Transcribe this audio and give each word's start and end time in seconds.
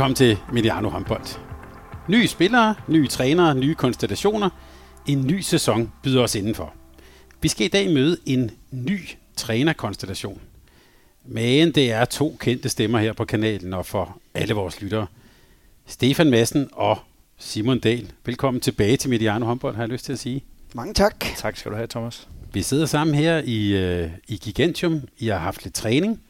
Velkommen 0.00 0.16
til 0.16 0.38
Mediano 0.52 0.88
Håndbold. 0.88 1.38
Nye 2.08 2.26
spillere, 2.26 2.74
nye 2.88 3.06
trænere, 3.06 3.54
nye 3.54 3.74
konstellationer. 3.74 4.50
En 5.06 5.26
ny 5.26 5.40
sæson 5.40 5.92
byder 6.02 6.22
os 6.22 6.34
indenfor. 6.34 6.74
Vi 7.40 7.48
skal 7.48 7.66
i 7.66 7.68
dag 7.68 7.90
møde 7.90 8.16
en 8.26 8.50
ny 8.70 9.00
trænerkonstellation. 9.36 10.40
Men 11.24 11.72
det 11.72 11.92
er 11.92 12.04
to 12.04 12.36
kendte 12.40 12.68
stemmer 12.68 12.98
her 12.98 13.12
på 13.12 13.24
kanalen 13.24 13.74
og 13.74 13.86
for 13.86 14.18
alle 14.34 14.54
vores 14.54 14.82
lyttere. 14.82 15.06
Stefan 15.86 16.30
Madsen 16.30 16.68
og 16.72 16.98
Simon 17.38 17.78
Dahl. 17.78 18.12
Velkommen 18.26 18.60
tilbage 18.60 18.96
til 18.96 19.10
Mediano 19.10 19.46
Håndbold, 19.46 19.74
har 19.74 19.82
jeg 19.82 19.90
lyst 19.90 20.04
til 20.04 20.12
at 20.12 20.18
sige. 20.18 20.44
Mange 20.74 20.94
tak. 20.94 21.24
Tak 21.36 21.56
skal 21.56 21.72
du 21.72 21.76
have, 21.76 21.86
Thomas. 21.86 22.28
Vi 22.52 22.62
sidder 22.62 22.86
sammen 22.86 23.14
her 23.14 23.42
i, 23.44 23.72
øh, 23.72 24.10
i 24.28 24.36
Gigantium. 24.36 25.00
I 25.18 25.26
har 25.26 25.38
haft 25.38 25.64
lidt 25.64 25.74
træning. 25.74 26.20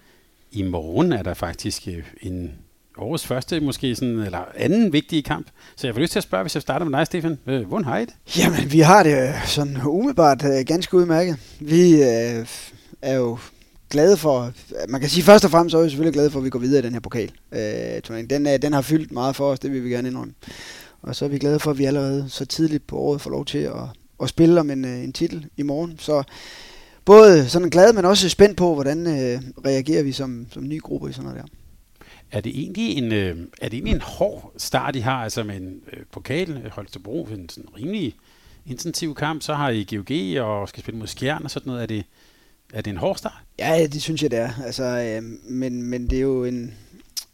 I 0.52 0.62
morgen 0.62 1.12
er 1.12 1.22
der 1.22 1.34
faktisk 1.34 1.88
øh, 1.88 2.04
en 2.22 2.52
årets 2.98 3.26
første, 3.26 3.60
måske 3.60 3.94
sådan, 3.94 4.18
eller 4.18 4.44
anden 4.56 4.92
vigtige 4.92 5.22
kamp. 5.22 5.46
Så 5.76 5.86
jeg 5.86 5.94
får 5.94 6.00
lyst 6.00 6.12
til 6.12 6.18
at 6.18 6.22
spørge, 6.22 6.42
hvis 6.42 6.54
jeg 6.54 6.62
starter 6.62 6.86
med 6.86 6.98
dig, 6.98 7.06
Stefan. 7.06 7.38
Øh, 7.46 7.68
Hvordan 7.68 7.84
har 7.84 7.98
I 7.98 8.04
det? 8.04 8.14
Jamen, 8.38 8.72
vi 8.72 8.80
har 8.80 9.02
det 9.02 9.28
øh, 9.28 9.46
sådan 9.46 9.78
umiddelbart 9.86 10.44
øh, 10.44 10.66
ganske 10.66 10.96
udmærket. 10.96 11.36
Vi 11.60 11.92
øh, 12.02 12.46
er 13.02 13.14
jo 13.14 13.38
glade 13.90 14.16
for, 14.16 14.40
øh, 14.42 14.52
man 14.88 15.00
kan 15.00 15.10
sige 15.10 15.24
først 15.24 15.44
og 15.44 15.50
fremmest, 15.50 15.72
så 15.72 15.78
er 15.78 15.82
vi 15.82 15.88
selvfølgelig 15.88 16.14
glade 16.14 16.30
for, 16.30 16.38
at 16.38 16.44
vi 16.44 16.50
går 16.50 16.58
videre 16.58 16.78
i 16.78 16.86
den 16.86 16.92
her 16.92 17.00
pokal. 17.00 17.30
Øh, 17.52 18.28
den, 18.30 18.46
øh, 18.46 18.62
den 18.62 18.72
har 18.72 18.82
fyldt 18.82 19.12
meget 19.12 19.36
for 19.36 19.50
os, 19.50 19.58
det 19.58 19.72
vil 19.72 19.84
vi 19.84 19.90
gerne 19.90 20.08
indrømme. 20.08 20.34
Og 21.02 21.16
så 21.16 21.24
er 21.24 21.28
vi 21.28 21.38
glade 21.38 21.60
for, 21.60 21.70
at 21.70 21.78
vi 21.78 21.84
allerede 21.84 22.26
så 22.28 22.44
tidligt 22.44 22.86
på 22.86 22.96
året 22.96 23.20
får 23.20 23.30
lov 23.30 23.44
til 23.44 23.58
at, 23.58 23.82
at 24.22 24.28
spille 24.28 24.60
om 24.60 24.70
en, 24.70 24.84
øh, 24.84 25.04
en 25.04 25.12
titel 25.12 25.46
i 25.56 25.62
morgen. 25.62 25.96
Så 25.98 26.22
både 27.04 27.48
sådan 27.48 27.70
glade, 27.70 27.92
men 27.92 28.04
også 28.04 28.28
spændt 28.28 28.56
på, 28.56 28.74
hvordan 28.74 29.06
øh, 29.06 29.40
reagerer 29.66 30.02
vi 30.02 30.12
som, 30.12 30.46
som 30.50 30.68
ny 30.68 30.80
gruppe 30.80 31.10
i 31.10 31.12
sådan 31.12 31.30
noget 31.30 31.42
der. 31.42 31.48
Er 32.32 32.40
det 32.40 32.58
egentlig 32.60 32.96
en, 32.96 33.12
øh, 33.12 33.38
er 33.60 33.68
det 33.68 33.74
egentlig 33.74 33.94
en 33.94 34.00
hård 34.00 34.52
start, 34.56 34.96
I 34.96 34.98
har, 34.98 35.24
altså 35.24 35.42
med 35.42 35.56
en 35.56 35.82
øh, 35.92 36.02
pokal, 36.12 36.70
Holstebro, 36.70 37.24
en 37.24 37.48
sådan 37.48 37.76
rimelig 37.76 38.14
intensiv 38.66 39.14
kamp, 39.14 39.42
så 39.42 39.54
har 39.54 39.70
I 39.70 39.84
GOG 39.84 40.44
og 40.44 40.68
skal 40.68 40.82
spille 40.82 40.98
mod 40.98 41.06
Skjern 41.06 41.44
og 41.44 41.50
sådan 41.50 41.70
noget. 41.70 41.82
Er 41.82 41.86
det, 41.86 42.04
er 42.72 42.80
det 42.80 42.90
en 42.90 42.96
hård 42.96 43.16
start? 43.16 43.38
Ja, 43.58 43.86
det 43.86 44.02
synes 44.02 44.22
jeg, 44.22 44.30
det 44.30 44.38
er. 44.38 44.50
Altså, 44.64 44.84
øh, 44.84 45.22
men, 45.52 45.82
men 45.82 46.10
det 46.10 46.16
er 46.16 46.22
jo 46.22 46.44
en, 46.44 46.74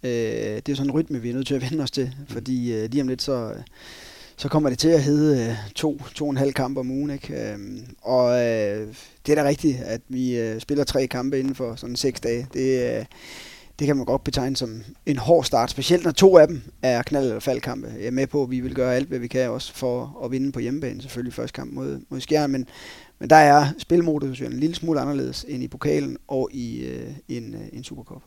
øh, 0.02 0.10
det 0.10 0.68
er 0.68 0.74
sådan 0.74 0.90
en 0.90 0.94
rytme, 0.94 1.22
vi 1.22 1.30
er 1.30 1.34
nødt 1.34 1.46
til 1.46 1.54
at 1.54 1.70
vende 1.70 1.82
os 1.82 1.90
til, 1.90 2.14
mm. 2.18 2.26
fordi 2.26 2.72
øh, 2.72 2.90
lige 2.90 3.02
om 3.02 3.08
lidt, 3.08 3.22
så, 3.22 3.54
så 4.36 4.48
kommer 4.48 4.68
det 4.70 4.78
til 4.78 4.88
at 4.88 5.02
hedde 5.02 5.50
øh, 5.50 5.54
to, 5.74 6.02
to 6.14 6.24
og 6.24 6.30
en 6.30 6.36
halv 6.36 6.52
kamp 6.52 6.78
om 6.78 6.90
ugen. 6.90 7.10
Ikke? 7.10 7.52
Øh, 7.52 7.58
og 8.02 8.30
øh, 8.30 8.88
det 9.26 9.32
er 9.32 9.42
da 9.42 9.48
rigtigt, 9.48 9.78
at 9.78 10.00
vi 10.08 10.36
øh, 10.38 10.60
spiller 10.60 10.84
tre 10.84 11.06
kampe 11.06 11.38
inden 11.38 11.54
for 11.54 11.74
sådan 11.76 11.96
seks 11.96 12.20
dage. 12.20 12.46
Det, 12.52 12.98
øh, 12.98 13.04
det 13.78 13.86
kan 13.86 13.96
man 13.96 14.06
godt 14.06 14.24
betegne 14.24 14.56
som 14.56 14.82
en 15.06 15.18
hård 15.18 15.44
start, 15.44 15.70
specielt 15.70 16.04
når 16.04 16.10
to 16.10 16.38
af 16.38 16.48
dem 16.48 16.62
er 16.82 17.02
knald- 17.02 17.24
eller 17.24 17.40
faldkampe. 17.40 17.88
Jeg 17.98 18.06
er 18.06 18.10
med 18.10 18.26
på, 18.26 18.42
at 18.42 18.50
vi 18.50 18.60
vil 18.60 18.74
gøre 18.74 18.94
alt, 18.94 19.08
hvad 19.08 19.18
vi 19.18 19.28
kan 19.28 19.50
også 19.50 19.74
for 19.74 20.20
at 20.24 20.30
vinde 20.30 20.52
på 20.52 20.60
hjemmebane, 20.60 21.02
selvfølgelig 21.02 21.34
første 21.34 21.52
kamp 21.52 21.72
mod, 21.72 22.00
mod 22.08 22.20
Skjern, 22.20 22.50
men, 22.50 22.66
men 23.18 23.30
der 23.30 23.36
er 23.36 23.66
spilmodus 23.78 24.40
en 24.40 24.60
lille 24.60 24.76
smule 24.76 25.00
anderledes 25.00 25.44
end 25.48 25.62
i 25.62 25.68
pokalen 25.68 26.16
og 26.28 26.48
i 26.52 26.84
øh, 26.86 27.10
en, 27.28 27.54
øh, 27.54 27.60
en 27.72 27.84
Supercup. 27.84 28.22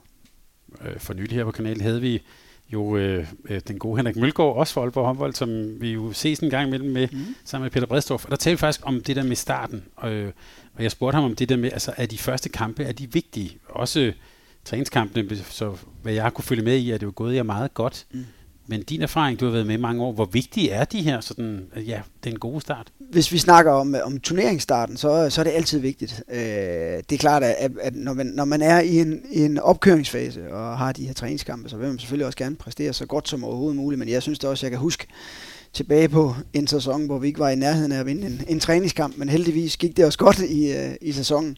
Øh, 0.86 1.00
For 1.00 1.14
nylig 1.14 1.32
her 1.32 1.44
på 1.44 1.52
kanalen 1.52 1.81
havde 1.81 2.02
vi 2.02 2.22
jo 2.74 2.98
øh, 2.98 3.28
øh, 3.50 3.62
den 3.68 3.80
gode 3.80 3.98
Henrik 3.98 4.16
Mølgaard, 4.16 4.56
også 4.56 4.74
for 4.74 4.81
Aalborg 4.81 5.06
håndbold, 5.06 5.34
som 5.34 5.81
vi 5.81 5.92
jo 5.92 6.14
ses 6.14 6.40
en 6.40 6.50
gang 6.50 6.68
imellem 6.68 6.90
med, 6.90 7.08
mm. 7.12 7.20
sammen 7.46 7.66
med 7.66 7.72
Peter 7.72 7.88
Bredstorff. 7.88 8.26
Og 8.26 8.31
der 8.31 8.38
talte 8.38 8.58
vi 8.58 8.60
faktisk 8.60 8.81
om 8.84 9.04
det 9.04 9.16
der 9.16 9.24
med 9.24 9.36
starten, 9.36 9.84
og, 9.96 10.12
øh, 10.12 10.31
og 10.74 10.84
jeg 10.84 10.92
spurgte 10.92 11.16
ham 11.16 11.24
om 11.24 11.36
det 11.36 11.50
der 11.50 11.58
med, 11.58 11.72
altså 11.72 11.94
er 11.98 12.06
de 12.06 12.18
første 12.18 12.50
kampe, 12.50 12.84
er 12.84 12.92
de 12.92 13.14
vigtige? 13.14 13.58
Også 13.70 14.14
træningskampene, 14.66 15.38
så 15.38 15.75
hvad 16.02 16.14
jeg 16.14 16.34
kunne 16.34 16.44
følge 16.44 16.64
med 16.64 16.78
i, 16.78 16.92
er 16.92 16.97
det 16.97 17.06
jo 17.06 17.14
gået 17.16 17.36
jer 17.36 17.44
meget 17.44 17.74
godt. 17.74 18.06
Mm. 18.14 18.25
Men 18.70 18.84
din 18.84 19.02
erfaring, 19.02 19.40
du 19.40 19.46
har 19.46 19.52
været 19.52 19.68
med 19.68 19.75
i 19.75 19.81
mange 19.81 20.03
år, 20.03 20.12
hvor 20.12 20.25
vigtige 20.25 20.70
er 20.70 20.86
de 20.86 21.02
her, 21.02 21.22
sådan, 21.22 21.66
ja, 21.75 22.02
den 22.24 22.40
gode 22.40 22.62
start? 22.62 22.88
Hvis 23.12 23.31
vi 23.31 23.38
snakker 23.38 23.72
om, 23.72 23.96
om 24.03 24.19
turneringsstarten, 24.19 24.98
så, 24.98 25.30
så 25.30 25.42
er 25.42 25.44
det 25.44 25.52
altid 25.52 25.80
vigtigt. 25.80 26.24
Øh, 26.31 26.38
det 26.40 27.12
er 27.12 27.18
klart, 27.18 27.44
at, 27.44 27.72
at 27.81 27.96
når, 27.96 28.14
man, 28.14 28.25
når 28.25 28.46
man 28.46 28.62
er 28.62 28.80
i 28.80 29.00
en, 29.00 29.22
i 29.31 29.42
en 29.42 29.58
opkøringsfase 29.58 30.53
og 30.53 30.78
har 30.78 30.92
de 30.92 31.06
her 31.06 31.14
træningskampe, 31.14 31.69
så 31.69 31.78
vil 31.78 31.88
man 31.88 32.00
selvfølgelig 32.00 32.25
også 32.25 32.38
gerne 32.38 32.56
præstere 32.56 32.94
så 32.94 33.06
godt 33.06 33.30
som 33.30 33.44
overhovedet 33.44 33.75
muligt. 33.75 34.00
Men 34.00 34.09
jeg 34.09 34.22
synes 34.22 34.40
da 34.40 34.48
også, 34.48 34.66
jeg 34.66 34.72
kan 34.72 34.80
huske 34.80 35.08
tilbage 35.74 36.09
på 36.09 36.36
en 36.53 36.68
sæson, 36.68 37.06
hvor 37.06 37.19
vi 37.19 37.28
ikke 37.28 37.40
var 37.40 37.50
i 37.50 37.56
nærheden 37.56 37.92
af 37.92 38.00
at 38.00 38.06
vinde 38.06 38.28
en, 38.28 38.42
en 38.48 38.59
træningskamp, 38.59 39.18
men 39.18 39.30
heldigvis 39.30 39.78
gik 39.78 39.98
det 39.98 40.06
også 40.06 40.19
godt 40.19 40.40
i, 40.40 40.72
uh, 40.72 40.94
i 41.02 41.12
sæsonen. 41.12 41.58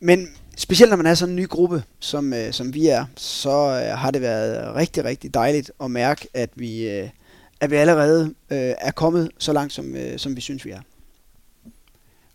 Men 0.00 0.28
specielt 0.60 0.90
når 0.90 0.96
man 0.96 1.06
er 1.06 1.14
sådan 1.14 1.32
en 1.32 1.36
ny 1.36 1.48
gruppe, 1.48 1.82
som, 2.00 2.32
øh, 2.32 2.52
som 2.52 2.74
vi 2.74 2.86
er, 2.86 3.04
så 3.16 3.50
øh, 3.50 3.98
har 3.98 4.10
det 4.10 4.20
været 4.20 4.74
rigtig, 4.74 5.04
rigtig 5.04 5.34
dejligt 5.34 5.72
at 5.82 5.90
mærke, 5.90 6.28
at 6.34 6.50
vi, 6.54 6.88
øh, 6.88 7.08
at 7.60 7.70
vi 7.70 7.76
allerede 7.76 8.24
øh, 8.50 8.74
er 8.78 8.90
kommet 8.90 9.30
så 9.38 9.52
langt, 9.52 9.72
som, 9.72 9.96
øh, 9.96 10.18
som 10.18 10.36
vi 10.36 10.40
synes, 10.40 10.64
vi 10.64 10.70
er. 10.70 10.80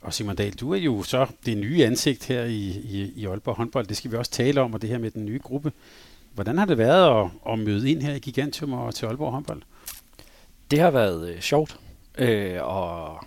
Og 0.02 0.14
Simon 0.14 0.36
Dahl, 0.36 0.54
du 0.54 0.74
er 0.74 0.78
jo 0.78 1.04
så 1.04 1.28
det 1.46 1.58
nye 1.58 1.86
ansigt 1.86 2.26
her 2.26 2.44
i, 2.44 2.68
i, 2.68 3.14
i 3.16 3.26
Aalborg 3.26 3.56
håndbold. 3.56 3.88
Det 3.88 3.98
skal 3.98 4.12
vi 4.12 4.18
også 4.18 4.32
tale 4.32 4.62
om, 4.62 4.74
og 4.74 4.82
det 4.82 4.90
her 4.90 4.98
med 4.98 5.12
den 5.12 5.26
nye 5.26 5.40
gruppe. 5.44 5.72
Hvordan 6.34 6.58
har 6.58 6.66
det 6.66 6.78
været 6.78 7.24
at, 7.24 7.54
at 7.54 7.60
møde 7.60 7.92
ind 7.92 8.02
her 8.02 8.14
i 8.14 8.20
Gigantium 8.20 8.74
og 8.74 8.96
til 8.96 9.06
Aalborg 9.06 9.32
håndbold? 9.32 9.62
Det 10.72 10.80
har 10.80 10.92
været 10.92 11.30
øh, 11.30 11.42
sjovt 11.42 11.80
øh, 12.18 12.64
og 12.64 13.18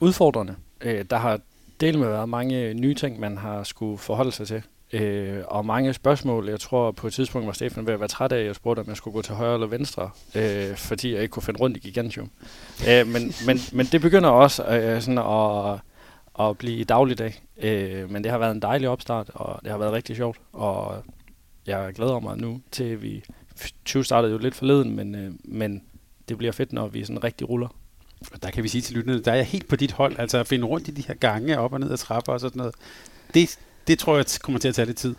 udfordrende. 0.00 0.54
Øh, 0.80 1.04
der 1.10 1.16
har 1.16 1.40
del 1.80 1.98
med 1.98 2.08
været 2.08 2.28
mange 2.28 2.74
nye 2.74 2.94
ting, 2.94 3.20
man 3.20 3.36
har 3.36 3.62
skulle 3.62 3.98
forholde 3.98 4.32
sig 4.32 4.46
til. 4.46 4.62
Øh, 4.92 5.42
og 5.46 5.66
mange 5.66 5.92
spørgsmål. 5.92 6.48
Jeg 6.48 6.60
tror 6.60 6.90
på 6.90 7.06
et 7.06 7.12
tidspunkt 7.12 7.46
var 7.46 7.52
Stefan 7.52 7.86
ved 7.86 7.94
at 7.94 8.00
være 8.00 8.08
træt 8.08 8.32
af, 8.32 8.38
at 8.38 8.46
jeg 8.46 8.54
spurgte, 8.54 8.80
om 8.80 8.88
jeg 8.88 8.96
skulle 8.96 9.14
gå 9.14 9.22
til 9.22 9.34
højre 9.34 9.54
eller 9.54 9.66
venstre, 9.66 10.10
øh, 10.34 10.76
fordi 10.76 11.14
jeg 11.14 11.22
ikke 11.22 11.32
kunne 11.32 11.42
finde 11.42 11.60
rundt 11.60 11.76
i 11.76 11.80
Gigantium. 11.80 12.30
Øh, 12.88 13.06
men, 13.06 13.32
men, 13.46 13.58
men 13.72 13.86
det 13.86 14.00
begynder 14.00 14.28
også 14.28 14.64
øh, 14.64 15.02
sådan 15.02 15.18
at, 15.18 15.80
at 16.48 16.58
blive 16.58 16.84
dagligdag. 16.84 17.42
Øh, 17.62 18.10
men 18.10 18.24
det 18.24 18.30
har 18.30 18.38
været 18.38 18.54
en 18.54 18.62
dejlig 18.62 18.88
opstart, 18.88 19.30
og 19.34 19.60
det 19.62 19.70
har 19.70 19.78
været 19.78 19.92
rigtig 19.92 20.16
sjovt. 20.16 20.40
Og 20.52 21.04
jeg 21.66 21.92
glæder 21.94 22.20
mig 22.20 22.38
nu 22.38 22.60
til, 22.70 23.02
vi 23.02 23.24
20 23.84 24.04
startede 24.04 24.32
jo 24.32 24.38
lidt 24.38 24.54
forleden, 24.54 24.96
men, 24.96 25.14
øh, 25.14 25.32
men 25.44 25.82
det 26.28 26.38
bliver 26.38 26.52
fedt, 26.52 26.72
når 26.72 26.88
vi 26.88 27.04
sådan 27.04 27.24
rigtig 27.24 27.48
ruller. 27.48 27.68
Og 28.32 28.42
der 28.42 28.50
kan 28.50 28.62
vi 28.62 28.68
sige 28.68 28.82
til 28.82 28.96
lytterne, 28.96 29.22
der 29.22 29.32
er 29.32 29.36
jeg 29.36 29.46
helt 29.46 29.68
på 29.68 29.76
dit 29.76 29.92
hold, 29.92 30.18
altså 30.18 30.38
at 30.38 30.46
finde 30.46 30.66
rundt 30.66 30.88
i 30.88 30.90
de 30.90 31.02
her 31.08 31.14
gange, 31.14 31.58
op 31.58 31.72
og 31.72 31.80
ned 31.80 31.90
ad 31.90 31.96
trapper 31.96 32.32
og 32.32 32.40
sådan 32.40 32.58
noget. 32.58 32.74
Det, 33.34 33.58
det 33.86 33.98
tror 33.98 34.16
jeg 34.16 34.24
kommer 34.42 34.58
til 34.58 34.68
at 34.68 34.74
tage 34.74 34.86
lidt 34.86 34.96
tid. 34.96 35.14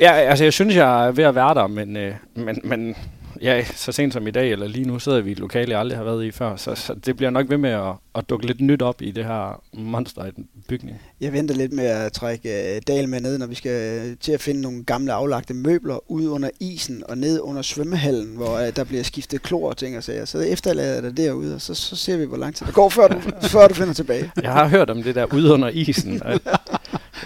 Ja, 0.00 0.12
altså 0.12 0.44
jeg 0.44 0.52
synes, 0.52 0.76
jeg 0.76 1.06
er 1.06 1.10
ved 1.10 1.24
at 1.24 1.34
være 1.34 1.54
der, 1.54 1.66
men, 1.66 1.96
øh, 1.96 2.14
men, 2.34 2.60
men 2.64 2.96
ja, 3.42 3.64
så 3.64 3.92
sent 3.92 4.12
som 4.12 4.26
i 4.26 4.30
dag, 4.30 4.52
eller 4.52 4.68
lige 4.68 4.84
nu 4.84 4.98
sidder 4.98 5.20
vi 5.20 5.28
i 5.28 5.32
et 5.32 5.38
lokale, 5.38 5.70
jeg 5.70 5.80
aldrig 5.80 5.98
har 5.98 6.04
været 6.04 6.24
i 6.24 6.30
før, 6.30 6.56
så, 6.56 6.74
så 6.74 6.94
det 6.94 7.16
bliver 7.16 7.30
nok 7.30 7.50
ved 7.50 7.58
med 7.58 7.70
at, 7.70 7.92
at 8.14 8.30
dukke 8.30 8.46
lidt 8.46 8.60
nyt 8.60 8.82
op 8.82 9.02
i 9.02 9.10
det 9.10 9.24
her 9.24 9.62
monster 9.72 10.24
i 10.26 10.30
den 10.30 10.48
bygning. 10.68 11.00
Jeg 11.20 11.32
venter 11.32 11.54
lidt 11.54 11.72
med 11.72 11.84
at 11.84 12.12
trække 12.12 12.48
uh, 12.48 12.82
Dal 12.86 13.08
med 13.08 13.20
ned, 13.20 13.38
når 13.38 13.46
vi 13.46 13.54
skal 13.54 14.00
uh, 14.10 14.16
til 14.20 14.32
at 14.32 14.40
finde 14.40 14.60
nogle 14.60 14.84
gamle 14.84 15.12
aflagte 15.12 15.54
møbler 15.54 16.10
ud 16.10 16.26
under 16.26 16.50
isen 16.60 17.02
og 17.08 17.18
ned 17.18 17.40
under 17.40 17.62
svømmehallen, 17.62 18.36
hvor 18.36 18.54
uh, 18.54 18.68
der 18.76 18.84
bliver 18.84 19.02
skiftet 19.02 19.42
klor 19.42 19.68
og 19.68 19.76
ting 19.76 19.96
og 19.96 20.04
sager. 20.04 20.24
Så 20.24 20.38
efterlader 20.38 20.94
jeg 20.94 21.02
dig 21.02 21.16
derude, 21.16 21.54
og 21.54 21.60
så, 21.60 21.74
så 21.74 21.96
ser 21.96 22.16
vi, 22.16 22.24
hvor 22.24 22.36
lang 22.36 22.54
tid 22.54 22.66
det 22.66 22.74
går, 22.74 22.88
før 22.88 23.08
du, 23.08 23.20
før 23.54 23.68
du 23.68 23.74
finder 23.74 23.94
tilbage. 23.94 24.32
Jeg 24.42 24.52
har 24.52 24.68
hørt 24.68 24.90
om 24.90 25.02
det 25.02 25.14
der 25.14 25.34
ude 25.34 25.52
under 25.52 25.68
isen, 25.68 26.22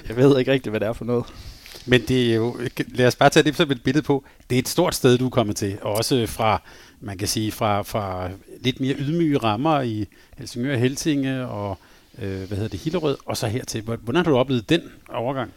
jeg 0.08 0.16
ved 0.16 0.38
ikke 0.38 0.52
rigtigt, 0.52 0.72
hvad 0.72 0.80
det 0.80 0.88
er 0.88 0.92
for 0.92 1.04
noget. 1.04 1.24
Men 1.86 2.02
det 2.08 2.30
er 2.30 2.34
jo, 2.34 2.56
lad 2.86 3.06
os 3.06 3.16
bare 3.16 3.30
tage 3.30 3.44
det 3.44 3.56
som 3.56 3.70
et 3.70 3.82
billede 3.82 4.04
på. 4.04 4.24
Det 4.50 4.56
er 4.56 4.58
et 4.58 4.68
stort 4.68 4.94
sted, 4.94 5.18
du 5.18 5.26
er 5.26 5.30
kommet 5.30 5.56
til. 5.56 5.78
Og 5.82 5.92
også 5.92 6.26
fra, 6.26 6.62
man 7.00 7.18
kan 7.18 7.28
sige, 7.28 7.52
fra, 7.52 7.82
fra 7.82 8.30
lidt 8.60 8.80
mere 8.80 8.94
ydmyge 8.98 9.38
rammer 9.38 9.80
i 9.80 10.06
Helsingør, 10.38 10.76
Helsinge 10.76 11.46
og 11.46 11.78
øh, 12.18 12.36
hvad 12.36 12.56
hedder 12.56 12.68
det, 12.68 12.80
Hillerød, 12.80 13.16
og 13.26 13.36
så 13.36 13.46
hertil. 13.46 13.82
Hvordan 13.82 14.24
har 14.24 14.32
du 14.32 14.36
oplevet 14.36 14.68
den 14.68 14.80
overgang? 15.08 15.52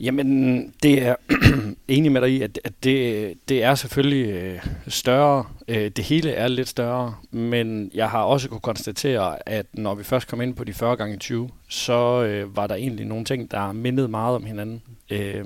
Jamen, 0.00 0.74
det 0.82 1.02
er 1.02 1.14
enig 1.88 2.12
med 2.12 2.20
dig 2.20 2.30
i, 2.30 2.42
at, 2.42 2.60
at 2.64 2.72
det, 2.84 3.34
det 3.48 3.62
er 3.62 3.74
selvfølgelig 3.74 4.32
øh, 4.32 4.66
større. 4.88 5.44
Øh, 5.68 5.90
det 5.90 6.04
hele 6.04 6.30
er 6.30 6.48
lidt 6.48 6.68
større, 6.68 7.14
men 7.30 7.90
jeg 7.94 8.10
har 8.10 8.22
også 8.22 8.48
kunne 8.48 8.60
konstatere, 8.60 9.48
at 9.48 9.66
når 9.72 9.94
vi 9.94 10.04
først 10.04 10.28
kom 10.28 10.40
ind 10.40 10.54
på 10.54 10.64
de 10.64 10.72
40 10.72 10.96
gange 10.96 11.16
20, 11.16 11.50
så 11.68 12.24
øh, 12.24 12.56
var 12.56 12.66
der 12.66 12.74
egentlig 12.74 13.06
nogle 13.06 13.24
ting, 13.24 13.50
der 13.50 13.72
mindede 13.72 14.08
meget 14.08 14.36
om 14.36 14.44
hinanden. 14.44 14.82
Øh, 15.10 15.44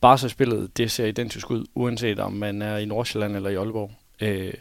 Barca-spillet, 0.00 0.76
det 0.76 0.90
ser 0.90 1.06
identisk 1.06 1.50
ud, 1.50 1.66
uanset 1.74 2.18
om 2.18 2.32
man 2.32 2.62
er 2.62 2.76
i 2.76 2.84
Nordsjælland 2.84 3.36
eller 3.36 3.50
i 3.50 3.54
Aalborg. 3.54 3.90
Øh, 4.20 4.54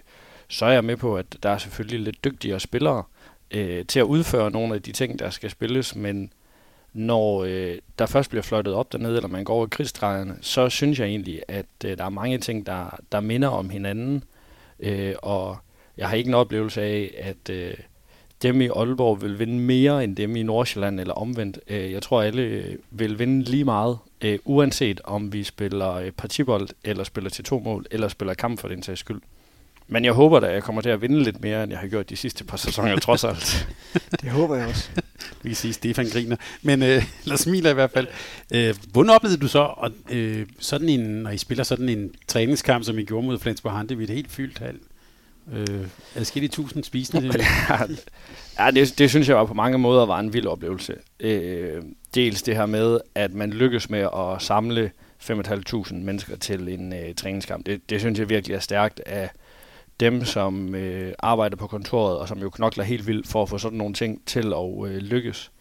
så 0.47 0.65
er 0.65 0.71
jeg 0.71 0.83
med 0.83 0.97
på, 0.97 1.17
at 1.17 1.25
der 1.43 1.49
er 1.49 1.57
selvfølgelig 1.57 1.99
lidt 1.99 2.23
dygtigere 2.23 2.59
spillere 2.59 3.03
øh, 3.51 3.85
til 3.85 3.99
at 3.99 4.03
udføre 4.03 4.51
nogle 4.51 4.75
af 4.75 4.81
de 4.81 4.91
ting, 4.91 5.19
der 5.19 5.29
skal 5.29 5.49
spilles, 5.49 5.95
men 5.95 6.33
når 6.94 7.44
øh, 7.44 7.77
der 8.00 8.06
først 8.06 8.30
bliver 8.30 8.44
fløjtet 8.44 8.74
op 8.74 8.91
dernede, 8.91 9.15
eller 9.15 9.30
man 9.30 9.44
går 9.44 9.53
over 9.53 9.68
krigsdrejerne, 9.68 10.38
så 10.41 10.69
synes 10.69 11.00
jeg 11.00 11.07
egentlig, 11.07 11.41
at 11.47 11.65
øh, 11.86 11.97
der 11.97 12.06
er 12.06 12.09
mange 12.09 12.38
ting, 12.38 12.65
der, 12.65 13.00
der 13.12 13.19
minder 13.19 13.47
om 13.47 13.69
hinanden. 13.69 14.24
Øh, 14.80 15.15
og 15.21 15.57
jeg 15.97 16.09
har 16.09 16.15
ikke 16.15 16.27
en 16.27 16.33
oplevelse 16.33 16.81
af, 16.81 17.13
at 17.18 17.50
øh, 17.50 17.74
dem 18.41 18.62
i 18.62 18.68
Aalborg 18.68 19.21
vil 19.21 19.39
vinde 19.39 19.59
mere 19.59 20.03
end 20.03 20.15
dem 20.15 20.36
i 20.36 20.44
Nordsjælland 20.44 21.00
eller 21.00 21.13
omvendt. 21.13 21.59
Øh, 21.68 21.91
jeg 21.91 22.01
tror, 22.01 22.21
alle 22.21 22.41
øh, 22.41 22.75
vil 22.91 23.19
vinde 23.19 23.44
lige 23.44 23.65
meget, 23.65 23.97
øh, 24.21 24.39
uanset 24.45 25.01
om 25.03 25.33
vi 25.33 25.44
spiller 25.44 25.94
øh, 25.94 26.12
partibold, 26.12 26.68
eller 26.83 27.03
spiller 27.03 27.30
til 27.30 27.44
to 27.45 27.59
mål, 27.59 27.86
eller 27.91 28.07
spiller 28.07 28.33
kamp 28.33 28.59
for 28.59 28.68
den 28.68 28.83
sags 28.83 29.00
skyld. 29.00 29.21
Men 29.91 30.06
jeg 30.06 30.13
håber 30.13 30.39
da, 30.39 30.47
at 30.47 30.53
jeg 30.53 30.63
kommer 30.63 30.81
til 30.81 30.89
at 30.89 31.01
vinde 31.01 31.24
lidt 31.24 31.41
mere, 31.41 31.63
end 31.63 31.71
jeg 31.71 31.80
har 31.80 31.88
gjort 31.88 32.09
de 32.09 32.15
sidste 32.15 32.44
par 32.44 32.57
sæsoner, 32.57 33.00
trods 33.09 33.24
alt. 33.24 33.68
det 34.21 34.30
håber 34.30 34.56
jeg 34.56 34.68
også. 34.68 34.89
Vi 35.44 35.50
kan 35.50 35.56
sige, 35.56 35.69
at 35.69 35.75
Stefan 35.75 36.09
griner. 36.09 36.36
Men 36.62 36.83
øh, 36.83 37.03
eller 37.24 37.38
smiler 37.38 37.69
i 37.69 37.74
hvert 37.74 37.91
fald. 37.91 38.07
Øh, 38.53 38.75
hvordan 38.91 39.09
oplevede 39.09 39.38
du 39.38 39.47
så, 39.47 39.65
at, 39.83 39.91
øh, 40.09 40.45
sådan 40.59 40.89
en, 40.89 41.00
når 41.00 41.30
I 41.30 41.38
spiller 41.38 41.63
sådan 41.63 41.89
en 41.89 42.12
træningskamp, 42.27 42.86
som 42.86 43.00
I 43.00 43.03
gjorde 43.03 43.27
mod 43.27 43.39
Flensborg 43.39 43.74
Hante, 43.74 43.97
vi 43.97 44.03
er 44.03 44.07
et 44.07 44.13
helt 44.13 44.31
fyldt 44.31 44.59
halv? 44.59 44.80
Øh, 45.53 45.88
adskillige 46.15 46.50
tusind 46.50 46.83
spisende? 46.83 47.33
ja, 48.59 48.71
det, 48.71 48.97
det 48.97 49.09
synes 49.09 49.30
jeg 49.30 49.38
var 49.38 49.45
på 49.45 49.53
mange 49.53 49.77
måder 49.77 50.06
var 50.06 50.19
en 50.19 50.33
vild 50.33 50.47
oplevelse. 50.47 50.95
Øh, 51.19 51.83
dels 52.15 52.41
det 52.41 52.56
her 52.56 52.65
med, 52.65 53.00
at 53.15 53.33
man 53.33 53.50
lykkes 53.50 53.89
med 53.89 54.00
at 54.00 54.41
samle 54.41 54.91
5.500 55.24 55.94
mennesker 55.94 56.36
til 56.36 56.68
en 56.68 56.94
øh, 56.94 57.15
træningskamp. 57.15 57.65
Det, 57.65 57.89
det 57.89 58.00
synes 58.00 58.19
jeg 58.19 58.30
virkelig 58.30 58.56
er 58.56 58.59
stærkt 58.59 59.00
af 59.06 59.30
dem, 60.00 60.25
som 60.25 60.75
øh, 60.75 61.13
arbejder 61.19 61.56
på 61.56 61.68
kontoret, 61.68 62.18
og 62.18 62.28
som 62.28 62.40
jo 62.40 62.50
knokler 62.50 62.84
helt 62.84 63.07
vildt 63.07 63.28
for 63.28 63.44
at 63.44 63.50
få 63.50 63.57
sådan 63.57 63.78
nogle 63.78 63.94
ting 63.94 64.22
til 64.25 64.54
at 64.54 64.88
øh, 64.88 64.98
lykkes. 64.98 65.51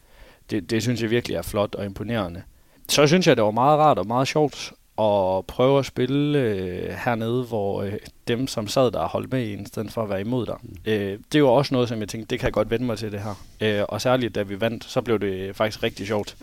Det, 0.50 0.70
det 0.70 0.82
synes 0.82 1.02
jeg 1.02 1.10
virkelig 1.10 1.36
er 1.36 1.42
flot 1.42 1.74
og 1.74 1.84
imponerende. 1.84 2.42
Så 2.88 3.06
synes 3.06 3.26
jeg, 3.26 3.36
det 3.36 3.44
var 3.44 3.50
meget 3.50 3.78
rart 3.78 3.98
og 3.98 4.06
meget 4.06 4.28
sjovt 4.28 4.72
at 5.00 5.46
prøve 5.46 5.78
at 5.78 5.86
spille 5.86 6.38
øh, 6.38 6.94
hernede, 7.04 7.44
hvor 7.44 7.82
øh, 7.82 7.92
dem, 8.28 8.46
som 8.46 8.68
sad 8.68 8.90
der, 8.90 9.08
holdt 9.08 9.32
med 9.32 9.42
i 9.42 9.52
en 9.52 9.66
stedet 9.66 9.92
for 9.92 10.02
at 10.02 10.08
være 10.08 10.20
imod 10.20 10.46
dig. 10.46 10.56
Mm. 10.62 10.76
Øh, 10.86 11.18
det 11.32 11.42
var 11.42 11.48
også 11.48 11.74
noget, 11.74 11.88
som 11.88 12.00
jeg 12.00 12.08
tænkte, 12.08 12.30
det 12.30 12.38
kan 12.38 12.46
jeg 12.46 12.52
godt 12.52 12.70
vende 12.70 12.86
mig 12.86 12.98
til 12.98 13.12
det 13.12 13.20
her. 13.20 13.34
Øh, 13.60 13.84
og 13.88 14.00
særligt, 14.00 14.34
da 14.34 14.42
vi 14.42 14.60
vandt, 14.60 14.84
så 14.84 15.00
blev 15.00 15.18
det 15.18 15.56
faktisk 15.56 15.82
rigtig 15.82 16.06
sjovt. 16.06 16.36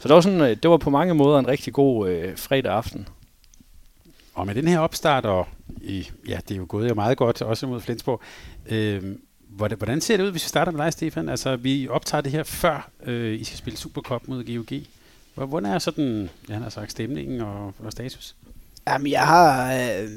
Så 0.00 0.08
det 0.08 0.14
var, 0.14 0.20
sådan, 0.20 0.40
øh, 0.40 0.56
det 0.62 0.70
var 0.70 0.76
på 0.76 0.90
mange 0.90 1.14
måder 1.14 1.38
en 1.38 1.48
rigtig 1.48 1.72
god 1.72 2.08
øh, 2.08 2.36
fredag 2.36 2.72
aften. 2.72 3.08
Og 4.34 4.46
med 4.46 4.54
den 4.54 4.68
her 4.68 4.78
opstart, 4.78 5.26
og 5.26 5.46
i, 5.80 6.10
ja, 6.28 6.38
det 6.48 6.54
er 6.54 6.58
jo 6.58 6.66
gået 6.68 6.88
jo 6.88 6.94
meget 6.94 7.18
godt, 7.18 7.42
også 7.42 7.66
mod 7.66 7.80
Flensborg. 7.80 8.20
Øh, 8.66 9.16
hvordan 9.56 10.00
ser 10.00 10.16
det 10.16 10.24
ud, 10.24 10.30
hvis 10.30 10.44
vi 10.44 10.48
starter 10.48 10.72
med 10.72 10.84
dig, 10.84 10.92
Stefan? 10.92 11.28
Altså, 11.28 11.56
vi 11.56 11.88
optager 11.88 12.22
det 12.22 12.32
her 12.32 12.42
før 12.42 12.90
øh, 13.06 13.40
I 13.40 13.44
skal 13.44 13.58
spille 13.58 13.76
Supercup 13.76 14.28
mod 14.28 14.44
GOG. 14.44 14.80
Hvordan 15.48 15.70
er 15.70 15.78
sådan, 15.78 16.30
ja, 16.48 16.54
han 16.54 16.62
har 16.62 16.70
sagt, 16.70 16.90
stemningen 16.90 17.40
og, 17.40 17.74
og 17.78 17.92
status? 17.92 18.36
Jamen, 18.88 19.10
jeg 19.12 19.26
har, 19.26 19.72
øh, 19.74 20.08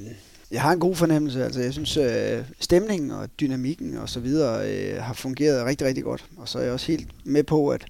jeg 0.51 0.61
har 0.61 0.71
en 0.71 0.79
god 0.79 0.95
fornemmelse. 0.95 1.43
Altså, 1.43 1.61
jeg 1.61 1.73
synes, 1.73 1.97
øh, 1.97 2.43
stemningen 2.59 3.11
og 3.11 3.29
dynamikken 3.39 3.97
og 3.97 4.09
så 4.09 4.19
videre 4.19 4.71
øh, 4.71 5.03
har 5.03 5.13
fungeret 5.13 5.65
rigtig, 5.65 5.87
rigtig 5.87 6.03
godt. 6.03 6.25
Og 6.37 6.49
så 6.49 6.59
er 6.59 6.63
jeg 6.63 6.73
også 6.73 6.87
helt 6.87 7.07
med 7.23 7.43
på, 7.43 7.69
at 7.69 7.85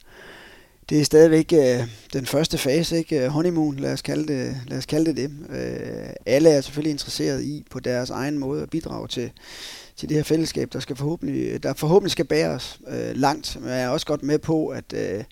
det 0.89 1.01
er 1.01 1.05
stadigvæk 1.05 1.53
øh, 1.53 1.87
den 2.13 2.25
første 2.25 2.57
fase, 2.57 2.97
ikke? 2.97 3.29
Honeymoon, 3.29 3.75
lad 3.75 3.93
os 3.93 4.01
kalde 4.01 4.33
det, 4.33 4.57
lad 4.67 4.77
os 4.77 4.85
kalde 4.85 5.05
det 5.05 5.17
det. 5.17 5.31
Øh, 5.49 6.09
alle 6.25 6.49
er 6.49 6.61
selvfølgelig 6.61 6.91
interesseret 6.91 7.43
i 7.43 7.65
på 7.71 7.79
deres 7.79 8.09
egen 8.09 8.37
måde 8.37 8.61
at 8.61 8.69
bidrage 8.69 9.07
til, 9.07 9.31
til 9.95 10.09
det 10.09 10.17
her 10.17 10.23
fællesskab, 10.23 10.73
der 10.73 10.79
skal 10.79 10.95
forhåbentlig, 10.95 11.63
der 11.63 11.73
forhåbentlig 11.73 12.11
skal 12.11 12.25
bære 12.25 12.49
os 12.49 12.79
øh, 12.87 13.15
langt. 13.15 13.57
Men 13.61 13.69
jeg 13.69 13.81
er 13.81 13.89
også 13.89 14.05
godt 14.05 14.23
med 14.23 14.39
på, 14.39 14.67
at, 14.67 14.93
øh, 14.93 15.23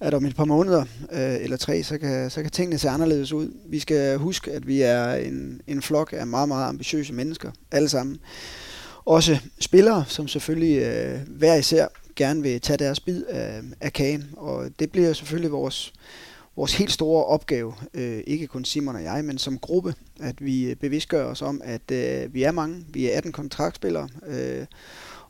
at 0.00 0.14
om 0.14 0.24
et 0.24 0.36
par 0.36 0.44
måneder 0.44 0.84
øh, 1.12 1.36
eller 1.40 1.56
tre, 1.56 1.82
så 1.82 1.98
kan, 1.98 2.30
så 2.30 2.42
kan 2.42 2.50
tingene 2.50 2.78
se 2.78 2.88
anderledes 2.88 3.32
ud. 3.32 3.52
Vi 3.68 3.78
skal 3.78 4.18
huske, 4.18 4.50
at 4.52 4.66
vi 4.66 4.82
er 4.82 5.14
en, 5.14 5.60
en 5.66 5.82
flok 5.82 6.14
af 6.16 6.26
meget, 6.26 6.48
meget 6.48 6.68
ambitiøse 6.68 7.12
mennesker, 7.12 7.50
alle 7.70 7.88
sammen. 7.88 8.18
Også 9.04 9.38
spillere, 9.60 10.04
som 10.08 10.28
selvfølgelig 10.28 10.82
øh, 10.82 11.20
hver 11.28 11.54
især 11.54 11.86
gerne 12.16 12.42
vil 12.42 12.60
tage 12.60 12.76
deres 12.76 13.00
bid 13.00 13.24
af, 13.24 13.60
af 13.80 13.92
kagen, 13.92 14.30
og 14.36 14.70
det 14.78 14.92
bliver 14.92 15.12
selvfølgelig 15.12 15.52
vores, 15.52 15.92
vores 16.56 16.74
helt 16.74 16.92
store 16.92 17.24
opgave, 17.24 17.74
øh, 17.94 18.22
ikke 18.26 18.46
kun 18.46 18.64
Simon 18.64 18.96
og 18.96 19.02
jeg, 19.02 19.24
men 19.24 19.38
som 19.38 19.58
gruppe, 19.58 19.94
at 20.20 20.44
vi 20.44 20.70
øh, 20.70 20.76
bevidstgør 20.76 21.24
os 21.24 21.42
om, 21.42 21.60
at 21.64 21.90
øh, 21.90 22.34
vi 22.34 22.42
er 22.42 22.52
mange, 22.52 22.84
vi 22.88 23.10
er 23.10 23.16
18 23.16 23.32
kontraktspillere, 23.32 24.08
øh, 24.26 24.66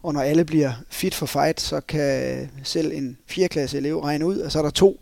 og 0.03 0.15
når 0.15 0.21
alle 0.21 0.45
bliver 0.45 0.73
fit 0.91 1.15
for 1.15 1.27
fight, 1.27 1.61
så 1.61 1.81
kan 1.81 2.51
selv 2.65 2.93
en 2.93 3.17
4. 3.27 3.49
klasse 3.49 3.77
elev 3.77 4.01
regne 4.01 4.27
ud, 4.27 4.41
at 4.41 4.53
så 4.53 4.59
er 4.59 4.63
der 4.63 4.71
to, 4.71 5.01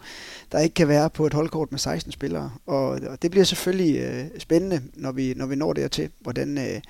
der 0.53 0.59
ikke 0.59 0.75
kan 0.75 0.89
være 0.89 1.11
på 1.11 1.27
et 1.27 1.35
holdkort 1.35 1.73
med 1.73 1.79
16 1.79 2.13
spillere. 2.13 2.53
Og, 2.67 2.87
og 2.87 3.23
det 3.23 3.31
bliver 3.31 3.45
selvfølgelig 3.45 4.01
øh, 4.01 4.25
spændende, 4.39 4.83
når 4.95 5.13
vi, 5.13 5.35
når 5.37 5.47
vi 5.47 5.57
når 5.57 5.73
dertil, 5.73 6.09
hvordan, 6.21 6.59
øh, 6.59 6.81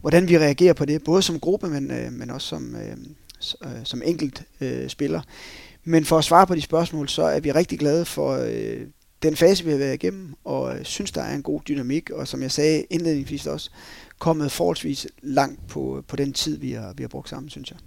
hvordan 0.00 0.28
vi 0.28 0.38
reagerer 0.38 0.72
på 0.72 0.84
det, 0.84 1.04
både 1.04 1.22
som 1.22 1.40
gruppe, 1.40 1.68
men, 1.68 1.90
øh, 1.90 2.12
men 2.12 2.30
også 2.30 2.48
som, 2.48 2.76
øh, 2.76 2.96
øh, 3.64 3.84
som 3.84 4.02
enkelt 4.04 4.42
øh, 4.60 4.88
spiller. 4.88 5.20
Men 5.84 6.04
for 6.04 6.18
at 6.18 6.24
svare 6.24 6.46
på 6.46 6.54
de 6.54 6.60
spørgsmål, 6.60 7.08
så 7.08 7.22
er 7.22 7.40
vi 7.40 7.52
rigtig 7.52 7.78
glade 7.78 8.04
for 8.04 8.38
øh, 8.48 8.80
den 9.22 9.36
fase, 9.36 9.64
vi 9.64 9.70
har 9.70 9.78
været 9.78 9.94
igennem, 9.94 10.34
og 10.44 10.76
øh, 10.76 10.84
synes, 10.84 11.12
der 11.12 11.22
er 11.22 11.34
en 11.34 11.42
god 11.42 11.60
dynamik, 11.68 12.10
og 12.10 12.28
som 12.28 12.42
jeg 12.42 12.50
sagde 12.50 12.84
indledningsvis 12.90 13.46
også, 13.46 13.70
kommet 14.18 14.52
forholdsvis 14.52 15.06
langt 15.22 15.66
på, 15.68 16.04
på 16.08 16.16
den 16.16 16.32
tid, 16.32 16.58
vi 16.58 16.72
har, 16.72 16.92
vi 16.96 17.02
har 17.02 17.08
brugt 17.08 17.28
sammen, 17.28 17.50
synes 17.50 17.70
jeg. 17.70 17.78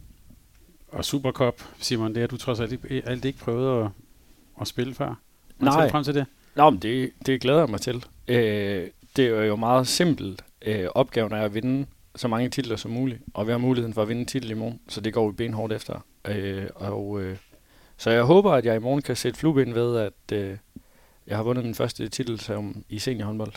Og 0.88 1.06
Supercop, 1.06 1.64
Simon, 1.80 2.14
det 2.14 2.22
har 2.22 2.28
du 2.28 2.38
trods 2.38 2.60
alt 2.60 2.72
ikke, 2.72 3.02
alt 3.06 3.26
ikke 3.26 3.40
prøvet 3.40 3.86
at, 3.86 3.90
at 4.62 4.68
spille 4.68 4.94
før? 4.96 5.20
Nej. 5.60 5.90
frem 5.90 6.04
til 6.04 6.16
det? 6.16 6.26
Nå, 6.56 6.70
men 6.70 6.80
det, 6.80 7.12
det 7.26 7.42
glæder 7.42 7.60
jeg 7.60 7.70
mig 7.70 7.82
til. 7.82 8.06
Øh, 8.28 8.88
det 9.16 9.26
er 9.26 9.44
jo 9.44 9.56
meget 9.56 9.88
simpelt. 9.88 10.44
Øh, 10.62 10.88
opgaven 10.96 11.32
er 11.32 11.42
at 11.42 11.54
vinde 11.54 11.86
så 12.18 12.28
mange 12.28 12.50
titler 12.50 12.76
som 12.76 12.92
muligt, 12.92 13.22
og 13.34 13.48
vi 13.48 13.52
har 13.52 13.58
muligheden 13.58 13.94
for 13.94 14.02
at 14.02 14.08
vinde 14.08 14.20
en 14.20 14.26
titel 14.26 14.52
i 14.52 14.54
morgen, 14.54 14.80
så 14.88 15.02
det 15.02 15.14
går 15.14 15.30
vi 15.30 15.36
benhårdt 15.36 15.74
efter. 15.74 16.06
Øh, 16.28 16.66
og, 16.76 17.22
øh, 17.22 17.38
så 17.98 18.10
jeg 18.10 18.24
håber, 18.24 18.52
at 18.52 18.66
jeg 18.66 18.76
i 18.76 18.80
morgen 18.80 19.02
kan 19.02 19.16
sætte 19.16 19.40
flueben 19.40 19.76
ved, 19.76 19.98
at 19.98 20.38
øh, 20.38 20.58
jeg 21.28 21.38
har 21.38 21.44
vundet 21.44 21.64
den 21.64 21.76
første 21.76 22.10
titel 22.10 22.40
som 22.40 22.84
i 22.90 23.00
seniorhåndbold. 23.00 23.54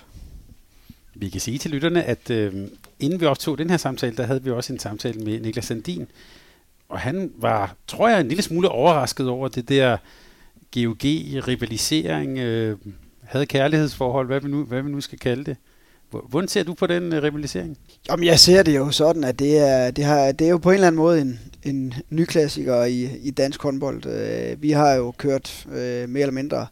Vi 1.14 1.28
kan 1.28 1.40
sige 1.40 1.58
til 1.58 1.70
lytterne, 1.70 2.04
at 2.04 2.30
øh, 2.30 2.68
inden 3.00 3.20
vi 3.20 3.26
optog 3.26 3.58
den 3.58 3.70
her 3.70 3.76
samtale, 3.76 4.16
der 4.16 4.22
havde 4.22 4.44
vi 4.44 4.50
også 4.50 4.72
en 4.72 4.78
samtale 4.78 5.20
med 5.20 5.40
Niklas 5.40 5.64
Sandin, 5.64 6.06
og 6.88 6.98
han 6.98 7.32
var, 7.36 7.76
tror 7.86 8.08
jeg, 8.08 8.20
en 8.20 8.28
lille 8.28 8.42
smule 8.42 8.68
overrasket 8.68 9.28
over 9.28 9.48
det 9.48 9.68
der 9.68 9.96
GOG-rivalisering, 10.74 12.38
øh, 12.38 12.78
havde 13.22 13.46
kærlighedsforhold, 13.46 14.26
hvad 14.26 14.40
vi, 14.40 14.48
nu, 14.48 14.64
hvad 14.64 14.82
vi 14.82 14.90
nu 14.90 15.00
skal 15.00 15.18
kalde 15.18 15.44
det. 15.44 15.56
Hvordan 16.10 16.48
ser 16.48 16.62
du 16.62 16.74
på 16.74 16.86
den 16.86 17.12
øh, 17.12 17.22
rivalisering? 17.22 17.78
Jamen, 18.08 18.26
jeg 18.26 18.38
ser 18.38 18.62
det 18.62 18.76
jo 18.76 18.90
sådan, 18.90 19.24
at 19.24 19.38
det 19.38 19.58
er, 19.58 19.90
det 19.90 20.04
har, 20.04 20.32
det 20.32 20.46
er 20.46 20.50
jo 20.50 20.58
på 20.58 20.70
en 20.70 20.74
eller 20.74 20.86
anden 20.86 20.96
måde 20.98 21.20
en, 21.20 21.40
en 21.62 21.94
ny 22.10 22.24
klassiker 22.24 22.84
i, 22.84 23.18
i 23.22 23.30
dansk 23.30 23.62
håndbold. 23.62 24.06
Øh, 24.06 24.62
vi 24.62 24.70
har 24.70 24.92
jo 24.92 25.10
kørt 25.10 25.66
øh, 25.72 26.08
mere 26.08 26.20
eller 26.20 26.32
mindre 26.32 26.66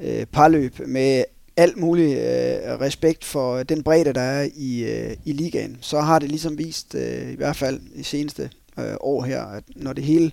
øh, 0.00 0.26
parløb 0.26 0.78
med 0.86 1.24
alt 1.56 1.76
mulig 1.76 2.14
øh, 2.14 2.80
respekt 2.80 3.24
for 3.24 3.62
den 3.62 3.82
bredde, 3.82 4.12
der 4.12 4.20
er 4.20 4.48
i, 4.54 4.84
øh, 4.84 5.16
i 5.24 5.32
ligaen. 5.32 5.78
Så 5.80 6.00
har 6.00 6.18
det 6.18 6.28
ligesom 6.28 6.58
vist, 6.58 6.94
øh, 6.94 7.32
i 7.32 7.36
hvert 7.36 7.56
fald 7.56 7.80
i 7.94 8.02
seneste 8.02 8.50
øh, 8.78 8.94
år 9.00 9.22
her, 9.22 9.42
at 9.42 9.64
når 9.76 9.92
det 9.92 10.04
hele 10.04 10.32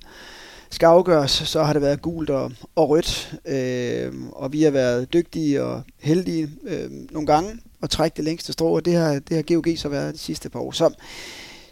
skal 0.69 0.87
afgøres, 0.87 1.31
så 1.31 1.63
har 1.63 1.73
det 1.73 1.81
været 1.81 2.01
gult 2.01 2.29
og, 2.29 2.51
og 2.75 2.89
rødt, 2.89 3.33
øh, 3.45 4.13
og 4.31 4.53
vi 4.53 4.63
har 4.63 4.71
været 4.71 5.13
dygtige 5.13 5.63
og 5.63 5.81
heldige 5.99 6.49
øh, 6.63 6.91
nogle 7.11 7.27
gange 7.27 7.59
at 7.83 7.89
trække 7.89 8.15
det 8.15 8.25
længste 8.25 8.53
strå, 8.53 8.75
og 8.75 8.85
det 8.85 8.93
har, 8.93 9.19
det 9.19 9.35
har 9.35 9.55
GOG 9.55 9.77
så 9.77 9.89
været 9.89 10.13
de 10.13 10.19
sidste 10.19 10.49
par 10.49 10.59
år. 10.59 10.71
Så, 10.71 10.93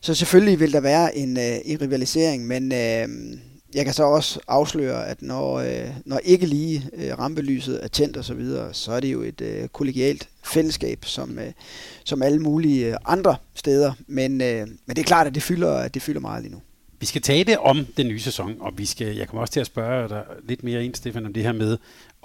så 0.01 0.13
selvfølgelig 0.13 0.59
vil 0.59 0.73
der 0.73 0.79
være 0.79 1.17
en, 1.17 1.37
øh, 1.37 1.57
en 1.65 1.81
rivalisering, 1.81 2.47
men 2.47 2.71
øh, 2.71 3.07
jeg 3.73 3.85
kan 3.85 3.93
så 3.93 4.03
også 4.03 4.39
afsløre, 4.47 5.07
at 5.07 5.21
når, 5.21 5.59
øh, 5.59 5.89
når 6.05 6.19
ikke 6.23 6.45
lige 6.45 6.89
øh, 6.93 7.19
rampelyset 7.19 7.83
er 7.83 7.87
tændt 7.87 8.17
og 8.17 8.25
så 8.25 8.33
videre, 8.33 8.73
så 8.73 8.91
er 8.91 8.99
det 8.99 9.13
jo 9.13 9.21
et 9.21 9.41
øh, 9.41 9.67
kollegialt 9.67 10.29
fællesskab, 10.43 11.05
som, 11.05 11.39
øh, 11.39 11.51
som 12.03 12.21
alle 12.21 12.39
mulige 12.39 12.87
øh, 12.87 12.95
andre 13.05 13.35
steder. 13.55 13.93
Men, 14.07 14.41
øh, 14.41 14.67
men 14.67 14.95
det 14.95 14.99
er 14.99 15.03
klart, 15.03 15.27
at 15.27 15.35
det 15.35 15.43
fylder, 15.43 15.87
det 15.87 16.01
fylder 16.01 16.21
meget 16.21 16.43
lige 16.43 16.53
nu. 16.53 16.61
vi 16.99 17.05
skal 17.05 17.21
tale 17.21 17.59
om 17.59 17.85
den 17.97 18.07
nye 18.07 18.19
sæson, 18.19 18.55
og 18.59 18.73
vi 18.77 18.85
skal, 18.85 19.15
jeg 19.15 19.27
kommer 19.27 19.41
også 19.41 19.53
til 19.53 19.59
at 19.59 19.65
spørge 19.65 20.09
dig 20.09 20.23
lidt 20.47 20.63
mere 20.63 20.85
ind, 20.85 20.95
Stefan, 20.95 21.25
om 21.25 21.33
det 21.33 21.43
her 21.43 21.51
med 21.51 21.77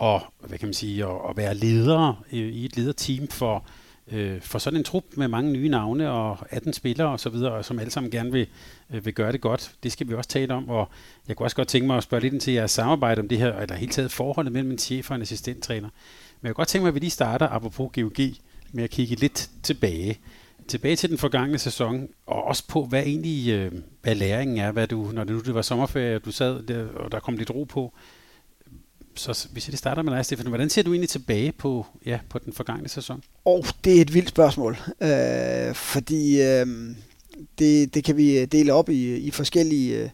at, 0.03 0.21
hvad 0.39 0.59
kan 0.59 0.69
man 0.69 0.75
sige, 0.75 1.05
at, 1.05 1.17
at 1.31 1.37
være 1.37 1.55
leder 1.55 2.25
i, 2.31 2.39
i 2.39 2.65
et 2.65 2.77
lederteam 2.77 3.29
for, 3.29 3.65
øh, 4.13 4.41
for 4.41 4.59
sådan 4.59 4.79
en 4.79 4.85
trup 4.85 5.05
med 5.17 5.29
mange 5.29 5.53
nye 5.53 5.69
navne 5.69 6.11
og 6.11 6.39
18 6.51 6.73
spillere 6.73 7.09
og 7.09 7.21
så 7.21 7.29
videre, 7.29 7.63
som 7.63 7.79
alle 7.79 7.91
sammen 7.91 8.11
gerne 8.11 8.33
vil, 8.33 8.47
øh, 8.91 9.05
vil 9.05 9.15
gøre 9.15 9.33
det 9.33 9.41
godt. 9.41 9.75
Det 9.83 9.93
skal 9.93 10.09
vi 10.09 10.15
også 10.15 10.31
tale 10.31 10.55
om, 10.55 10.69
og 10.69 10.89
jeg 11.29 11.37
kunne 11.37 11.47
også 11.47 11.57
godt 11.57 11.69
tænke 11.69 11.87
mig 11.87 11.97
at 11.97 12.03
spørge 12.03 12.23
lidt 12.23 12.35
ind 12.35 12.41
til 12.41 12.53
jeres 12.53 12.71
samarbejde 12.71 13.21
om 13.21 13.29
det 13.29 13.39
her, 13.39 13.53
eller 13.53 13.75
helt 13.75 13.93
taget 13.93 14.13
forholdet 14.13 14.53
mellem 14.53 14.71
en 14.71 14.79
chef 14.79 15.11
og 15.11 15.17
en 15.17 15.23
assistenttræner. 15.23 15.89
Men 16.41 16.47
jeg 16.47 16.55
kunne 16.55 16.61
godt 16.63 16.69
tænke 16.69 16.83
mig, 16.83 16.89
at 16.89 16.95
vi 16.95 17.01
lige 17.01 17.11
starter, 17.11 17.49
apropos 17.49 17.91
GOG, 17.95 18.19
med 18.73 18.85
at 18.85 18.91
kigge 18.91 19.15
lidt 19.15 19.51
tilbage. 19.63 20.19
Tilbage 20.69 20.97
til 20.97 21.11
den 21.11 21.19
forgangne 21.19 21.59
sæson, 21.59 22.09
og 22.27 22.45
også 22.45 22.69
på, 22.69 22.85
hvad 22.85 23.03
egentlig 23.03 23.53
øh, 23.53 23.73
hvad 24.03 24.15
læringen 24.15 24.59
er, 24.59 24.73
hvad 24.73 24.87
du, 24.87 25.11
når 25.13 25.25
det 25.25 25.33
nu 25.33 25.41
det 25.41 25.55
var 25.55 25.63
sommerferie, 25.63 26.17
og 26.17 26.25
du 26.25 26.33
sad 26.33 26.63
der, 26.63 26.89
og 26.89 27.13
der 27.13 27.21
kom 27.21 27.37
lidt 27.37 27.51
ro 27.51 27.65
på. 27.65 27.93
Så 29.17 29.49
hvis 29.53 29.67
jeg 29.67 29.71
lige 29.71 29.79
starter 29.79 30.03
med 30.03 30.13
dig, 30.13 30.25
Stefan, 30.25 30.47
hvordan 30.47 30.71
ser 30.71 30.83
du 30.83 30.93
egentlig 30.93 31.09
tilbage 31.09 31.53
på, 31.53 31.87
ja, 32.07 32.19
på 32.29 32.39
den 32.39 32.53
forgangne 32.53 32.89
sæson? 32.89 33.23
Oh, 33.45 33.65
det 33.85 33.97
er 33.97 34.01
et 34.01 34.15
vildt 34.15 34.29
spørgsmål, 34.29 34.79
øh, 35.01 35.75
fordi 35.75 36.43
øh, 36.43 36.67
det, 37.59 37.95
det 37.95 38.05
kan 38.05 38.17
vi 38.17 38.39
øh, 38.39 38.47
dele 38.47 38.73
op 38.73 38.89
i, 38.89 39.17
i 39.17 39.31
forskellige 39.31 39.97
øh, 39.97 40.09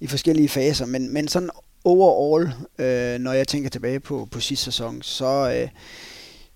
i 0.00 0.06
forskellige 0.06 0.48
faser, 0.48 0.86
men, 0.86 1.12
men 1.12 1.28
sådan 1.28 1.50
overall, 1.84 2.52
øh, 2.78 3.18
når 3.18 3.32
jeg 3.32 3.48
tænker 3.48 3.70
tilbage 3.70 4.00
på, 4.00 4.28
på 4.30 4.40
sidste 4.40 4.64
sæson, 4.64 5.02
så, 5.02 5.54
øh, 5.56 5.68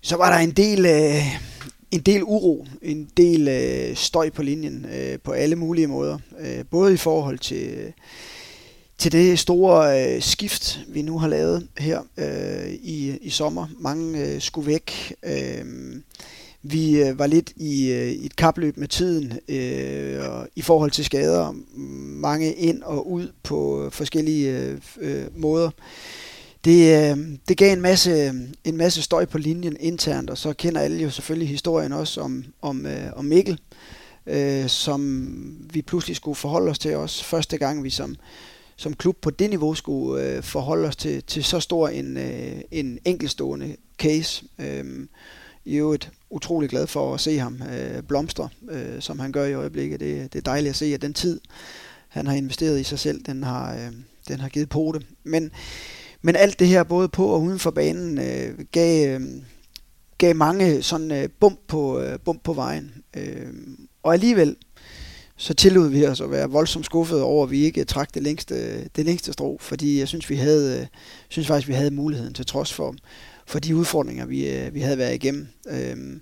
så 0.01 0.17
var 0.17 0.33
der 0.33 0.37
en 0.37 0.51
del, 0.51 0.85
øh, 0.85 1.23
en 1.91 1.99
del 1.99 2.23
uro, 2.23 2.67
en 2.81 3.09
del 3.17 3.47
øh, 3.47 3.95
støj 3.95 4.29
på 4.29 4.43
linjen 4.43 4.85
øh, 4.93 5.19
på 5.19 5.31
alle 5.31 5.55
mulige 5.55 5.87
måder. 5.87 6.17
Øh, 6.39 6.65
både 6.71 6.93
i 6.93 6.97
forhold 6.97 7.39
til, 7.39 7.93
til 8.97 9.11
det 9.11 9.39
store 9.39 10.05
øh, 10.15 10.21
skift, 10.21 10.79
vi 10.87 11.01
nu 11.01 11.17
har 11.19 11.27
lavet 11.27 11.67
her 11.77 12.01
øh, 12.17 12.73
i, 12.73 13.17
i 13.21 13.29
sommer. 13.29 13.67
Mange 13.79 14.19
øh, 14.19 14.41
skulle 14.41 14.67
væk. 14.67 15.13
Øh, 15.25 15.65
vi 16.63 17.03
øh, 17.03 17.19
var 17.19 17.27
lidt 17.27 17.53
i, 17.55 17.91
øh, 17.91 18.11
i 18.11 18.25
et 18.25 18.35
kapløb 18.35 18.77
med 18.77 18.87
tiden 18.87 19.39
øh, 19.47 20.23
i 20.55 20.61
forhold 20.61 20.91
til 20.91 21.05
skader. 21.05 21.55
Mange 22.21 22.53
ind 22.53 22.83
og 22.83 23.11
ud 23.11 23.31
på 23.43 23.85
øh, 23.85 23.91
forskellige 23.91 24.59
øh, 24.59 24.77
øh, 24.97 25.25
måder. 25.35 25.69
Det, 26.65 27.11
øh, 27.11 27.17
det 27.47 27.57
gav 27.57 27.73
en 27.73 27.81
masse, 27.81 28.33
en 28.63 28.77
masse 28.77 29.01
støj 29.01 29.25
på 29.25 29.37
linjen 29.37 29.77
internt, 29.79 30.29
og 30.29 30.37
så 30.37 30.53
kender 30.53 30.81
alle 30.81 31.03
jo 31.03 31.09
selvfølgelig 31.09 31.49
historien 31.49 31.93
også 31.93 32.21
om, 32.21 32.45
om, 32.61 32.85
øh, 32.85 33.13
om 33.15 33.25
Mikkel, 33.25 33.59
øh, 34.27 34.67
som 34.69 35.27
vi 35.73 35.81
pludselig 35.81 36.15
skulle 36.15 36.35
forholde 36.35 36.71
os 36.71 36.79
til 36.79 36.95
os. 36.95 37.23
Første 37.23 37.57
gang 37.57 37.83
vi 37.83 37.89
som, 37.89 38.15
som 38.75 38.93
klub 38.93 39.17
på 39.21 39.29
det 39.29 39.49
niveau 39.49 39.73
skulle 39.73 40.23
øh, 40.23 40.43
forholde 40.43 40.87
os 40.87 40.95
til, 40.95 41.23
til 41.23 41.43
så 41.43 41.59
stor 41.59 41.87
en, 41.87 42.17
øh, 42.17 42.61
en 42.71 42.99
enkelstående 43.05 43.75
case. 43.97 44.45
Øh, 44.59 45.07
I 45.65 45.75
øvrigt 45.75 46.11
utrolig 46.29 46.69
glad 46.69 46.87
for 46.87 47.13
at 47.13 47.19
se 47.19 47.37
ham 47.37 47.61
øh, 47.73 48.03
blomstre, 48.03 48.49
øh, 48.71 49.01
som 49.01 49.19
han 49.19 49.31
gør 49.31 49.45
i 49.45 49.53
øjeblikket. 49.53 49.99
Det, 49.99 50.33
det 50.33 50.39
er 50.39 50.51
dejligt 50.51 50.69
at 50.69 50.75
se, 50.75 50.85
at 50.85 51.01
den 51.01 51.13
tid, 51.13 51.41
han 52.07 52.27
har 52.27 52.35
investeret 52.35 52.79
i 52.79 52.83
sig 52.83 52.99
selv, 52.99 53.23
den 53.23 53.43
har, 53.43 53.73
øh, 53.73 53.91
den 54.27 54.39
har 54.39 54.49
givet 54.49 54.69
på 54.69 54.91
det. 54.95 55.05
Men, 55.23 55.51
men 56.21 56.35
alt 56.35 56.59
det 56.59 56.67
her, 56.67 56.83
både 56.83 57.09
på 57.09 57.25
og 57.25 57.41
uden 57.41 57.59
for 57.59 57.71
banen, 57.71 58.19
øh, 58.19 58.65
gav, 58.71 59.15
øh, 59.15 59.21
gav 60.17 60.35
mange 60.35 60.83
sådan 60.83 61.11
øh, 61.11 61.29
bump, 61.39 61.59
på, 61.67 61.99
øh, 61.99 62.19
bump 62.19 62.43
på 62.43 62.53
vejen. 62.53 62.93
Øh, 63.17 63.53
og 64.03 64.13
alligevel, 64.13 64.55
så 65.37 65.53
tillod 65.53 65.89
vi 65.89 66.05
os 66.05 66.21
at 66.21 66.31
være 66.31 66.49
voldsomt 66.49 66.85
skuffet 66.85 67.21
over, 67.21 67.43
at 67.43 67.51
vi 67.51 67.63
ikke 67.63 67.85
trak 67.85 68.13
det 68.13 68.23
længste, 68.23 68.83
det 68.95 69.05
længste 69.05 69.33
strå, 69.33 69.57
fordi 69.61 69.99
jeg 69.99 70.07
synes, 70.07 70.29
vi 70.29 70.35
havde, 70.35 70.79
øh, 70.79 70.87
synes 71.29 71.47
faktisk, 71.47 71.67
vi 71.67 71.73
havde 71.73 71.91
muligheden 71.91 72.33
til 72.33 72.45
trods 72.45 72.73
for, 72.73 72.95
for 73.47 73.59
de 73.59 73.75
udfordringer, 73.75 74.25
vi, 74.25 74.49
øh, 74.49 74.73
vi 74.73 74.79
havde 74.79 74.97
været 74.97 75.15
igennem. 75.15 75.47
Øhm, 75.69 76.21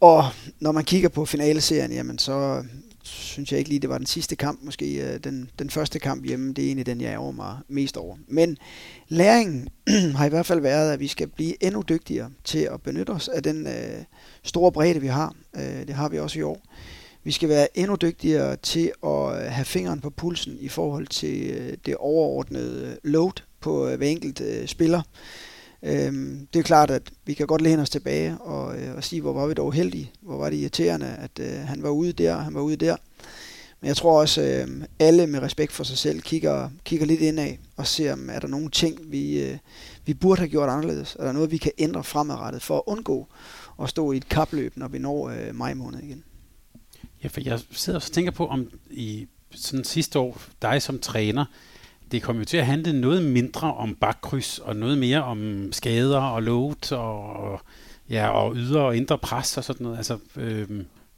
og 0.00 0.24
når 0.60 0.72
man 0.72 0.84
kigger 0.84 1.08
på 1.08 1.24
finaleserien, 1.24 1.92
jamen 1.92 2.18
så 2.18 2.64
synes 3.02 3.52
jeg 3.52 3.58
ikke 3.58 3.70
lige, 3.70 3.80
det 3.80 3.90
var 3.90 3.98
den 3.98 4.06
sidste 4.06 4.36
kamp, 4.36 4.58
måske 4.62 5.12
øh, 5.12 5.20
den, 5.24 5.50
den 5.58 5.70
første 5.70 5.98
kamp 5.98 6.24
hjemme, 6.26 6.52
det 6.52 6.62
er 6.62 6.66
egentlig 6.66 6.86
den, 6.86 7.00
jeg 7.00 7.12
er 7.12 7.30
mig 7.30 7.56
mest 7.68 7.96
over. 7.96 8.16
Men 8.28 8.56
læringen 9.08 9.68
har 10.16 10.26
i 10.26 10.28
hvert 10.28 10.46
fald 10.46 10.60
været, 10.60 10.92
at 10.92 11.00
vi 11.00 11.06
skal 11.06 11.28
blive 11.28 11.64
endnu 11.64 11.82
dygtigere 11.88 12.30
til 12.44 12.58
at 12.58 12.82
benytte 12.82 13.10
os 13.10 13.28
af 13.28 13.42
den 13.42 13.66
øh, 13.66 14.04
store 14.42 14.72
bredde, 14.72 15.00
vi 15.00 15.06
har. 15.06 15.34
Øh, 15.56 15.86
det 15.86 15.94
har 15.94 16.08
vi 16.08 16.18
også 16.18 16.38
i 16.38 16.42
år. 16.42 16.62
Vi 17.28 17.32
skal 17.32 17.48
være 17.48 17.78
endnu 17.78 17.96
dygtigere 17.96 18.56
til 18.56 18.92
at 19.04 19.10
øh, 19.10 19.52
have 19.52 19.64
fingeren 19.64 20.00
på 20.00 20.10
pulsen 20.10 20.56
i 20.60 20.68
forhold 20.68 21.06
til 21.06 21.50
øh, 21.50 21.76
det 21.86 21.96
overordnede 21.96 22.86
øh, 22.86 23.10
load 23.10 23.42
på 23.60 23.96
hver 23.96 24.06
enkelt 24.06 24.70
spiller. 24.70 25.02
Øhm, 25.82 26.48
det 26.52 26.58
er 26.58 26.62
klart, 26.62 26.90
at 26.90 27.02
vi 27.26 27.34
kan 27.34 27.46
godt 27.46 27.60
læne 27.60 27.82
os 27.82 27.90
tilbage 27.90 28.38
og, 28.38 28.78
øh, 28.78 28.96
og 28.96 29.04
sige, 29.04 29.22
hvor 29.22 29.32
var 29.32 29.46
vi 29.46 29.54
dog 29.54 29.72
heldige, 29.72 30.10
hvor 30.20 30.36
var 30.36 30.50
det 30.50 30.56
irriterende, 30.56 31.06
at 31.06 31.30
øh, 31.40 31.58
han 31.66 31.82
var 31.82 31.90
ude 31.90 32.12
der, 32.12 32.36
han 32.36 32.54
var 32.54 32.60
ude 32.60 32.76
der. 32.76 32.96
Men 33.80 33.88
jeg 33.88 33.96
tror 33.96 34.20
også, 34.20 34.42
øh, 34.42 34.84
alle 34.98 35.26
med 35.26 35.42
respekt 35.42 35.72
for 35.72 35.84
sig 35.84 35.98
selv 35.98 36.20
kigger, 36.20 36.70
kigger 36.84 37.06
lidt 37.06 37.20
indad 37.20 37.52
og 37.76 37.86
ser, 37.86 38.12
om 38.12 38.30
er 38.32 38.38
der 38.38 38.48
nogle 38.48 38.70
ting, 38.70 38.98
vi, 39.12 39.42
øh, 39.42 39.58
vi 40.06 40.14
burde 40.14 40.38
have 40.38 40.48
gjort 40.48 40.68
anderledes. 40.68 41.16
Er 41.18 41.24
der 41.24 41.32
noget, 41.32 41.50
vi 41.50 41.56
kan 41.56 41.72
ændre 41.78 42.04
fremadrettet 42.04 42.62
for 42.62 42.76
at 42.76 42.82
undgå 42.86 43.26
at 43.82 43.88
stå 43.88 44.12
i 44.12 44.16
et 44.16 44.28
kapløb, 44.28 44.76
når 44.76 44.88
vi 44.88 44.98
når 44.98 45.28
øh, 45.28 45.54
maj 45.54 45.74
måned 45.74 46.00
igen. 46.02 46.24
Ja, 47.24 47.28
for 47.28 47.40
jeg 47.44 47.60
sidder 47.70 47.98
og 47.98 48.02
tænker 48.02 48.30
på, 48.30 48.46
om 48.46 48.70
i 48.90 49.26
sådan 49.54 49.84
sidste 49.84 50.18
år, 50.18 50.40
dig 50.62 50.82
som 50.82 50.98
træner, 50.98 51.44
det 52.12 52.22
kom 52.22 52.38
jo 52.38 52.44
til 52.44 52.56
at 52.56 52.66
handle 52.66 53.00
noget 53.00 53.22
mindre 53.22 53.74
om 53.74 53.94
bakkryds, 53.94 54.58
og 54.58 54.76
noget 54.76 54.98
mere 54.98 55.24
om 55.24 55.68
skader 55.72 56.20
og 56.20 56.42
load, 56.42 56.92
og, 56.92 57.60
ja, 58.10 58.28
og 58.28 58.56
ydre 58.56 58.80
og 58.80 58.96
indre 58.96 59.18
pres 59.18 59.56
og 59.56 59.64
sådan 59.64 59.84
noget. 59.84 59.96
Altså, 59.96 60.18
øh, 60.36 60.68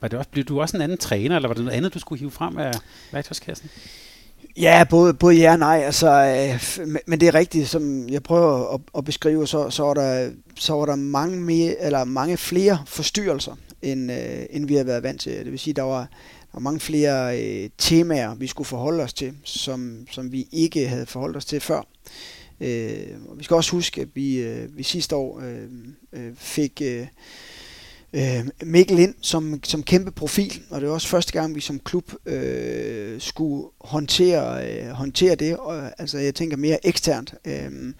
var 0.00 0.09
det 0.09 0.19
også, 0.19 0.30
blev 0.30 0.45
du 0.45 0.61
også 0.61 0.76
en 0.76 0.83
anden 0.83 0.99
træner, 0.99 1.37
eller 1.37 1.49
var 1.49 1.54
det 1.54 1.64
noget 1.64 1.76
andet, 1.76 1.95
du 1.95 1.99
skulle 1.99 2.19
hive 2.19 2.30
frem 2.30 2.59
af 2.59 2.73
værktøjskassen? 3.12 3.71
Ja, 4.57 4.85
både, 4.90 5.14
både 5.14 5.35
ja 5.35 5.52
og 5.52 5.59
nej. 5.59 5.83
Altså, 5.85 6.11
øh, 6.11 6.88
men 7.07 7.21
det 7.21 7.28
er 7.28 7.35
rigtigt, 7.35 7.69
som 7.69 8.09
jeg 8.09 8.23
prøver 8.23 8.75
at, 8.75 8.80
at 8.99 9.04
beskrive, 9.04 9.47
så, 9.47 9.71
så, 9.71 9.83
var 9.83 9.95
der, 9.95 10.30
så 10.59 10.73
var 10.73 10.87
der 10.87 10.97
mange, 10.97 11.40
mere, 11.40 11.75
eller 11.80 12.04
mange 12.04 12.37
flere 12.37 12.78
forstyrrelser, 12.87 13.57
end, 13.82 14.12
øh, 14.12 14.46
end 14.50 14.66
vi 14.66 14.75
har 14.75 14.84
været 14.84 15.02
vant 15.02 15.20
til. 15.20 15.32
Det 15.32 15.50
vil 15.50 15.58
sige, 15.58 15.75
der 15.75 15.82
var, 15.82 16.08
var 16.52 16.60
mange 16.60 16.80
flere 16.80 17.42
øh, 17.42 17.70
temaer, 17.78 18.34
vi 18.34 18.46
skulle 18.46 18.66
forholde 18.66 19.02
os 19.02 19.12
til, 19.12 19.32
som, 19.44 20.06
som 20.10 20.32
vi 20.32 20.49
ikke 20.52 20.88
havde 20.88 21.06
forholdt 21.06 21.37
os 21.37 21.44
til 21.44 21.60
før. 21.60 21.82
Øh, 22.60 23.06
og 23.28 23.38
vi 23.38 23.44
skal 23.44 23.54
også 23.54 23.72
huske, 23.72 24.00
at 24.00 24.08
vi, 24.14 24.37
øh, 24.37 24.76
vi 24.76 24.82
sidste 24.82 25.16
år 25.16 25.40
øh, 25.40 25.68
øh, 26.12 26.32
fik 26.37 26.82
øh, 26.84 27.06
øh, 28.12 28.46
Mikkel 28.62 28.99
ind 28.99 29.14
som, 29.20 29.60
som 29.62 29.82
kæmpe 29.82 30.10
profil, 30.10 30.62
og 30.70 30.80
det 30.80 30.88
var 30.88 30.94
også 30.94 31.08
første 31.08 31.32
gang, 31.32 31.54
vi 31.54 31.60
som 31.60 31.78
klub 31.78 32.12
øh, 32.26 33.20
skulle 33.20 33.68
håndtere, 33.80 34.68
øh, 34.68 34.90
håndtere 34.90 35.34
det. 35.34 35.56
Og, 35.56 36.00
altså 36.00 36.18
jeg 36.18 36.34
tænker 36.34 36.56
mere 36.56 36.87
eksternt. 36.87 37.34
Øh, 37.44 37.92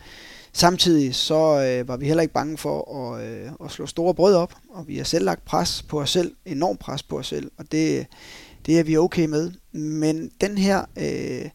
Samtidig 0.53 1.15
så 1.15 1.61
øh, 1.61 1.89
var 1.89 1.97
vi 1.97 2.07
heller 2.07 2.23
ikke 2.23 2.35
bange 2.35 2.59
for 2.59 3.13
at, 3.15 3.25
øh, 3.27 3.51
at 3.65 3.71
slå 3.71 3.87
store 3.87 4.15
brød 4.15 4.35
op, 4.35 4.55
og 4.71 4.89
vi 4.89 4.97
har 4.97 5.05
selv 5.05 5.25
lagt 5.25 5.45
pres 5.45 5.83
på 5.83 6.01
os 6.01 6.11
selv, 6.11 6.33
enormt 6.45 6.79
pres 6.79 7.03
på 7.03 7.19
os 7.19 7.27
selv, 7.27 7.51
og 7.59 7.73
det, 7.73 8.07
det 8.67 8.79
er 8.79 8.83
vi 8.83 8.97
okay 8.97 9.27
med. 9.27 9.51
Men 9.73 10.31
den 10.41 10.59
her, 10.59 10.85
øh, 10.97 11.51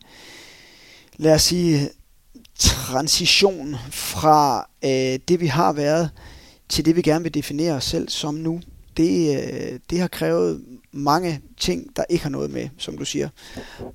lad 1.18 1.34
os 1.34 1.42
sige, 1.42 1.90
transition 2.60 3.75
fra 3.92 4.70
øh, 4.84 5.20
det 5.28 5.40
vi 5.40 5.48
har 5.48 5.74
været, 5.74 6.10
til 6.70 6.86
det 6.86 6.96
vi 6.96 7.02
gerne 7.02 7.24
vil 7.24 7.34
definere 7.34 7.74
os 7.74 7.84
selv 7.86 8.10
som 8.10 8.34
nu, 8.34 8.62
det, 8.98 9.44
øh, 9.44 9.80
det 9.90 10.00
har 10.00 10.08
krævet 10.08 10.66
mange 10.92 11.42
ting, 11.58 11.96
der 11.96 12.04
ikke 12.10 12.24
har 12.24 12.30
noget 12.30 12.52
med, 12.52 12.70
som 12.78 12.98
du 12.98 13.06
siger, 13.06 13.30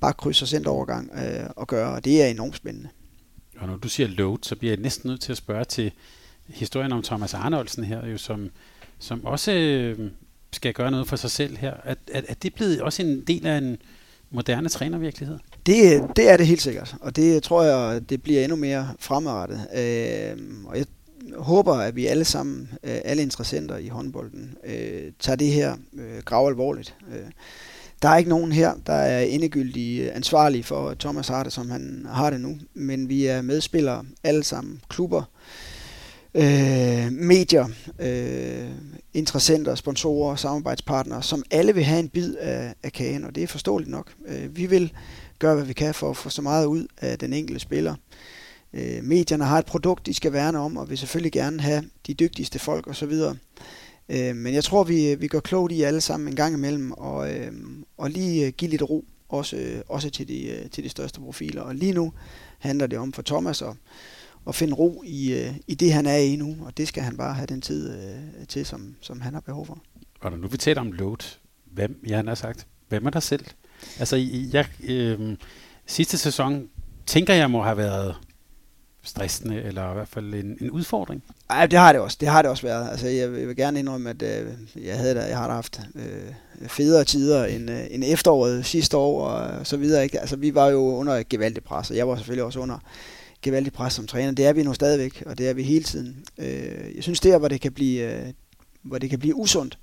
bare 0.01 0.13
kryds 0.13 0.41
og 0.41 0.47
sendt 0.47 0.67
overgang 0.67 1.11
øh, 1.13 1.49
at 1.61 1.67
gøre, 1.67 1.95
og 1.95 2.05
det 2.05 2.23
er 2.23 2.27
enormt 2.27 2.55
spændende. 2.55 2.89
Og 3.61 3.67
når 3.67 3.75
du 3.75 3.89
siger 3.89 4.07
load, 4.07 4.37
så 4.41 4.55
bliver 4.55 4.73
jeg 4.73 4.81
næsten 4.81 5.09
nødt 5.09 5.21
til 5.21 5.31
at 5.31 5.37
spørge 5.37 5.65
til 5.65 5.91
historien 6.47 6.91
om 6.91 7.03
Thomas 7.03 7.33
Arnoldsen 7.33 7.83
her, 7.83 8.07
jo, 8.07 8.17
som, 8.17 8.49
som 8.99 9.25
også 9.25 9.51
øh, 9.51 10.11
skal 10.51 10.73
gøre 10.73 10.91
noget 10.91 11.07
for 11.07 11.15
sig 11.15 11.31
selv 11.31 11.57
her. 11.57 11.73
Er, 11.83 11.95
er, 12.11 12.21
er 12.27 12.33
det 12.33 12.53
blevet 12.53 12.81
også 12.81 13.01
en 13.01 13.21
del 13.21 13.47
af 13.47 13.57
en 13.57 13.77
moderne 14.31 14.69
trænervirkelighed? 14.69 15.39
Det, 15.65 16.03
det 16.15 16.29
er 16.29 16.37
det 16.37 16.47
helt 16.47 16.61
sikkert, 16.61 16.95
og 17.01 17.15
det 17.15 17.43
tror 17.43 17.63
jeg, 17.63 18.09
det 18.09 18.23
bliver 18.23 18.43
endnu 18.43 18.55
mere 18.55 18.89
fremadrettet. 18.99 19.67
Øh, 19.75 20.37
og 20.65 20.77
jeg 20.77 20.85
håber, 21.35 21.73
at 21.73 21.95
vi 21.95 22.05
alle 22.05 22.25
sammen, 22.25 22.69
øh, 22.83 22.97
alle 23.05 23.21
interessenter 23.21 23.77
i 23.77 23.87
håndbolden, 23.87 24.57
øh, 24.65 25.11
tager 25.19 25.35
det 25.35 25.47
her 25.47 25.77
øh, 25.93 26.23
grav 26.25 26.47
alvorligt. 26.47 26.95
Øh, 27.11 27.31
der 28.01 28.09
er 28.09 28.17
ikke 28.17 28.29
nogen 28.29 28.51
her, 28.51 28.73
der 28.85 28.93
er 28.93 29.21
endegyldig 29.21 30.01
øh, 30.01 30.15
ansvarlig 30.15 30.65
for, 30.65 30.93
Thomas 30.99 31.27
har 31.27 31.43
det, 31.43 31.53
som 31.53 31.69
han 31.69 32.07
har 32.09 32.29
det 32.29 32.41
nu. 32.41 32.57
Men 32.73 33.09
vi 33.09 33.25
er 33.25 33.41
medspillere 33.41 34.05
alle 34.23 34.43
sammen, 34.43 34.81
klubber, 34.89 35.23
øh, 36.33 37.11
medier, 37.11 37.67
øh, 37.99 38.69
interessenter, 39.13 39.75
sponsorer, 39.75 40.35
samarbejdspartnere, 40.35 41.23
som 41.23 41.43
alle 41.51 41.73
vil 41.73 41.83
have 41.83 41.99
en 41.99 42.09
bid 42.09 42.35
af, 42.35 42.73
af 42.83 42.93
kagen, 42.93 43.23
og 43.23 43.35
det 43.35 43.43
er 43.43 43.47
forståeligt 43.47 43.91
nok. 43.91 44.13
Øh, 44.27 44.55
vi 44.57 44.65
vil 44.65 44.93
gøre, 45.39 45.55
hvad 45.55 45.65
vi 45.65 45.73
kan 45.73 45.93
for 45.93 46.09
at 46.09 46.17
få 46.17 46.29
så 46.29 46.41
meget 46.41 46.65
ud 46.65 46.87
af 46.97 47.19
den 47.19 47.33
enkelte 47.33 47.59
spiller. 47.59 47.95
Øh, 48.73 49.03
medierne 49.03 49.45
har 49.45 49.59
et 49.59 49.65
produkt, 49.65 50.05
de 50.05 50.13
skal 50.13 50.33
værne 50.33 50.59
om, 50.59 50.77
og 50.77 50.89
vil 50.89 50.97
selvfølgelig 50.97 51.31
gerne 51.31 51.61
have 51.61 51.83
de 52.07 52.13
dygtigste 52.13 52.59
folk 52.59 52.87
osv., 52.87 53.13
Øh, 54.11 54.35
men 54.35 54.53
jeg 54.53 54.63
tror, 54.63 54.83
vi, 54.83 55.15
vi 55.15 55.27
gør 55.27 55.39
klogt 55.39 55.71
i 55.71 55.81
alle 55.81 56.01
sammen 56.01 56.27
en 56.27 56.35
gang 56.35 56.55
imellem, 56.55 56.91
og, 56.91 57.33
øh, 57.33 57.51
og 57.97 58.09
lige 58.09 58.45
øh, 58.45 58.53
give 58.57 58.71
lidt 58.71 58.81
ro, 58.81 59.05
også, 59.29 59.55
øh, 59.55 59.81
også 59.87 60.09
til, 60.09 60.27
de, 60.27 60.47
øh, 60.47 60.69
til 60.69 60.83
de 60.83 60.89
største 60.89 61.19
profiler. 61.19 61.61
Og 61.61 61.75
lige 61.75 61.93
nu 61.93 62.13
handler 62.59 62.87
det 62.87 62.99
om 62.99 63.13
for 63.13 63.21
Thomas 63.21 63.61
at, 63.61 63.73
at 64.47 64.55
finde 64.55 64.73
ro 64.73 65.03
i, 65.05 65.51
i 65.67 65.75
det, 65.75 65.93
han 65.93 66.05
er 66.05 66.17
i 66.17 66.35
nu, 66.35 66.57
og 66.61 66.77
det 66.77 66.87
skal 66.87 67.03
han 67.03 67.17
bare 67.17 67.33
have 67.33 67.47
den 67.47 67.61
tid 67.61 67.93
øh, 67.93 68.47
til, 68.47 68.65
som, 68.65 68.95
som 69.01 69.21
han 69.21 69.33
har 69.33 69.41
behov 69.41 69.65
for. 69.65 69.81
Og 70.21 70.31
når 70.31 70.37
nu 70.37 70.47
vi 70.47 70.57
taler 70.57 70.81
om 70.81 70.91
load, 70.91 71.37
hvem, 71.65 72.03
jeg 72.07 72.23
har 72.27 72.35
sagt, 72.35 72.67
hvem 72.89 73.05
er 73.05 73.09
der 73.09 73.19
selv? 73.19 73.45
Altså, 73.99 74.15
jeg, 74.53 74.65
øh, 74.83 75.37
sidste 75.85 76.17
sæson 76.17 76.69
tænker 77.05 77.33
jeg 77.33 77.51
må 77.51 77.61
have 77.61 77.77
været 77.77 78.15
stressende, 79.03 79.61
eller 79.61 79.91
i 79.91 79.93
hvert 79.93 80.07
fald 80.07 80.33
en, 80.33 80.57
en 80.61 80.71
udfordring? 80.71 81.23
Nej, 81.49 81.65
det 81.65 81.79
har 81.79 81.91
det 81.91 82.01
også. 82.01 82.17
Det 82.19 82.27
har 82.27 82.41
det 82.41 82.51
også 82.51 82.63
været. 82.63 82.89
Altså, 82.91 83.07
jeg, 83.07 83.31
vil 83.31 83.55
gerne 83.55 83.79
indrømme, 83.79 84.09
at 84.09 84.21
øh, 84.21 84.47
jeg 84.85 84.97
havde 84.97 85.15
da, 85.15 85.21
jeg 85.21 85.37
har 85.37 85.47
da 85.47 85.53
haft 85.53 85.81
øh, 85.95 86.67
federe 86.67 87.03
tider 87.03 87.45
end, 87.45 87.71
øh, 87.71 87.83
end 87.89 88.03
efteråret 88.07 88.65
sidste 88.65 88.97
år 88.97 89.27
og 89.27 89.59
øh, 89.59 89.65
så 89.65 89.77
videre. 89.77 90.03
Ikke? 90.03 90.19
Altså, 90.19 90.35
vi 90.35 90.55
var 90.55 90.67
jo 90.67 90.79
under 90.79 91.23
gevaldigt 91.29 91.65
pres, 91.65 91.89
og 91.89 91.95
jeg 91.97 92.07
var 92.07 92.15
selvfølgelig 92.15 92.43
også 92.43 92.59
under 92.59 92.77
gevaldigt 93.41 93.75
pres 93.75 93.93
som 93.93 94.07
træner. 94.07 94.31
Det 94.31 94.45
er 94.45 94.53
vi 94.53 94.63
nu 94.63 94.73
stadigvæk, 94.73 95.23
og 95.25 95.37
det 95.37 95.49
er 95.49 95.53
vi 95.53 95.63
hele 95.63 95.83
tiden. 95.83 96.23
Øh, 96.37 96.95
jeg 96.95 97.03
synes, 97.03 97.19
der, 97.19 97.37
hvor 97.37 97.47
det 97.47 97.61
kan 97.61 97.71
blive, 97.71 98.13
øh, 98.13 98.33
hvor 98.81 98.97
det 98.97 99.09
kan 99.09 99.19
blive 99.19 99.35
usundt, 99.35 99.77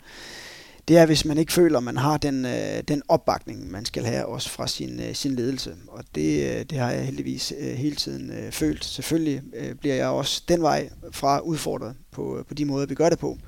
det 0.89 0.97
er, 0.97 1.07
hvis 1.07 1.25
man 1.25 1.39
ikke 1.39 1.53
føler, 1.53 1.79
at 1.79 1.85
man 1.85 1.97
har 1.97 2.19
den, 2.19 2.45
øh, 2.45 2.83
den 2.89 3.03
opbakning, 3.09 3.71
man 3.71 3.85
skal 3.85 4.05
have 4.05 4.27
også 4.27 4.51
fra 4.51 4.67
sin, 4.67 5.01
øh, 5.01 5.15
sin 5.15 5.35
ledelse. 5.35 5.75
Og 5.89 6.05
det, 6.15 6.51
øh, 6.51 6.65
det 6.65 6.79
har 6.79 6.91
jeg 6.91 7.05
heldigvis 7.05 7.53
øh, 7.59 7.75
hele 7.75 7.97
tiden 7.97 8.31
øh, 8.31 8.53
følt. 8.53 8.85
Selvfølgelig 8.85 9.43
øh, 9.55 9.75
bliver 9.75 9.95
jeg 9.95 10.09
også 10.09 10.43
den 10.49 10.63
vej 10.63 10.91
fra 11.11 11.39
udfordret 11.39 11.97
på, 12.11 12.39
øh, 12.39 12.45
på 12.45 12.55
de 12.55 12.65
måder, 12.65 12.87
vi 12.87 12.95
gør 12.95 13.09
det 13.09 13.19
på. 13.19 13.39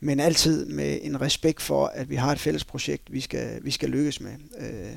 Men 0.00 0.20
altid 0.20 0.66
med 0.66 0.98
en 1.02 1.20
respekt 1.20 1.62
for, 1.62 1.86
at 1.86 2.10
vi 2.10 2.16
har 2.16 2.32
et 2.32 2.40
fælles 2.40 2.64
projekt, 2.64 3.12
vi 3.12 3.20
skal, 3.20 3.64
vi 3.64 3.70
skal 3.70 3.88
lykkes 3.88 4.20
med. 4.20 4.32
Øh, 4.60 4.96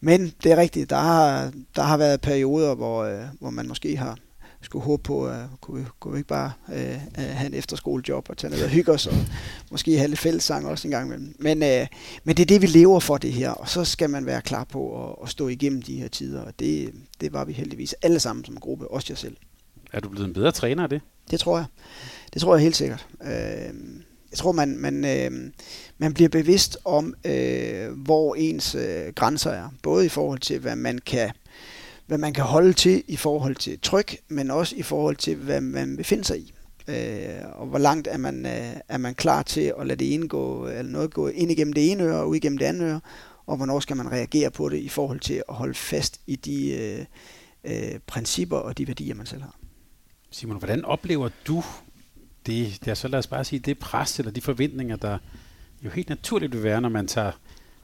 men 0.00 0.32
det 0.42 0.52
er 0.52 0.56
rigtigt, 0.56 0.90
der 0.90 0.96
har, 0.96 1.52
der 1.76 1.82
har 1.82 1.96
været 1.96 2.20
perioder, 2.20 2.74
hvor, 2.74 3.04
øh, 3.04 3.24
hvor 3.40 3.50
man 3.50 3.68
måske 3.68 3.96
har 3.96 4.18
skulle 4.62 4.84
håbe 4.84 5.02
på, 5.02 5.26
at 5.26 5.40
kunne, 5.60 5.86
kunne 6.00 6.12
vi 6.12 6.18
ikke 6.18 6.28
bare 6.28 6.52
øh, 6.72 7.00
have 7.16 7.46
en 7.46 7.54
efterskolejob 7.54 8.30
og 8.30 8.36
tage 8.36 8.50
ned 8.50 8.64
og 8.64 8.68
hygge 8.68 8.92
os, 8.92 9.06
og 9.06 9.14
måske 9.70 9.98
have 9.98 10.08
lidt 10.08 10.20
fællessang 10.20 10.66
også 10.66 10.88
en 10.88 10.92
gang 10.92 11.06
imellem. 11.06 11.36
Men, 11.38 11.62
øh, 11.62 11.86
men 12.24 12.36
det 12.36 12.42
er 12.42 12.46
det, 12.46 12.62
vi 12.62 12.66
lever 12.66 13.00
for 13.00 13.16
det 13.16 13.32
her, 13.32 13.50
og 13.50 13.68
så 13.68 13.84
skal 13.84 14.10
man 14.10 14.26
være 14.26 14.42
klar 14.42 14.64
på 14.64 15.08
at, 15.08 15.16
at 15.22 15.28
stå 15.28 15.48
igennem 15.48 15.82
de 15.82 15.96
her 15.96 16.08
tider, 16.08 16.42
og 16.42 16.52
det, 16.58 16.92
det 17.20 17.32
var 17.32 17.44
vi 17.44 17.52
heldigvis 17.52 17.92
alle 17.92 18.20
sammen 18.20 18.44
som 18.44 18.56
gruppe, 18.56 18.90
også 18.90 19.06
jeg 19.10 19.18
selv. 19.18 19.36
Er 19.92 20.00
du 20.00 20.08
blevet 20.08 20.26
en 20.26 20.34
bedre 20.34 20.52
træner 20.52 20.82
af 20.82 20.88
det? 20.88 21.00
Det 21.30 21.40
tror 21.40 21.56
jeg. 21.58 21.66
Det 22.34 22.42
tror 22.42 22.54
jeg 22.54 22.62
helt 22.62 22.76
sikkert. 22.76 23.06
Øh, 23.22 23.74
jeg 24.30 24.38
tror, 24.38 24.52
man, 24.52 24.76
man, 24.78 25.04
øh, 25.04 25.50
man 25.98 26.14
bliver 26.14 26.28
bevidst 26.28 26.78
om, 26.84 27.14
øh, 27.24 27.92
hvor 27.92 28.34
ens 28.34 28.74
øh, 28.74 29.12
grænser 29.14 29.50
er. 29.50 29.68
Både 29.82 30.06
i 30.06 30.08
forhold 30.08 30.38
til, 30.38 30.58
hvad 30.58 30.76
man 30.76 30.98
kan 30.98 31.30
hvad 32.08 32.18
man 32.18 32.32
kan 32.32 32.44
holde 32.44 32.72
til 32.72 33.02
i 33.08 33.16
forhold 33.16 33.56
til 33.56 33.80
tryk, 33.80 34.16
men 34.28 34.50
også 34.50 34.76
i 34.76 34.82
forhold 34.82 35.16
til, 35.16 35.36
hvad 35.36 35.60
man 35.60 35.96
befinder 35.96 36.24
sig 36.24 36.38
i. 36.38 36.54
Øh, 36.88 37.44
og 37.54 37.66
hvor 37.66 37.78
langt 37.78 38.08
er 38.10 38.16
man, 38.16 38.46
øh, 38.46 38.76
er 38.88 38.98
man 38.98 39.14
klar 39.14 39.42
til 39.42 39.72
at 39.80 39.86
lade 39.86 39.98
det 39.98 40.14
ene 40.14 40.28
gå, 40.28 40.66
eller 40.66 40.82
noget 40.82 41.14
gå 41.14 41.28
ind 41.28 41.50
igennem 41.50 41.72
det 41.72 41.90
ene 41.90 42.04
øre 42.04 42.20
og 42.20 42.28
ud 42.28 42.36
igennem 42.36 42.58
det 42.58 42.66
andet 42.66 42.82
øre, 42.82 43.00
og 43.46 43.56
hvornår 43.56 43.80
skal 43.80 43.96
man 43.96 44.12
reagere 44.12 44.50
på 44.50 44.68
det 44.68 44.78
i 44.78 44.88
forhold 44.88 45.20
til 45.20 45.42
at 45.48 45.54
holde 45.54 45.74
fast 45.74 46.20
i 46.26 46.36
de 46.36 46.70
øh, 46.70 47.04
øh, 47.64 48.00
principper 48.06 48.56
og 48.56 48.78
de 48.78 48.86
værdier, 48.86 49.14
man 49.14 49.26
selv 49.26 49.42
har. 49.42 49.56
Simon, 50.30 50.58
hvordan 50.58 50.84
oplever 50.84 51.28
du 51.46 51.64
det, 52.46 52.78
det 52.84 52.90
er 52.90 52.94
så 52.94 53.08
lad 53.08 53.18
os 53.18 53.26
bare 53.26 53.44
sige, 53.44 53.58
det 53.58 53.78
pres 53.78 54.18
eller 54.18 54.32
de 54.32 54.40
forventninger, 54.40 54.96
der 54.96 55.18
jo 55.84 55.90
helt 55.90 56.08
naturligt 56.08 56.52
vil 56.52 56.62
være, 56.62 56.80
når 56.80 56.88
man 56.88 57.06
tager 57.06 57.32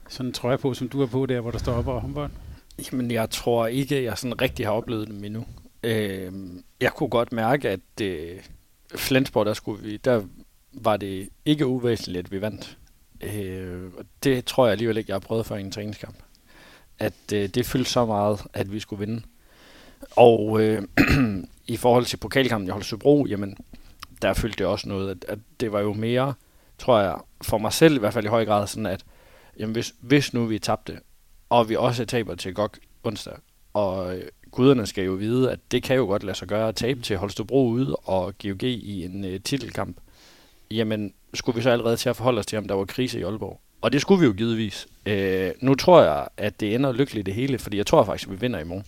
sådan 0.09 0.27
en 0.29 0.33
trøje 0.33 0.59
på, 0.59 0.75
som 0.75 0.89
du 0.89 1.01
har 1.01 1.07
på 1.07 1.27
der, 1.27 1.41
hvor 1.41 1.51
der 1.51 1.59
står 1.59 1.73
op 1.73 1.87
og 1.87 2.01
håndbold? 2.01 2.31
Jamen, 2.79 3.11
jeg 3.11 3.31
tror 3.31 3.67
ikke, 3.67 4.03
jeg 4.03 4.19
sådan 4.19 4.41
rigtig 4.41 4.67
har 4.67 4.73
oplevet 4.73 5.09
dem 5.09 5.25
endnu. 5.25 5.47
Øh, 5.83 6.33
jeg 6.81 6.93
kunne 6.93 7.09
godt 7.09 7.33
mærke, 7.33 7.71
at 7.71 8.01
øh, 8.03 8.41
Flensborg, 8.95 9.47
der, 9.47 9.55
skulle 9.55 9.83
vi, 9.83 9.97
der 9.97 10.23
var 10.73 10.97
det 10.97 11.29
ikke 11.45 11.67
uvæsentligt, 11.67 12.27
at 12.27 12.33
vi 12.33 12.41
vandt. 12.41 12.79
Øh, 13.21 13.91
det 14.25 14.45
tror 14.45 14.67
jeg 14.67 14.73
alligevel 14.73 14.97
ikke, 14.97 15.11
jeg 15.11 15.15
har 15.15 15.21
prøvet 15.21 15.47
før 15.47 15.57
i 15.57 15.61
en 15.61 15.71
træningskamp. 15.71 16.17
At 16.99 17.33
øh, 17.35 17.49
det 17.49 17.67
fyldte 17.67 17.91
så 17.91 18.07
meget, 18.07 18.43
at 18.53 18.73
vi 18.73 18.81
skulle 18.81 19.07
vinde. 19.07 19.23
Og 20.17 20.63
øh, 20.63 20.83
i 21.67 21.77
forhold 21.77 22.05
til 22.05 22.17
pokalkampen 22.17 22.69
i 22.69 22.71
Holstebro, 22.71 23.27
jamen, 23.29 23.57
der 24.23 24.35
fyldte 24.35 24.59
det 24.59 24.67
også 24.67 24.89
noget, 24.89 25.11
at, 25.11 25.25
at 25.29 25.39
det 25.61 25.73
var 25.73 25.81
jo 25.81 25.93
mere, 25.93 26.35
tror 26.79 27.01
jeg, 27.01 27.19
for 27.43 27.59
mig 27.59 27.73
selv 27.73 27.97
i 27.97 27.99
hvert 27.99 28.13
fald 28.13 28.25
i 28.25 28.29
høj 28.29 28.45
grad, 28.45 28.67
sådan 28.67 28.87
at 28.87 29.05
jamen, 29.59 29.73
hvis, 29.73 29.95
hvis 30.01 30.35
nu 30.35 30.45
vi 30.45 30.59
tabte, 30.59 31.01
og 31.51 31.69
vi 31.69 31.77
også 31.77 32.05
taber 32.05 32.35
til 32.35 32.55
GOG 32.55 32.71
onsdag. 33.05 33.35
Og 33.75 34.17
øh, 34.17 34.23
guderne 34.51 34.87
skal 34.87 35.05
jo 35.05 35.13
vide, 35.13 35.51
at 35.51 35.59
det 35.71 35.83
kan 35.83 35.97
jo 35.97 36.05
godt 36.05 36.25
lade 36.25 36.37
sig 36.37 36.49
gøre 36.49 36.69
at 36.69 36.77
tabe 36.77 37.01
til 37.03 37.17
Holstebro 37.17 37.69
ude 37.69 37.97
og 37.97 38.35
GOG 38.43 38.63
i 38.63 39.05
en 39.05 39.25
øh, 39.25 39.41
titelkamp. 39.41 39.97
Jamen, 40.71 41.15
skulle 41.35 41.57
vi 41.57 41.63
så 41.63 41.71
allerede 41.71 41.97
til 41.97 42.09
at 42.09 42.17
forholde 42.17 42.39
os 42.39 42.47
til, 42.47 42.59
om 42.59 42.69
der 42.69 42.75
var 42.75 42.85
krise 42.85 43.21
i 43.21 43.23
Aalborg? 43.23 43.61
Og 43.81 43.93
det 43.93 44.01
skulle 44.01 44.21
vi 44.21 44.27
jo 44.27 44.33
givetvis. 44.33 44.87
Øh, 45.07 45.51
nu 45.61 45.75
tror 45.75 46.03
jeg, 46.03 46.29
at 46.37 46.61
det 46.61 46.75
ender 46.75 46.93
lykkeligt 46.93 47.27
det 47.27 47.35
hele, 47.35 47.59
fordi 47.59 47.77
jeg 47.77 47.87
tror 47.87 48.05
faktisk, 48.05 48.29
at 48.29 48.35
vi 48.35 48.41
vinder 48.41 48.59
i 48.59 48.65
morgen. 48.65 48.85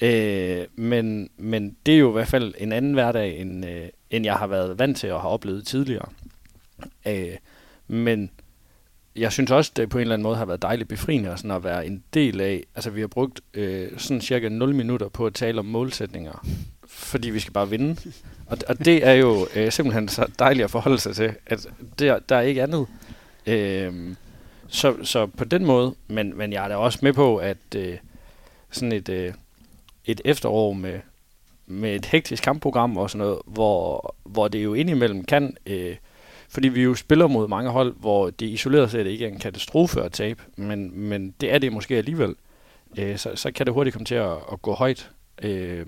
Øh, 0.00 0.66
men, 0.74 1.30
men 1.36 1.76
det 1.86 1.94
er 1.94 1.98
jo 1.98 2.08
i 2.08 2.12
hvert 2.12 2.28
fald 2.28 2.54
en 2.58 2.72
anden 2.72 2.92
hverdag, 2.92 3.40
end, 3.40 3.66
øh, 3.66 3.88
end 4.10 4.24
jeg 4.24 4.34
har 4.34 4.46
været 4.46 4.78
vant 4.78 4.96
til 4.96 5.06
at 5.06 5.20
have 5.20 5.32
oplevet 5.32 5.66
tidligere. 5.66 6.08
Øh, 7.06 7.36
men 7.88 8.30
jeg 9.16 9.32
synes 9.32 9.50
også, 9.50 9.72
det 9.76 9.88
på 9.88 9.98
en 9.98 10.02
eller 10.02 10.14
anden 10.14 10.22
måde 10.22 10.36
har 10.36 10.44
været 10.44 10.62
dejligt 10.62 10.88
befriende 10.88 11.30
og 11.30 11.38
sådan 11.38 11.50
at 11.50 11.64
være 11.64 11.86
en 11.86 12.04
del 12.14 12.40
af. 12.40 12.64
Altså, 12.74 12.90
vi 12.90 13.00
har 13.00 13.08
brugt 13.08 13.40
øh, 13.54 13.88
sådan 13.98 14.20
cirka 14.20 14.48
0 14.48 14.74
minutter 14.74 15.08
på 15.08 15.26
at 15.26 15.34
tale 15.34 15.58
om 15.58 15.66
målsætninger, 15.66 16.46
fordi 16.86 17.30
vi 17.30 17.40
skal 17.40 17.52
bare 17.52 17.70
vinde. 17.70 17.96
Og, 18.46 18.58
og 18.68 18.84
det 18.84 19.06
er 19.06 19.12
jo 19.12 19.46
øh, 19.54 19.72
simpelthen 19.72 20.08
så 20.08 20.26
dejligt 20.38 20.64
at 20.64 20.70
forholde 20.70 20.98
sig 20.98 21.16
til, 21.16 21.34
at 21.46 21.66
der, 21.98 22.18
der 22.18 22.36
er 22.36 22.40
ikke 22.40 22.62
andet. 22.62 22.86
Øh, 23.46 24.14
så, 24.68 24.96
så 25.02 25.26
på 25.26 25.44
den 25.44 25.64
måde, 25.64 25.94
men, 26.08 26.38
men 26.38 26.52
jeg 26.52 26.64
er 26.64 26.68
da 26.68 26.76
også 26.76 26.98
med 27.02 27.12
på, 27.12 27.36
at 27.36 27.56
øh, 27.76 27.96
sådan 28.70 28.92
et, 28.92 29.08
øh, 29.08 29.32
et 30.04 30.20
efterår 30.24 30.72
med, 30.72 31.00
med 31.66 31.94
et 31.94 32.06
hektisk 32.06 32.42
kampprogram 32.42 32.96
og 32.96 33.10
sådan 33.10 33.26
noget, 33.26 33.38
hvor, 33.46 34.14
hvor 34.24 34.48
det 34.48 34.64
jo 34.64 34.74
indimellem 34.74 35.24
kan... 35.24 35.56
Øh, 35.66 35.96
fordi 36.52 36.68
vi 36.68 36.82
jo 36.82 36.94
spiller 36.94 37.26
mod 37.26 37.48
mange 37.48 37.70
hold, 37.70 37.94
hvor 38.00 38.30
det 38.30 38.46
isoleret 38.46 38.90
set 38.90 39.06
ikke 39.06 39.24
er 39.24 39.28
en 39.28 39.38
katastrofe 39.38 40.02
at 40.02 40.12
tabe, 40.12 40.42
men, 40.56 41.00
men 41.00 41.34
det 41.40 41.52
er 41.52 41.58
det 41.58 41.72
måske 41.72 41.96
alligevel. 41.96 42.34
Øh, 42.98 43.18
så, 43.18 43.30
så 43.34 43.52
kan 43.52 43.66
det 43.66 43.74
hurtigt 43.74 43.94
komme 43.94 44.06
til 44.06 44.14
at, 44.14 44.36
at 44.52 44.62
gå 44.62 44.72
højt. 44.72 45.10
Øh, 45.42 45.86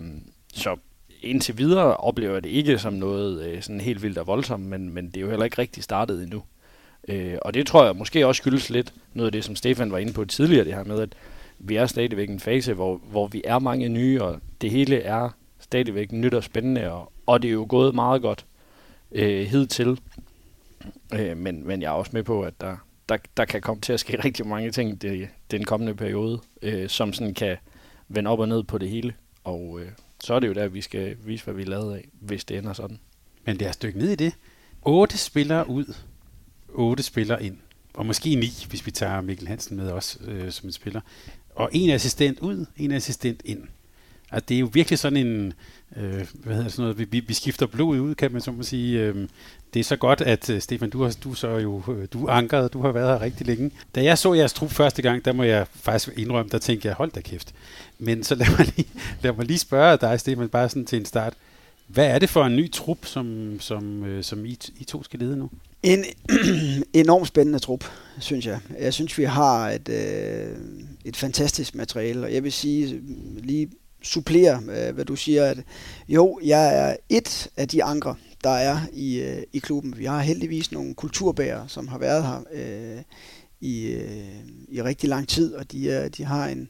så 0.54 0.76
indtil 1.22 1.58
videre 1.58 1.96
oplever 1.96 2.32
jeg 2.32 2.44
det 2.44 2.50
ikke 2.50 2.78
som 2.78 2.92
noget 2.92 3.46
øh, 3.46 3.62
sådan 3.62 3.80
helt 3.80 4.02
vildt 4.02 4.18
og 4.18 4.26
voldsomt, 4.26 4.66
men, 4.66 4.94
men 4.94 5.06
det 5.06 5.16
er 5.16 5.20
jo 5.20 5.30
heller 5.30 5.44
ikke 5.44 5.58
rigtig 5.58 5.82
startet 5.82 6.22
endnu. 6.22 6.42
Øh, 7.08 7.34
og 7.42 7.54
det 7.54 7.66
tror 7.66 7.84
jeg 7.84 7.96
måske 7.96 8.26
også 8.26 8.40
skyldes 8.40 8.70
lidt 8.70 8.94
noget 9.14 9.28
af 9.28 9.32
det, 9.32 9.44
som 9.44 9.56
Stefan 9.56 9.92
var 9.92 9.98
inde 9.98 10.12
på 10.12 10.24
tidligere, 10.24 10.64
det 10.64 10.74
her 10.74 10.84
med, 10.84 11.00
at 11.00 11.14
vi 11.58 11.76
er 11.76 11.86
stadigvæk 11.86 12.28
i 12.28 12.32
en 12.32 12.40
fase, 12.40 12.74
hvor, 12.74 13.00
hvor 13.10 13.26
vi 13.26 13.42
er 13.44 13.58
mange 13.58 13.88
nye, 13.88 14.22
og 14.22 14.40
det 14.60 14.70
hele 14.70 15.00
er 15.00 15.28
stadigvæk 15.60 16.12
nyt 16.12 16.34
og 16.34 16.44
spændende, 16.44 16.92
og, 16.92 17.12
og 17.26 17.42
det 17.42 17.48
er 17.48 17.52
jo 17.52 17.66
gået 17.68 17.94
meget 17.94 18.22
godt 18.22 18.46
øh, 19.12 19.46
hidtil. 19.46 19.98
Øh, 21.14 21.36
men, 21.36 21.66
men 21.66 21.82
jeg 21.82 21.88
er 21.88 21.92
også 21.92 22.10
med 22.14 22.22
på, 22.22 22.42
at 22.42 22.60
der, 22.60 22.76
der, 23.08 23.16
der 23.36 23.44
kan 23.44 23.60
komme 23.60 23.80
til 23.80 23.92
at 23.92 24.00
ske 24.00 24.20
rigtig 24.24 24.46
mange 24.46 24.70
ting 24.70 25.02
det, 25.02 25.28
den 25.50 25.64
kommende 25.64 25.94
periode, 25.94 26.40
øh, 26.62 26.88
som 26.88 27.12
sådan 27.12 27.34
kan 27.34 27.56
vende 28.08 28.30
op 28.30 28.38
og 28.38 28.48
ned 28.48 28.62
på 28.62 28.78
det 28.78 28.88
hele. 28.88 29.14
Og 29.44 29.80
øh, 29.80 29.88
så 30.20 30.34
er 30.34 30.40
det 30.40 30.48
jo 30.48 30.52
der, 30.52 30.68
vi 30.68 30.80
skal 30.80 31.16
vise, 31.24 31.44
hvad 31.44 31.54
vi 31.54 31.62
er 31.62 31.66
lavet 31.66 31.94
af, 31.94 32.08
hvis 32.12 32.44
det 32.44 32.58
ender 32.58 32.72
sådan. 32.72 32.98
Men 33.46 33.58
det 33.58 33.68
er 33.68 33.72
stykke 33.72 33.98
ned 33.98 34.10
i 34.10 34.14
det. 34.14 34.34
Otte 34.82 35.18
spillere 35.18 35.68
ud, 35.68 35.94
otte 36.68 37.02
spillere 37.02 37.44
ind. 37.44 37.58
Og 37.94 38.06
måske 38.06 38.34
ni, 38.34 38.46
hvis 38.68 38.86
vi 38.86 38.90
tager 38.90 39.20
Mikkel 39.20 39.48
Hansen 39.48 39.76
med 39.76 39.90
også 39.90 40.18
øh, 40.24 40.52
som 40.52 40.68
en 40.68 40.72
spiller. 40.72 41.00
Og 41.54 41.70
en 41.72 41.90
assistent 41.90 42.40
ud, 42.40 42.66
en 42.76 42.92
assistent 42.92 43.42
ind. 43.44 43.62
Altså, 44.34 44.46
det 44.48 44.54
er 44.54 44.58
jo 44.58 44.70
virkelig 44.72 44.98
sådan 44.98 45.26
en, 45.26 45.52
øh, 45.96 46.26
hvad 46.34 46.54
hedder 46.54 46.70
sådan 46.70 46.82
noget, 46.82 47.12
vi, 47.12 47.20
vi 47.20 47.34
skifter 47.34 47.66
blod 47.66 48.00
ud, 48.00 48.14
kan 48.14 48.32
man 48.32 48.40
så 48.40 48.52
må 48.52 48.62
sige. 48.62 49.00
Øh, 49.00 49.28
det 49.74 49.80
er 49.80 49.84
så 49.84 49.96
godt, 49.96 50.20
at 50.20 50.50
øh, 50.50 50.60
Stefan, 50.60 50.90
du, 50.90 51.02
har, 51.02 51.16
du 51.24 51.34
så 51.34 51.48
jo, 51.48 51.82
øh, 51.88 52.08
du 52.12 52.26
er 52.26 52.32
ankeret, 52.32 52.72
du 52.72 52.82
har 52.82 52.92
været 52.92 53.08
her 53.08 53.20
rigtig 53.20 53.46
længe. 53.46 53.70
Da 53.94 54.04
jeg 54.04 54.18
så 54.18 54.34
jeres 54.34 54.52
trup 54.52 54.70
første 54.70 55.02
gang, 55.02 55.24
der 55.24 55.32
må 55.32 55.42
jeg 55.42 55.66
faktisk 55.74 56.18
indrømme, 56.18 56.50
der 56.50 56.58
tænkte 56.58 56.88
jeg, 56.88 56.94
hold 56.94 57.10
da 57.10 57.20
kæft. 57.20 57.54
Men 57.98 58.24
så 58.24 58.34
lad 58.34 58.46
mig 58.58 58.66
lige, 58.76 58.88
lad 59.22 59.32
mig 59.32 59.46
lige 59.46 59.58
spørge 59.58 59.96
dig, 59.96 60.20
Stefan, 60.20 60.48
bare 60.48 60.68
sådan 60.68 60.86
til 60.86 60.98
en 60.98 61.04
start. 61.04 61.34
Hvad 61.86 62.06
er 62.06 62.18
det 62.18 62.28
for 62.28 62.44
en 62.44 62.56
ny 62.56 62.70
trup, 62.72 63.06
som, 63.06 63.56
som, 63.60 64.04
øh, 64.04 64.24
som 64.24 64.44
I, 64.44 64.58
I 64.78 64.84
to 64.84 65.02
skal 65.02 65.20
lede 65.20 65.36
nu? 65.36 65.50
En 65.82 66.04
enormt 66.92 67.28
spændende 67.28 67.58
trup, 67.58 67.84
synes 68.18 68.46
jeg. 68.46 68.60
Jeg 68.80 68.94
synes, 68.94 69.18
vi 69.18 69.24
har 69.24 69.70
et, 69.70 69.88
øh, 69.88 70.56
et 71.04 71.16
fantastisk 71.16 71.74
materiale, 71.74 72.26
og 72.26 72.34
jeg 72.34 72.44
vil 72.44 72.52
sige, 72.52 73.00
lige 73.36 73.68
supplere, 74.04 74.62
øh, 74.70 74.94
hvad 74.94 75.04
du 75.04 75.16
siger, 75.16 75.44
at 75.44 75.58
jo, 76.08 76.40
jeg 76.44 76.78
er 76.78 76.96
et 77.08 77.48
af 77.56 77.68
de 77.68 77.84
andre, 77.84 78.14
der 78.44 78.50
er 78.50 78.78
i, 78.92 79.20
øh, 79.20 79.42
i 79.52 79.58
klubben. 79.58 79.98
Vi 79.98 80.04
har 80.04 80.20
heldigvis 80.20 80.72
nogle 80.72 80.94
kulturbærere, 80.94 81.68
som 81.68 81.88
har 81.88 81.98
været 81.98 82.22
her 82.22 82.44
øh, 82.52 83.02
i, 83.60 83.86
øh, 83.86 84.38
i 84.68 84.82
rigtig 84.82 85.08
lang 85.08 85.28
tid, 85.28 85.54
og 85.54 85.72
de, 85.72 85.90
er, 85.90 86.08
de 86.08 86.24
har 86.24 86.46
en, 86.48 86.68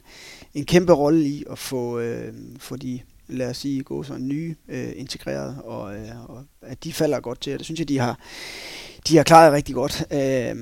en 0.55 0.64
kæmpe 0.64 0.92
rolle 0.92 1.25
i 1.25 1.44
at 1.51 1.59
få, 1.59 1.99
øh, 1.99 2.35
få 2.59 2.77
de 2.77 3.01
lad 3.29 3.51
os 3.51 3.57
sige, 3.57 3.83
gå 3.83 4.03
sådan 4.03 4.29
nye 4.29 4.55
øh, 4.68 4.92
integreret, 4.97 5.59
og, 5.64 5.97
øh, 5.97 6.31
og 6.31 6.44
at 6.62 6.85
de 6.85 6.92
falder 6.92 7.20
godt 7.20 7.40
til. 7.40 7.59
Det 7.59 7.64
synes 7.64 7.81
jeg, 7.81 7.88
de 7.88 7.99
har, 7.99 8.18
de 9.08 9.16
har 9.16 9.24
klaret 9.24 9.52
rigtig 9.52 9.74
godt. 9.74 10.06
Øh, 10.10 10.56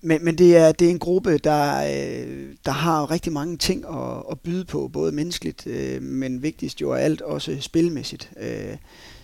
men 0.00 0.24
men 0.24 0.38
det, 0.38 0.56
er, 0.56 0.72
det 0.72 0.86
er 0.86 0.90
en 0.90 0.98
gruppe, 0.98 1.38
der, 1.38 1.84
øh, 1.84 2.54
der 2.66 2.72
har 2.72 3.10
rigtig 3.10 3.32
mange 3.32 3.56
ting 3.56 3.84
at, 3.84 4.22
at 4.30 4.40
byde 4.40 4.64
på, 4.64 4.88
både 4.88 5.12
menneskeligt, 5.12 5.66
øh, 5.66 6.02
men 6.02 6.42
vigtigst 6.42 6.80
jo 6.80 6.92
af 6.92 7.04
alt 7.04 7.20
også 7.20 7.56
spilmæssigt. 7.60 8.30
Øh, 8.40 8.76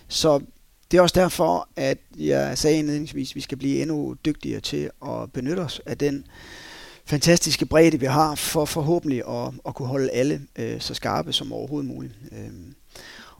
så 0.07 0.39
det 0.91 0.97
er 0.97 1.01
også 1.01 1.19
derfor, 1.19 1.69
at 1.75 1.97
jeg 2.17 2.57
sagde 2.57 2.77
indledningsvis, 2.77 3.31
at 3.31 3.35
vi 3.35 3.41
skal 3.41 3.57
blive 3.57 3.81
endnu 3.81 4.15
dygtigere 4.25 4.59
til 4.59 4.89
at 5.05 5.31
benytte 5.33 5.59
os 5.59 5.81
af 5.85 5.97
den 5.97 6.25
fantastiske 7.05 7.65
bredde, 7.65 7.99
vi 7.99 8.05
har, 8.05 8.35
for 8.35 8.65
forhåbentlig 8.65 9.23
at, 9.27 9.53
at 9.67 9.75
kunne 9.75 9.87
holde 9.87 10.11
alle 10.11 10.41
øh, 10.55 10.81
så 10.81 10.93
skarpe 10.93 11.33
som 11.33 11.53
overhovedet 11.53 11.89
muligt. 11.89 12.13
Øh, 12.31 12.49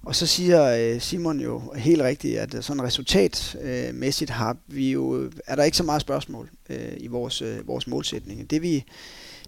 og 0.06 0.16
så 0.16 0.28
siger 0.28 0.94
øh, 0.94 1.02
Simon 1.02 1.40
jo 1.40 1.62
helt 1.76 2.02
rigtigt, 2.02 2.40
at 2.40 2.56
sådan 2.66 2.84
resultatmæssigt 2.84 4.30
har 4.30 4.58
vi 4.68 4.92
jo, 4.92 5.32
er 5.48 5.56
der 5.56 5.64
ikke 5.64 5.78
så 5.78 5.84
meget 5.84 6.02
spørgsmål 6.02 6.50
øh, 6.70 6.94
i 6.98 7.08
vores, 7.08 7.42
øh, 7.42 7.68
vores 7.68 7.88
målsætning. 7.88 8.50
Det 8.50 8.62
vi, 8.62 8.86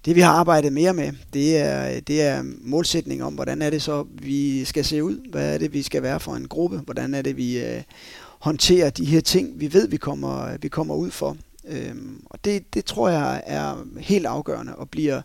det 0.05 0.15
vi 0.15 0.21
har 0.21 0.31
arbejdet 0.31 0.73
mere 0.73 0.93
med, 0.93 1.11
det 1.33 1.57
er, 1.57 1.99
det 1.99 2.21
er 2.21 2.43
målsætning 2.61 3.23
om, 3.23 3.33
hvordan 3.33 3.61
er 3.61 3.69
det 3.69 3.81
så, 3.81 4.05
vi 4.13 4.65
skal 4.65 4.85
se 4.85 5.03
ud, 5.03 5.29
hvad 5.31 5.53
er 5.53 5.57
det, 5.57 5.73
vi 5.73 5.81
skal 5.81 6.03
være 6.03 6.19
for 6.19 6.35
en 6.35 6.47
gruppe, 6.47 6.77
hvordan 6.77 7.13
er 7.13 7.21
det, 7.21 7.37
vi 7.37 7.59
øh, 7.59 7.81
håndterer 8.39 8.89
de 8.89 9.05
her 9.05 9.21
ting, 9.21 9.59
vi 9.59 9.73
ved, 9.73 9.87
vi 9.87 9.97
kommer, 9.97 10.57
vi 10.61 10.67
kommer 10.67 10.95
ud 10.95 11.11
for. 11.11 11.37
Øhm, 11.71 12.23
og 12.25 12.45
det, 12.45 12.73
det 12.73 12.85
tror 12.85 13.09
jeg 13.09 13.43
er 13.45 13.85
helt 13.99 14.25
afgørende 14.25 14.75
og 14.75 14.89
bliver, 14.89 15.21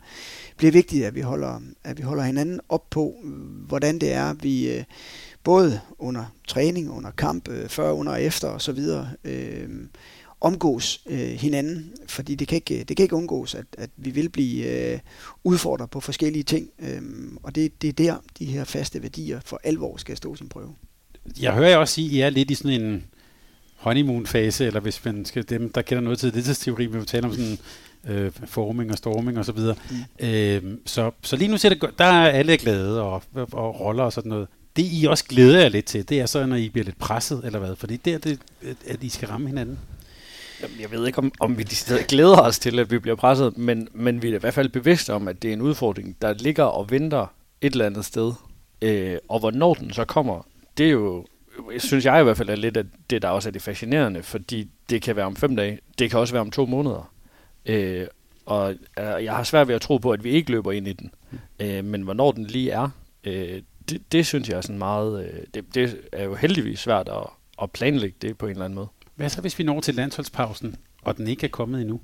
bliver 0.56 0.72
vigtigt, 0.72 1.04
at 1.04 1.14
vi, 1.14 1.20
holder, 1.20 1.61
at 1.85 1.98
vi 1.98 2.02
holder 2.02 2.22
hinanden 2.22 2.61
op 2.68 2.90
på, 2.90 3.14
hvordan 3.66 3.98
det 3.98 4.12
er, 4.12 4.32
vi 4.32 4.70
øh, 4.70 4.85
både 5.44 5.80
under 5.98 6.24
træning, 6.48 6.90
under 6.90 7.11
kamp, 7.11 7.48
øh, 7.48 7.68
før, 7.68 7.90
under 7.90 8.12
og 8.12 8.22
efter 8.22 8.48
osv., 8.48 8.78
øh, 9.24 9.68
omgås 10.40 11.02
øh, 11.06 11.18
hinanden, 11.18 11.92
fordi 12.06 12.35
det 12.35 12.48
kan 12.48 12.56
ikke, 12.56 12.85
det 12.85 12.96
kan 12.96 13.04
ikke 13.04 13.16
undgås, 13.16 13.54
at, 13.54 13.66
at 13.78 13.90
vi 13.96 14.11
vil 14.11 14.28
blive 14.28 14.66
øh, 14.66 14.98
udfordret 15.44 15.90
på 15.90 16.00
forskellige 16.00 16.42
ting, 16.42 16.70
øh, 16.78 17.02
og 17.42 17.54
det, 17.54 17.82
det 17.82 17.88
er 17.88 17.92
der, 17.92 18.16
de 18.38 18.44
her 18.44 18.64
faste 18.64 19.02
værdier 19.02 19.40
for 19.44 19.61
alvor 19.64 19.96
skal 19.96 20.16
stå 20.16 20.35
sin 20.35 20.48
prøve. 20.48 20.74
Jeg 21.40 21.54
hører 21.54 21.68
jeg 21.68 21.78
også 21.78 21.94
sige, 21.94 22.06
at 22.06 22.12
I 22.12 22.20
er 22.20 22.30
lidt 22.30 22.50
i 22.50 22.54
sådan 22.54 22.80
en 22.82 23.04
honeymoon-fase, 23.76 24.66
eller 24.66 24.80
hvis 24.80 25.04
man 25.04 25.24
skal, 25.24 25.48
dem, 25.48 25.72
der 25.72 25.82
kender 25.82 26.02
noget 26.02 26.18
til 26.18 26.34
det, 26.34 26.78
vi 26.78 26.86
vil 26.86 27.06
tale 27.06 27.26
om 27.26 27.32
sådan 27.32 27.58
øh, 28.06 28.32
forming 28.44 28.92
og 28.92 28.98
storming 28.98 29.38
og 29.38 29.44
så 29.44 29.52
videre. 29.52 29.76
Mm. 29.90 30.26
Øh, 30.26 30.62
så, 30.86 31.10
så 31.22 31.36
lige 31.36 31.48
nu 31.48 31.56
ser 31.56 31.68
det 31.68 31.80
godt. 31.80 31.98
Der 31.98 32.04
er 32.04 32.28
alle 32.28 32.56
glade 32.56 33.02
og, 33.02 33.22
og, 33.52 33.80
roller 33.80 34.04
og 34.04 34.12
sådan 34.12 34.28
noget. 34.28 34.48
Det 34.76 34.86
I 34.92 35.06
også 35.08 35.24
glæder 35.24 35.60
jer 35.60 35.68
lidt 35.68 35.84
til, 35.84 36.08
det 36.08 36.20
er 36.20 36.26
så, 36.26 36.46
når 36.46 36.56
I 36.56 36.68
bliver 36.68 36.84
lidt 36.84 36.98
presset, 36.98 37.40
eller 37.44 37.58
hvad? 37.58 37.76
Fordi 37.76 37.96
det 37.96 38.14
er 38.14 38.18
det, 38.18 38.38
at 38.88 39.02
I 39.02 39.08
skal 39.08 39.28
ramme 39.28 39.46
hinanden. 39.46 39.78
Jamen, 40.62 40.80
jeg 40.80 40.90
ved 40.90 41.06
ikke, 41.06 41.18
om, 41.18 41.32
om 41.40 41.58
vi 41.58 41.62
de 41.62 42.04
glæder 42.08 42.40
os 42.40 42.58
til, 42.58 42.78
at 42.78 42.90
vi 42.90 42.98
bliver 42.98 43.16
presset, 43.16 43.58
men, 43.58 43.88
men 43.92 44.22
vi 44.22 44.30
er 44.30 44.34
i 44.34 44.38
hvert 44.38 44.54
fald 44.54 44.68
bevidste 44.68 45.12
om, 45.12 45.28
at 45.28 45.42
det 45.42 45.48
er 45.48 45.52
en 45.52 45.60
udfordring, 45.60 46.16
der 46.22 46.34
ligger 46.34 46.64
og 46.64 46.90
venter 46.90 47.26
et 47.60 47.72
eller 47.72 47.86
andet 47.86 48.04
sted. 48.04 48.32
Øh, 48.82 49.16
og 49.28 49.38
hvornår 49.38 49.74
den 49.74 49.92
så 49.92 50.04
kommer, 50.04 50.46
det 50.78 50.86
er 50.86 50.90
jo 50.90 51.26
synes 51.78 52.04
jeg 52.04 52.20
i 52.20 52.24
hvert 52.24 52.36
fald 52.36 52.48
er 52.48 52.54
lidt 52.54 52.76
af 52.76 52.84
det, 53.10 53.22
der 53.22 53.28
også 53.28 53.48
er 53.48 53.52
det 53.52 53.62
fascinerende, 53.62 54.22
fordi 54.22 54.68
det 54.90 55.02
kan 55.02 55.16
være 55.16 55.26
om 55.26 55.36
fem 55.36 55.56
dage, 55.56 55.78
det 55.98 56.10
kan 56.10 56.18
også 56.18 56.34
være 56.34 56.40
om 56.40 56.50
to 56.50 56.66
måneder. 56.66 57.12
Øh, 57.66 58.06
og 58.46 58.70
øh, 58.98 59.24
jeg 59.24 59.36
har 59.36 59.42
svært 59.42 59.68
ved 59.68 59.74
at 59.74 59.80
tro 59.80 59.98
på, 59.98 60.10
at 60.10 60.24
vi 60.24 60.30
ikke 60.30 60.50
løber 60.50 60.72
ind 60.72 60.88
i 60.88 60.92
den. 60.92 61.10
Øh, 61.60 61.84
men 61.84 62.02
hvornår 62.02 62.32
den 62.32 62.44
lige 62.44 62.70
er, 62.70 62.88
øh, 63.24 63.62
det, 63.88 64.12
det 64.12 64.26
synes 64.26 64.48
jeg 64.48 64.56
er 64.56 64.60
sådan 64.60 64.78
meget... 64.78 65.26
Øh, 65.26 65.40
det, 65.54 65.74
det 65.74 65.96
er 66.12 66.24
jo 66.24 66.34
heldigvis 66.34 66.78
svært 66.78 67.08
at, 67.08 67.26
at 67.62 67.70
planlægge 67.70 68.16
det 68.22 68.38
på 68.38 68.46
en 68.46 68.50
eller 68.50 68.64
anden 68.64 68.74
måde. 68.74 68.88
Hvad 69.14 69.28
så, 69.28 69.40
hvis 69.40 69.58
vi 69.58 69.64
når 69.64 69.80
til 69.80 69.94
landsholdspausen, 69.94 70.76
og 71.02 71.16
den 71.16 71.28
ikke 71.28 71.46
er 71.46 71.50
kommet 71.50 71.80
endnu? 71.80 72.00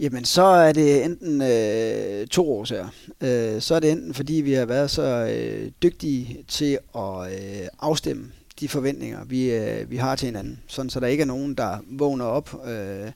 Jamen, 0.00 0.24
så 0.24 0.42
er 0.42 0.72
det 0.72 1.04
enten 1.04 1.42
øh, 1.42 2.26
to 2.26 2.52
årsager. 2.52 2.88
Øh, 3.20 3.60
så 3.60 3.74
er 3.74 3.80
det 3.80 3.92
enten, 3.92 4.14
fordi 4.14 4.34
vi 4.34 4.52
har 4.52 4.66
været 4.66 4.90
så 4.90 5.02
øh, 5.02 5.70
dygtige 5.82 6.44
til 6.48 6.78
at 6.96 7.32
øh, 7.32 7.68
afstemme 7.80 8.32
de 8.60 8.68
forventninger, 8.68 9.24
vi, 9.24 9.50
øh, 9.50 9.90
vi 9.90 9.96
har 9.96 10.16
til 10.16 10.26
hinanden. 10.26 10.60
Sådan, 10.66 10.90
så 10.90 11.00
der 11.00 11.06
ikke 11.06 11.22
er 11.22 11.26
nogen, 11.26 11.54
der 11.54 11.78
vågner 11.90 12.24
op 12.24 12.68
øh, 12.68 13.10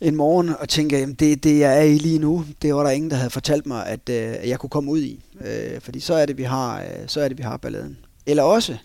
en 0.00 0.16
morgen 0.16 0.48
og 0.60 0.68
tænker, 0.68 0.98
jamen 0.98 1.14
det, 1.14 1.44
det 1.44 1.58
jeg 1.58 1.78
er 1.78 1.82
i 1.82 1.98
lige 1.98 2.18
nu, 2.18 2.44
det 2.62 2.74
var 2.74 2.82
der 2.82 2.90
ingen, 2.90 3.10
der 3.10 3.16
havde 3.16 3.30
fortalt 3.30 3.66
mig, 3.66 3.86
at 3.86 4.08
øh, 4.08 4.48
jeg 4.48 4.58
kunne 4.58 4.70
komme 4.70 4.90
ud 4.90 5.00
i. 5.00 5.20
Øh, 5.40 5.80
fordi 5.80 6.00
så 6.00 6.14
er 6.14 6.26
det, 6.26 6.38
vi 6.38 6.42
har, 6.42 6.80
øh, 6.80 6.86
så 7.06 7.20
er 7.20 7.28
det, 7.28 7.38
vi 7.38 7.42
har 7.42 7.56
balladen. 7.56 7.98
Eller 8.26 8.42
også, 8.42 8.76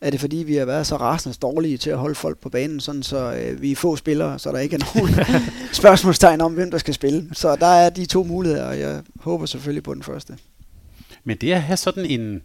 er 0.00 0.10
det 0.10 0.20
fordi, 0.20 0.36
vi 0.36 0.54
har 0.54 0.64
været 0.64 0.86
så 0.86 0.96
rasende 0.96 1.38
dårlige 1.42 1.78
til 1.78 1.90
at 1.90 1.98
holde 1.98 2.14
folk 2.14 2.38
på 2.38 2.48
banen, 2.48 2.80
sådan 2.80 3.02
så 3.02 3.34
øh, 3.34 3.62
vi 3.62 3.72
er 3.72 3.76
få 3.76 3.96
spillere, 3.96 4.38
så 4.38 4.52
der 4.52 4.58
ikke 4.58 4.76
er 4.76 4.94
nogen 4.94 5.14
spørgsmålstegn 5.72 6.40
om, 6.40 6.54
hvem 6.54 6.70
der 6.70 6.78
skal 6.78 6.94
spille. 6.94 7.28
Så 7.32 7.56
der 7.56 7.66
er 7.66 7.90
de 7.90 8.06
to 8.06 8.24
muligheder, 8.24 8.66
og 8.66 8.80
jeg 8.80 9.02
håber 9.20 9.46
selvfølgelig 9.46 9.82
på 9.82 9.94
den 9.94 10.02
første. 10.02 10.38
Men 11.24 11.36
det 11.36 11.52
at 11.52 11.62
have 11.62 11.76
sådan 11.76 12.04
en, 12.04 12.42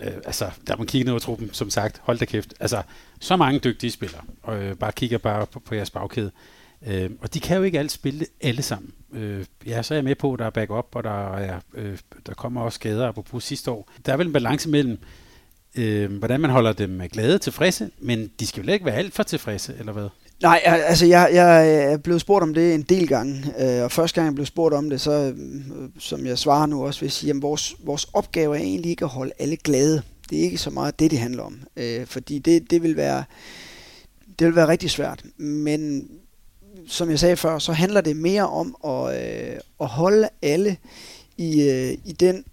øh, 0.00 0.12
altså 0.24 0.50
der 0.66 0.76
man 0.76 0.86
kigger 0.86 1.04
ned 1.04 1.12
over 1.12 1.20
truppen, 1.20 1.50
som 1.52 1.70
sagt, 1.70 2.00
hold 2.02 2.18
da 2.18 2.24
kæft, 2.24 2.54
altså 2.60 2.82
så 3.20 3.36
mange 3.36 3.60
dygtige 3.60 3.90
spillere, 3.90 4.22
og 4.42 4.62
øh, 4.62 4.76
bare 4.76 4.92
kigger 4.92 5.18
bare 5.18 5.46
på, 5.46 5.60
på 5.60 5.74
jeres 5.74 5.90
bagkæde, 5.90 6.30
øh, 6.86 7.10
og 7.20 7.34
de 7.34 7.40
kan 7.40 7.56
jo 7.56 7.62
ikke 7.62 7.78
alt 7.78 7.92
spille 7.92 8.26
alle 8.40 8.62
sammen. 8.62 8.92
Øh, 9.12 9.44
ja, 9.66 9.82
så 9.82 9.94
er 9.94 9.96
jeg 9.96 10.04
med 10.04 10.14
på, 10.14 10.32
at 10.32 10.38
der 10.38 10.46
er 10.46 10.50
backup, 10.50 10.86
og 10.92 11.04
der, 11.04 11.36
er, 11.36 11.60
øh, 11.74 11.98
der 12.26 12.34
kommer 12.34 12.60
også 12.60 12.76
skader, 12.76 13.12
på 13.12 13.40
sidste 13.40 13.70
år. 13.70 13.88
Der 14.06 14.12
er 14.12 14.16
vel 14.16 14.26
en 14.26 14.32
balance 14.32 14.68
mellem, 14.68 14.98
øh, 15.76 16.12
hvordan 16.12 16.40
man 16.40 16.50
holder 16.50 16.72
dem 16.72 17.02
glade 17.12 17.38
tilfredse, 17.38 17.90
men 18.00 18.30
de 18.40 18.46
skal 18.46 18.62
vel 18.62 18.72
ikke 18.72 18.86
være 18.86 18.94
alt 18.94 19.14
for 19.14 19.22
tilfredse, 19.22 19.74
eller 19.78 19.92
hvad? 19.92 20.08
Nej, 20.42 20.60
altså 20.64 21.06
jeg, 21.06 21.30
jeg 21.32 21.74
er 21.92 21.96
blevet 21.96 22.20
spurgt 22.20 22.42
om 22.42 22.54
det 22.54 22.74
en 22.74 22.82
del 22.82 23.08
gange, 23.08 23.54
øh, 23.58 23.84
og 23.84 23.92
første 23.92 24.14
gang 24.14 24.26
jeg 24.26 24.34
blev 24.34 24.46
spurgt 24.46 24.74
om 24.74 24.90
det, 24.90 25.00
så 25.00 25.12
øh, 25.12 25.38
som 25.98 26.26
jeg 26.26 26.38
svarer 26.38 26.66
nu 26.66 26.86
også, 26.86 27.00
vil 27.00 27.06
jeg 27.06 27.12
sige, 27.12 27.30
at 27.30 27.42
vores, 27.42 27.74
vores 27.84 28.06
opgave 28.12 28.56
er 28.56 28.62
egentlig 28.62 28.90
ikke 28.90 29.04
at 29.04 29.10
holde 29.10 29.32
alle 29.38 29.56
glade. 29.56 30.02
Det 30.30 30.38
er 30.38 30.42
ikke 30.42 30.58
så 30.58 30.70
meget 30.70 31.00
det, 31.00 31.10
det 31.10 31.18
handler 31.18 31.42
om, 31.42 31.60
øh, 31.76 32.06
fordi 32.06 32.38
det, 32.38 32.70
det, 32.70 32.82
vil 32.82 32.96
være, 32.96 33.24
det 34.38 34.46
vil 34.46 34.56
være 34.56 34.68
rigtig 34.68 34.90
svært. 34.90 35.22
Men 35.38 36.08
som 36.88 37.10
jeg 37.10 37.18
sagde 37.18 37.36
før, 37.36 37.58
så 37.58 37.72
handler 37.72 38.00
det 38.00 38.16
mere 38.16 38.48
om 38.48 38.76
at, 38.84 39.22
øh, 39.22 39.56
at 39.80 39.86
holde 39.86 40.28
alle 40.42 40.76
i, 41.36 41.62
øh, 41.62 41.92
i 42.04 42.12
den 42.12 42.44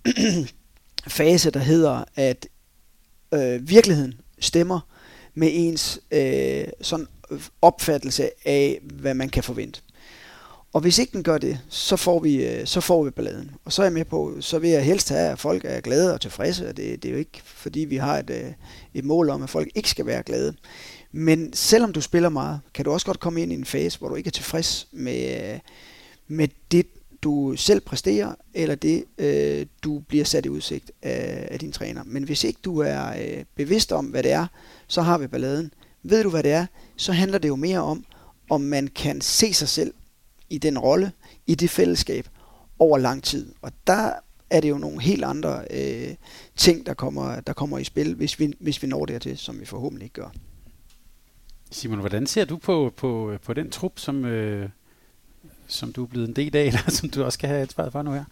fase, 1.07 1.51
der 1.51 1.59
hedder, 1.59 2.03
at 2.15 2.47
øh, 3.33 3.69
virkeligheden 3.69 4.13
stemmer 4.39 4.79
med 5.33 5.49
ens 5.51 5.99
øh, 6.11 6.67
sådan 6.81 7.07
opfattelse 7.61 8.29
af, 8.45 8.79
hvad 8.83 9.13
man 9.13 9.29
kan 9.29 9.43
forvente. 9.43 9.81
Og 10.73 10.81
hvis 10.81 10.99
ikke 10.99 11.13
den 11.13 11.23
gør 11.23 11.37
det, 11.37 11.59
så 11.69 11.95
får 11.95 12.19
vi, 12.19 12.45
øh, 12.45 12.65
så 12.65 12.81
får 12.81 13.03
vi 13.03 13.09
balladen. 13.09 13.51
Og 13.65 13.73
så 13.73 13.81
er 13.81 13.85
jeg 13.85 13.93
med 13.93 14.05
på, 14.05 14.33
så 14.39 14.59
vil 14.59 14.69
jeg 14.69 14.85
helst 14.85 15.09
have, 15.09 15.31
at 15.31 15.39
folk 15.39 15.65
er 15.65 15.81
glade 15.81 16.13
og 16.13 16.21
tilfredse. 16.21 16.69
Og 16.69 16.77
det, 16.77 17.03
det 17.03 17.09
er 17.09 17.13
jo 17.13 17.19
ikke, 17.19 17.41
fordi 17.43 17.79
vi 17.79 17.97
har 17.97 18.19
et, 18.19 18.29
øh, 18.29 18.51
et 18.93 19.05
mål 19.05 19.29
om, 19.29 19.43
at 19.43 19.49
folk 19.49 19.69
ikke 19.75 19.89
skal 19.89 20.05
være 20.05 20.23
glade. 20.23 20.53
Men 21.11 21.53
selvom 21.53 21.93
du 21.93 22.01
spiller 22.01 22.29
meget, 22.29 22.59
kan 22.73 22.85
du 22.85 22.91
også 22.91 23.05
godt 23.05 23.19
komme 23.19 23.41
ind 23.41 23.51
i 23.51 23.55
en 23.55 23.65
fase, 23.65 23.99
hvor 23.99 24.09
du 24.09 24.15
ikke 24.15 24.27
er 24.27 24.31
tilfreds 24.31 24.87
med, 24.91 25.53
øh, 25.53 25.59
med 26.27 26.47
det, 26.71 26.87
du 27.23 27.55
selv 27.55 27.81
præsterer, 27.81 28.35
eller 28.53 28.75
det, 28.75 29.05
øh, 29.17 29.65
du 29.83 29.99
bliver 29.99 30.25
sat 30.25 30.45
i 30.45 30.49
udsigt 30.49 30.91
af, 31.01 31.47
af 31.51 31.59
din 31.59 31.71
træner. 31.71 32.03
Men 32.03 32.23
hvis 32.23 32.43
ikke 32.43 32.59
du 32.63 32.79
er 32.79 33.07
øh, 33.07 33.45
bevidst 33.55 33.91
om, 33.91 34.05
hvad 34.05 34.23
det 34.23 34.31
er, 34.31 34.47
så 34.87 35.01
har 35.01 35.17
vi 35.17 35.27
balladen. 35.27 35.73
Ved 36.03 36.23
du, 36.23 36.29
hvad 36.29 36.43
det 36.43 36.51
er, 36.51 36.65
så 36.97 37.11
handler 37.11 37.37
det 37.37 37.47
jo 37.47 37.55
mere 37.55 37.79
om, 37.79 38.05
om 38.49 38.61
man 38.61 38.87
kan 38.87 39.21
se 39.21 39.53
sig 39.53 39.67
selv 39.67 39.93
i 40.49 40.57
den 40.57 40.79
rolle, 40.79 41.11
i 41.47 41.55
det 41.55 41.69
fællesskab, 41.69 42.27
over 42.79 42.97
lang 42.97 43.23
tid. 43.23 43.53
Og 43.61 43.71
der 43.87 44.11
er 44.49 44.59
det 44.59 44.69
jo 44.69 44.77
nogle 44.77 45.01
helt 45.01 45.23
andre 45.23 45.65
øh, 45.71 46.15
ting, 46.55 46.85
der 46.85 46.93
kommer, 46.93 47.39
der 47.39 47.53
kommer 47.53 47.77
i 47.77 47.83
spil, 47.83 48.15
hvis 48.15 48.39
vi, 48.39 48.53
hvis 48.59 48.83
vi 48.83 48.87
når 48.87 49.05
dertil, 49.05 49.37
som 49.37 49.59
vi 49.59 49.65
forhåbentlig 49.65 50.05
ikke 50.05 50.13
gør. 50.13 50.29
Simon, 51.71 51.99
hvordan 51.99 52.27
ser 52.27 52.45
du 52.45 52.57
på, 52.57 52.93
på, 52.97 53.37
på 53.45 53.53
den 53.53 53.69
trup, 53.69 53.99
som, 53.99 54.25
øh, 54.25 54.69
som 55.73 55.93
du 55.93 56.03
er 56.03 56.07
blevet 56.07 56.27
en 56.27 56.35
del 56.35 56.55
af, 56.55 56.63
eller 56.67 56.89
som 56.91 57.09
du 57.09 57.23
også 57.23 57.35
skal 57.35 57.49
have 57.49 57.61
ansvaret 57.61 57.91
for 57.91 58.01
nu 58.01 58.11
her? 58.11 58.23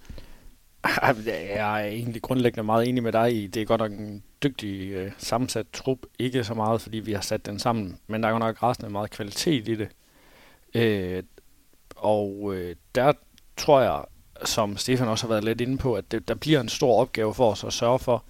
Ah, 0.83 1.17
øh, 1.19 1.27
jeg 1.27 1.81
er 1.81 1.85
egentlig 1.85 2.21
grundlæggende 2.21 2.63
meget 2.63 2.87
enig 2.87 3.03
med 3.03 3.11
dig 3.11 3.43
i, 3.43 3.47
det 3.47 3.61
er 3.61 3.65
godt 3.65 3.81
nok 3.81 3.91
en 3.91 4.23
dygtig 4.43 4.91
øh, 4.91 5.11
sammensat 5.17 5.65
trup. 5.73 5.99
Ikke 6.19 6.43
så 6.43 6.53
meget, 6.53 6.81
fordi 6.81 6.99
vi 6.99 7.13
har 7.13 7.21
sat 7.21 7.45
den 7.45 7.59
sammen, 7.59 7.97
men 8.07 8.23
der 8.23 8.29
er 8.29 8.33
jo 8.33 8.39
nok 8.39 8.63
resten 8.63 8.85
af 8.85 8.91
meget 8.91 9.09
kvalitet 9.09 9.67
i 9.67 9.75
det. 9.75 9.89
Øh, 10.75 11.23
og 11.95 12.53
øh, 12.55 12.75
der 12.95 13.13
tror 13.57 13.81
jeg, 13.81 14.03
som 14.45 14.77
Stefan 14.77 15.07
også 15.07 15.23
har 15.23 15.29
været 15.29 15.43
lidt 15.43 15.61
inde 15.61 15.77
på, 15.77 15.93
at 15.93 16.11
det, 16.11 16.27
der 16.27 16.35
bliver 16.35 16.61
en 16.61 16.69
stor 16.69 17.01
opgave 17.01 17.33
for 17.33 17.51
os 17.51 17.63
at 17.63 17.73
sørge 17.73 17.99
for 17.99 18.23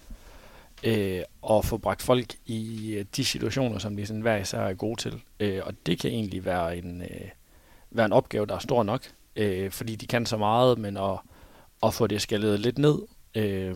øh, 0.84 1.22
at 1.50 1.66
få 1.66 1.78
bragt 1.78 2.02
folk 2.02 2.36
i 2.46 2.94
øh, 2.94 3.06
de 3.16 3.26
situationer, 3.26 3.78
som 3.78 3.96
de 3.96 4.06
sådan 4.06 4.22
hver 4.22 4.38
især 4.38 4.60
er 4.60 4.74
gode 4.74 5.02
til. 5.02 5.22
Øh, 5.40 5.62
og 5.66 5.74
det 5.86 6.00
kan 6.00 6.12
egentlig 6.12 6.46
være 6.46 6.78
en, 6.78 7.02
øh, 7.02 7.30
være 7.92 8.06
en 8.06 8.14
opgave, 8.14 8.46
der 8.46 8.56
er 8.56 8.60
stor 8.60 8.84
nok, 8.84 9.02
øh, 9.36 9.72
fordi 9.72 9.96
de 9.96 10.08
kan 10.08 10.26
så 10.26 10.38
meget, 10.38 10.78
men 10.78 10.98
at, 10.98 11.20
at 11.84 11.94
få 11.94 12.08
det 12.08 12.22
skaleret 12.22 12.60
lidt 12.60 12.78
ned, 12.78 13.00
øh, 13.36 13.76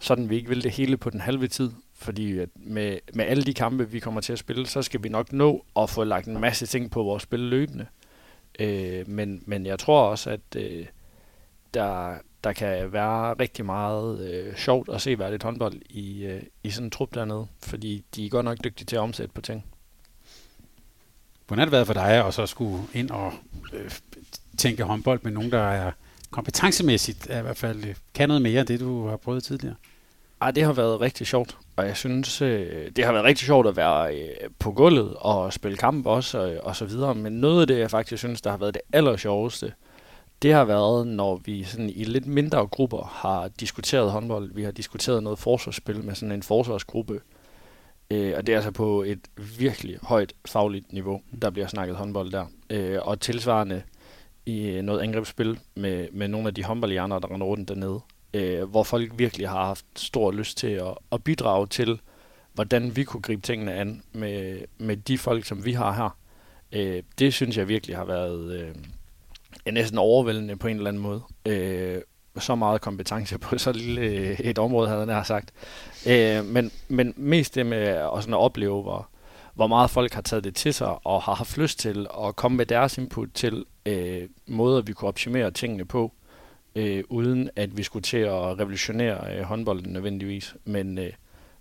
sådan 0.00 0.30
vi 0.30 0.36
ikke 0.36 0.48
vil 0.48 0.62
det 0.62 0.70
hele 0.70 0.96
på 0.96 1.10
den 1.10 1.20
halve 1.20 1.48
tid, 1.48 1.70
fordi 1.94 2.38
at 2.38 2.48
med, 2.54 2.98
med 3.14 3.24
alle 3.24 3.42
de 3.42 3.54
kampe, 3.54 3.90
vi 3.90 4.00
kommer 4.00 4.20
til 4.20 4.32
at 4.32 4.38
spille, 4.38 4.66
så 4.66 4.82
skal 4.82 5.02
vi 5.02 5.08
nok 5.08 5.32
nå 5.32 5.64
at 5.76 5.90
få 5.90 6.04
lagt 6.04 6.26
en 6.26 6.40
masse 6.40 6.66
ting 6.66 6.90
på 6.90 7.02
vores 7.02 7.22
spil 7.22 7.40
løbende. 7.40 7.86
Øh, 8.60 9.08
men, 9.08 9.42
men 9.46 9.66
jeg 9.66 9.78
tror 9.78 10.02
også, 10.02 10.30
at 10.30 10.56
øh, 10.56 10.86
der, 11.74 12.14
der 12.44 12.52
kan 12.52 12.92
være 12.92 13.32
rigtig 13.32 13.64
meget 13.64 14.30
øh, 14.30 14.56
sjovt 14.56 14.88
at 14.88 15.00
se 15.02 15.18
værdigt 15.18 15.42
håndbold 15.42 15.80
i, 15.90 16.24
øh, 16.24 16.42
i 16.62 16.70
sådan 16.70 16.86
en 16.86 16.90
trup 16.90 17.14
dernede, 17.14 17.46
fordi 17.62 18.04
de 18.14 18.26
er 18.26 18.30
godt 18.30 18.44
nok 18.44 18.64
dygtige 18.64 18.86
til 18.86 18.96
at 18.96 19.00
omsætte 19.00 19.34
på 19.34 19.40
ting. 19.40 19.64
Hvordan 21.50 21.60
har 21.60 21.64
det 21.66 21.72
været 21.72 21.86
for 21.86 21.94
dig 21.94 22.26
at 22.26 22.34
så 22.34 22.46
skulle 22.46 22.82
ind 22.94 23.10
og 23.10 23.32
øh, 23.72 23.90
tænke 24.58 24.82
håndbold 24.82 25.20
med 25.22 25.32
nogen, 25.32 25.50
der 25.50 25.62
er 25.62 25.90
kompetencemæssigt 26.30 27.26
er 27.30 27.38
i 27.38 27.42
hvert 27.42 27.56
fald 27.56 27.84
øh, 27.84 27.94
kan 28.14 28.28
noget 28.28 28.42
mere 28.42 28.60
end 28.60 28.68
det, 28.68 28.80
du 28.80 29.08
har 29.08 29.16
prøvet 29.16 29.44
tidligere? 29.44 29.74
Ej, 30.40 30.50
det 30.50 30.64
har 30.64 30.72
været 30.72 31.00
rigtig 31.00 31.26
sjovt, 31.26 31.56
og 31.76 31.86
jeg 31.86 31.96
synes, 31.96 32.42
øh, 32.42 32.90
det 32.96 33.04
har 33.04 33.12
været 33.12 33.24
rigtig 33.24 33.46
sjovt 33.46 33.66
at 33.66 33.76
være 33.76 34.16
øh, 34.16 34.50
på 34.58 34.72
gulvet 34.72 35.14
og 35.16 35.52
spille 35.52 35.76
kamp 35.76 36.06
også, 36.06 36.38
og, 36.38 36.56
og 36.62 36.76
så 36.76 36.84
videre. 36.84 37.14
Men 37.14 37.32
noget 37.32 37.60
af 37.60 37.66
det, 37.66 37.78
jeg 37.78 37.90
faktisk 37.90 38.20
synes, 38.20 38.40
der 38.40 38.50
har 38.50 38.58
været 38.58 38.74
det 38.74 38.82
aller 38.92 39.16
sjoveste, 39.16 39.72
det 40.42 40.52
har 40.52 40.64
været, 40.64 41.06
når 41.06 41.40
vi 41.44 41.64
sådan 41.64 41.90
i 41.90 42.04
lidt 42.04 42.26
mindre 42.26 42.66
grupper 42.66 43.12
har 43.12 43.48
diskuteret 43.60 44.10
håndbold. 44.10 44.54
Vi 44.54 44.62
har 44.62 44.70
diskuteret 44.70 45.22
noget 45.22 45.38
forsvarsspil 45.38 46.04
med 46.04 46.14
sådan 46.14 46.32
en 46.32 46.42
forsvarsgruppe. 46.42 47.20
Øh, 48.10 48.32
og 48.36 48.46
det 48.46 48.52
er 48.52 48.56
altså 48.56 48.70
på 48.70 49.02
et 49.02 49.20
virkelig 49.58 49.98
højt 50.02 50.32
fagligt 50.46 50.92
niveau, 50.92 51.20
der 51.42 51.50
bliver 51.50 51.66
snakket 51.66 51.96
håndbold 51.96 52.32
der. 52.32 52.46
Øh, 52.70 52.98
og 53.02 53.20
tilsvarende 53.20 53.82
i 54.46 54.68
øh, 54.68 54.82
noget 54.82 55.00
angrebsspil 55.00 55.58
med, 55.74 56.08
med 56.12 56.28
nogle 56.28 56.48
af 56.48 56.54
de 56.54 56.64
håndboldhjerner, 56.64 57.18
der 57.18 57.34
render 57.34 57.46
rundt 57.46 57.68
dernede. 57.68 58.00
Øh, 58.34 58.64
hvor 58.64 58.82
folk 58.82 59.12
virkelig 59.16 59.48
har 59.48 59.64
haft 59.64 59.86
stor 59.96 60.32
lyst 60.32 60.58
til 60.58 60.66
at, 60.66 60.94
at 61.12 61.24
bidrage 61.24 61.66
til, 61.66 62.00
hvordan 62.52 62.96
vi 62.96 63.04
kunne 63.04 63.22
gribe 63.22 63.42
tingene 63.42 63.74
an 63.74 64.02
med, 64.12 64.58
med 64.78 64.96
de 64.96 65.18
folk, 65.18 65.44
som 65.44 65.64
vi 65.64 65.72
har 65.72 65.92
her. 65.92 66.16
Øh, 66.72 67.02
det 67.18 67.34
synes 67.34 67.56
jeg 67.56 67.68
virkelig 67.68 67.96
har 67.96 68.04
været... 68.04 68.52
Øh, 68.60 68.74
næsten 69.72 69.98
overvældende 69.98 70.56
på 70.56 70.68
en 70.68 70.76
eller 70.76 70.90
anden 70.90 71.02
måde. 71.02 71.22
Øh, 71.46 72.02
så 72.38 72.54
meget 72.54 72.80
kompetence 72.80 73.38
på 73.38 73.58
så 73.58 73.72
lille 73.72 74.00
øh, 74.00 74.40
et 74.40 74.58
område, 74.58 74.88
havde 74.88 75.16
jeg 75.16 75.26
sagt. 75.26 75.52
Øh, 76.08 76.44
men, 76.44 76.70
men 76.88 77.14
mest 77.16 77.54
det 77.54 77.66
med 77.66 77.78
at, 77.78 78.10
sådan 78.20 78.34
at 78.34 78.40
opleve, 78.40 78.82
hvor, 78.82 79.08
hvor 79.54 79.66
meget 79.66 79.90
folk 79.90 80.12
har 80.12 80.22
taget 80.22 80.44
det 80.44 80.54
til 80.54 80.74
sig, 80.74 81.06
og 81.06 81.22
har 81.22 81.34
haft 81.34 81.58
lyst 81.58 81.78
til 81.78 82.06
at 82.26 82.36
komme 82.36 82.56
med 82.56 82.66
deres 82.66 82.98
input 82.98 83.28
til 83.34 83.64
øh, 83.86 84.28
måder, 84.46 84.82
vi 84.82 84.92
kunne 84.92 85.08
optimere 85.08 85.50
tingene 85.50 85.84
på, 85.84 86.12
øh, 86.74 87.04
uden 87.08 87.50
at 87.56 87.76
vi 87.76 87.82
skulle 87.82 88.02
til 88.02 88.16
at 88.16 88.58
revolutionere 88.58 89.36
øh, 89.36 89.42
håndbolden 89.42 89.92
nødvendigvis. 89.92 90.54
Men, 90.64 90.98
øh, 90.98 91.12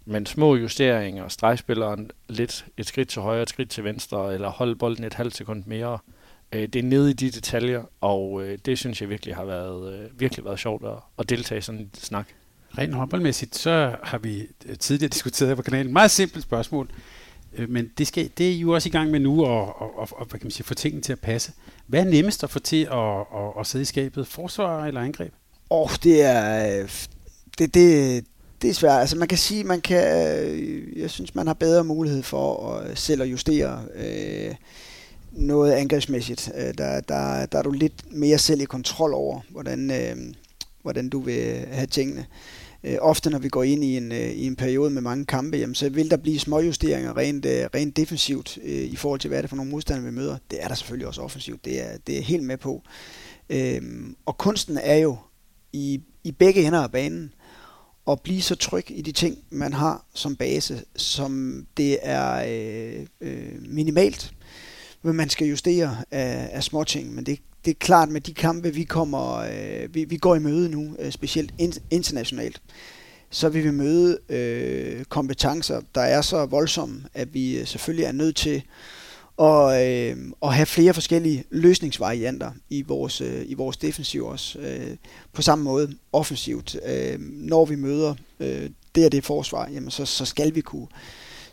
men 0.06 0.26
små 0.26 0.56
justeringer, 0.56 1.28
stregspilleren 1.28 2.12
lidt 2.30 2.66
et 2.78 2.86
skridt 2.86 3.10
til 3.10 3.22
højre, 3.22 3.42
et 3.42 3.50
skridt 3.50 3.70
til 3.70 3.84
venstre, 3.84 4.34
eller 4.34 4.50
holde 4.50 4.76
bolden 4.76 5.04
et 5.04 5.14
halvt 5.14 5.36
sekund 5.36 5.64
mere, 5.66 5.94
øh, 5.94 6.19
Øh, 6.52 6.68
det 6.68 6.76
er 6.76 6.84
nede 6.84 7.10
i 7.10 7.14
de 7.14 7.32
detaljer, 7.32 7.84
og 8.02 8.44
øh, 8.44 8.58
det 8.66 8.78
synes 8.78 9.02
jeg 9.02 9.10
virkelig 9.10 9.36
har 9.36 9.46
været, 9.46 9.94
øh, 9.94 10.20
virkelig 10.20 10.46
været 10.46 10.60
sjovt 10.60 10.86
at, 10.86 10.98
at 11.20 11.30
deltage 11.30 11.58
i 11.58 11.62
sådan 11.62 11.82
en 11.82 11.90
snak. 11.94 12.28
Rent 12.78 12.94
håndboldmæssigt, 12.94 13.56
så 13.56 13.96
har 14.04 14.18
vi 14.18 14.48
øh, 14.66 14.78
tidligere 14.78 15.10
diskuteret 15.10 15.58
på 15.58 15.64
kanalen. 15.64 15.94
Meget 15.94 16.12
simpelt 16.12 16.44
spørgsmål, 16.44 16.90
øh, 17.54 17.70
men 17.70 17.92
det, 17.98 18.08
skal, 18.08 18.30
det 18.38 18.48
er 18.48 18.52
I 18.52 18.60
jo 18.60 18.72
også 18.72 18.90
i 18.90 18.92
gang 18.92 19.12
med 19.12 19.20
nu, 19.20 19.46
og, 19.46 19.82
og, 19.82 20.00
og, 20.00 20.08
og 20.12 20.26
hvad 20.26 20.40
kan 20.40 20.46
man 20.46 20.52
sige, 20.52 20.64
få 20.64 20.74
tingene 20.74 21.02
til 21.02 21.12
at 21.12 21.20
passe. 21.20 21.52
Hvad 21.88 22.00
er 22.00 22.10
nemmest 22.10 22.44
at 22.44 22.50
få 22.50 22.60
til 22.60 22.88
at, 22.92 23.20
at, 23.20 23.60
at 23.60 23.68
sidde 23.68 23.82
i 23.82 23.86
skabet? 23.86 24.28
Forsvar 24.28 24.86
eller 24.86 25.02
angreb? 25.02 25.34
Åh, 25.70 25.82
oh, 25.82 25.90
det 26.04 26.24
er... 26.24 26.88
Det, 27.60 27.74
det, 27.74 28.26
det 28.62 28.70
er 28.70 28.74
svært. 28.74 29.00
Altså 29.00 29.18
man 29.18 29.28
kan 29.28 29.38
sige, 29.38 29.64
man 29.64 29.82
kan... 29.82 30.04
Jeg 30.96 31.10
synes, 31.10 31.36
man 31.36 31.48
har 31.48 31.54
bedre 31.54 31.84
mulighed 31.84 32.24
for 32.24 32.74
at 32.74 32.98
selv 32.98 33.22
at 33.22 33.28
justere... 33.28 33.84
Øh, 33.96 34.56
noget 35.32 35.72
angrebsmæssigt. 35.72 36.52
Øh, 36.56 36.74
der, 36.78 37.00
der, 37.00 37.46
der 37.46 37.60
er 37.60 37.64
du 37.64 37.72
lidt 37.72 38.16
mere 38.16 38.38
selv 38.38 38.62
i 38.62 38.66
kontrol 38.66 39.14
over, 39.14 39.42
hvordan, 39.50 39.92
øh, 39.92 40.34
hvordan 40.82 41.10
du 41.10 41.20
vil 41.20 41.66
have 41.72 41.88
tingene. 41.88 42.26
Øh, 42.84 42.98
ofte 43.02 43.30
når 43.30 43.40
vi 43.40 43.50
går 43.50 43.64
ind 43.64 43.84
i 43.84 43.98
en, 43.98 44.12
øh, 44.12 44.32
i 44.32 44.46
en 44.46 44.56
periode 44.56 44.90
med 44.90 45.02
mange 45.02 45.26
kampe, 45.26 45.58
jamen, 45.58 45.76
så 45.76 45.90
vil 45.90 46.12
der 46.12 46.18
blive 46.18 46.40
småjusteringer 46.40 47.18
rent, 47.18 47.46
øh, 47.46 47.66
rent 47.76 47.98
defensivt 47.98 48.58
øh, 48.64 48.72
i 48.72 48.96
forhold 48.96 49.20
til, 49.20 49.28
hvad 49.28 49.38
er 49.38 49.42
det 49.42 49.50
for 49.50 49.58
nogle 49.58 49.72
modstandere, 49.72 50.06
vi 50.06 50.12
møder. 50.12 50.38
Det 50.52 50.64
er 50.64 50.68
der 50.68 50.76
selvfølgelig 50.76 51.08
også 51.08 51.22
offensivt. 51.22 51.66
Det 51.66 51.82
er, 51.82 51.98
det 52.08 52.18
er 52.18 52.22
helt 52.22 52.44
med 52.44 52.58
på. 52.58 52.84
Øh, 53.50 53.82
og 54.26 54.38
kunsten 54.38 54.78
er 54.78 54.96
jo 54.96 55.18
i, 55.74 56.02
i 56.24 56.32
begge 56.32 56.68
ender 56.68 56.80
af 56.80 56.92
banen 56.92 57.34
at 58.08 58.22
blive 58.22 58.42
så 58.42 58.56
tryg 58.56 58.86
i 58.92 59.02
de 59.02 59.12
ting, 59.12 59.38
man 59.50 59.74
har 59.74 60.06
som 60.14 60.36
base, 60.36 60.84
som 60.96 61.66
det 61.78 61.98
er 62.02 62.44
øh, 62.48 63.06
øh, 63.22 63.62
minimalt 63.62 64.34
hvad 65.02 65.14
man 65.14 65.30
skal 65.30 65.48
justere 65.48 65.98
af, 66.12 66.50
af 66.52 66.64
småting, 66.64 67.16
men 67.16 67.26
det, 67.26 67.40
det 67.66 67.72
er 67.72 67.76
klart 67.80 68.10
med 68.10 68.22
de 68.22 68.34
kampe, 68.34 68.74
vi 68.74 68.84
kommer, 68.84 69.38
øh, 69.38 69.96
vi, 69.96 70.04
vi 70.04 70.18
går 70.18 70.36
i 70.36 70.40
møde 70.40 70.70
nu, 70.70 70.96
øh, 71.00 71.12
specielt 71.12 71.54
in, 71.58 71.74
internationalt, 71.92 72.62
så 73.30 73.50
vil 73.50 73.64
vi 73.64 73.72
møde 73.72 74.20
øh, 74.30 75.06
kompetencer, 75.06 75.82
der 75.96 76.02
er 76.02 76.22
så 76.22 76.46
voldsomme, 76.46 77.04
at 77.14 77.34
vi 77.34 77.60
øh, 77.60 77.68
selvfølgelig 77.68 78.06
er 78.06 78.12
nødt 78.12 78.36
til 78.36 78.64
at, 79.42 79.88
øh, 79.88 80.18
at 80.44 80.54
have 80.54 80.66
flere 80.66 80.94
forskellige 80.94 81.44
løsningsvarianter 81.50 82.52
i 82.70 82.82
vores, 82.82 83.22
øh, 83.22 83.42
i 83.46 83.54
vores 83.54 83.78
defensiv 83.78 84.26
også. 84.26 84.60
Øh, 84.60 84.96
på 85.34 85.42
samme 85.42 85.64
måde 85.64 85.94
offensivt. 86.14 86.78
Øh, 86.86 87.20
når 87.20 87.66
vi 87.66 87.76
møder 87.76 88.16
øh, 88.40 88.70
det 88.96 89.06
og 89.06 89.12
det 89.12 89.26
forsvar, 89.26 89.70
jamen 89.74 89.92
så, 89.92 90.06
så 90.06 90.26
skal 90.26 90.56
vi 90.56 90.62
kunne 90.62 90.88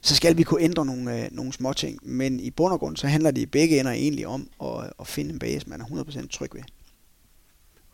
så 0.06 0.16
skal 0.16 0.36
vi 0.36 0.42
kunne 0.42 0.62
ændre 0.62 0.86
nogle, 0.86 1.24
øh, 1.24 1.28
nogle 1.32 1.52
små 1.52 1.72
ting. 1.72 1.98
Men 2.02 2.40
i 2.40 2.50
bund 2.50 2.72
og 2.72 2.78
grund, 2.78 2.96
så 2.96 3.06
handler 3.06 3.30
det 3.30 3.40
i 3.40 3.46
begge 3.46 3.80
ender 3.80 3.92
egentlig 3.92 4.26
om 4.26 4.48
at, 4.62 4.90
at 5.00 5.06
finde 5.06 5.32
en 5.32 5.38
base, 5.38 5.68
man 5.68 5.80
er 5.80 5.84
100% 5.84 6.28
tryg 6.28 6.54
ved. 6.54 6.62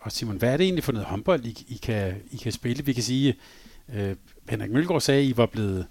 Og 0.00 0.12
Simon, 0.12 0.36
hvad 0.36 0.52
er 0.52 0.56
det 0.56 0.64
egentlig 0.64 0.84
for 0.84 0.92
noget 0.92 1.06
håndbold, 1.06 1.44
I, 1.44 1.66
I, 1.68 1.76
kan, 1.82 2.14
I 2.30 2.36
kan 2.36 2.52
spille? 2.52 2.84
Vi 2.84 2.92
kan 2.92 3.02
sige, 3.02 3.34
øh, 3.94 4.16
Henrik 4.48 4.70
Mølgaard 4.70 5.00
sagde, 5.00 5.20
at 5.20 5.26
I 5.26 5.36
var 5.36 5.46
blevet 5.46 5.86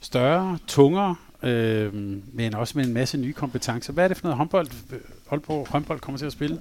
større, 0.00 0.58
tungere, 0.66 1.16
øh, 1.42 1.94
men 2.32 2.54
også 2.54 2.78
med 2.78 2.86
en 2.86 2.92
masse 2.92 3.18
nye 3.18 3.32
kompetencer. 3.32 3.92
Hvad 3.92 4.04
er 4.04 4.08
det 4.08 4.16
for 4.16 4.24
noget 4.24 4.36
håndbold, 4.36 4.68
Aalborg 5.30 5.68
håndbold 5.68 6.00
kommer 6.00 6.18
til 6.18 6.26
at 6.26 6.32
spille? 6.32 6.60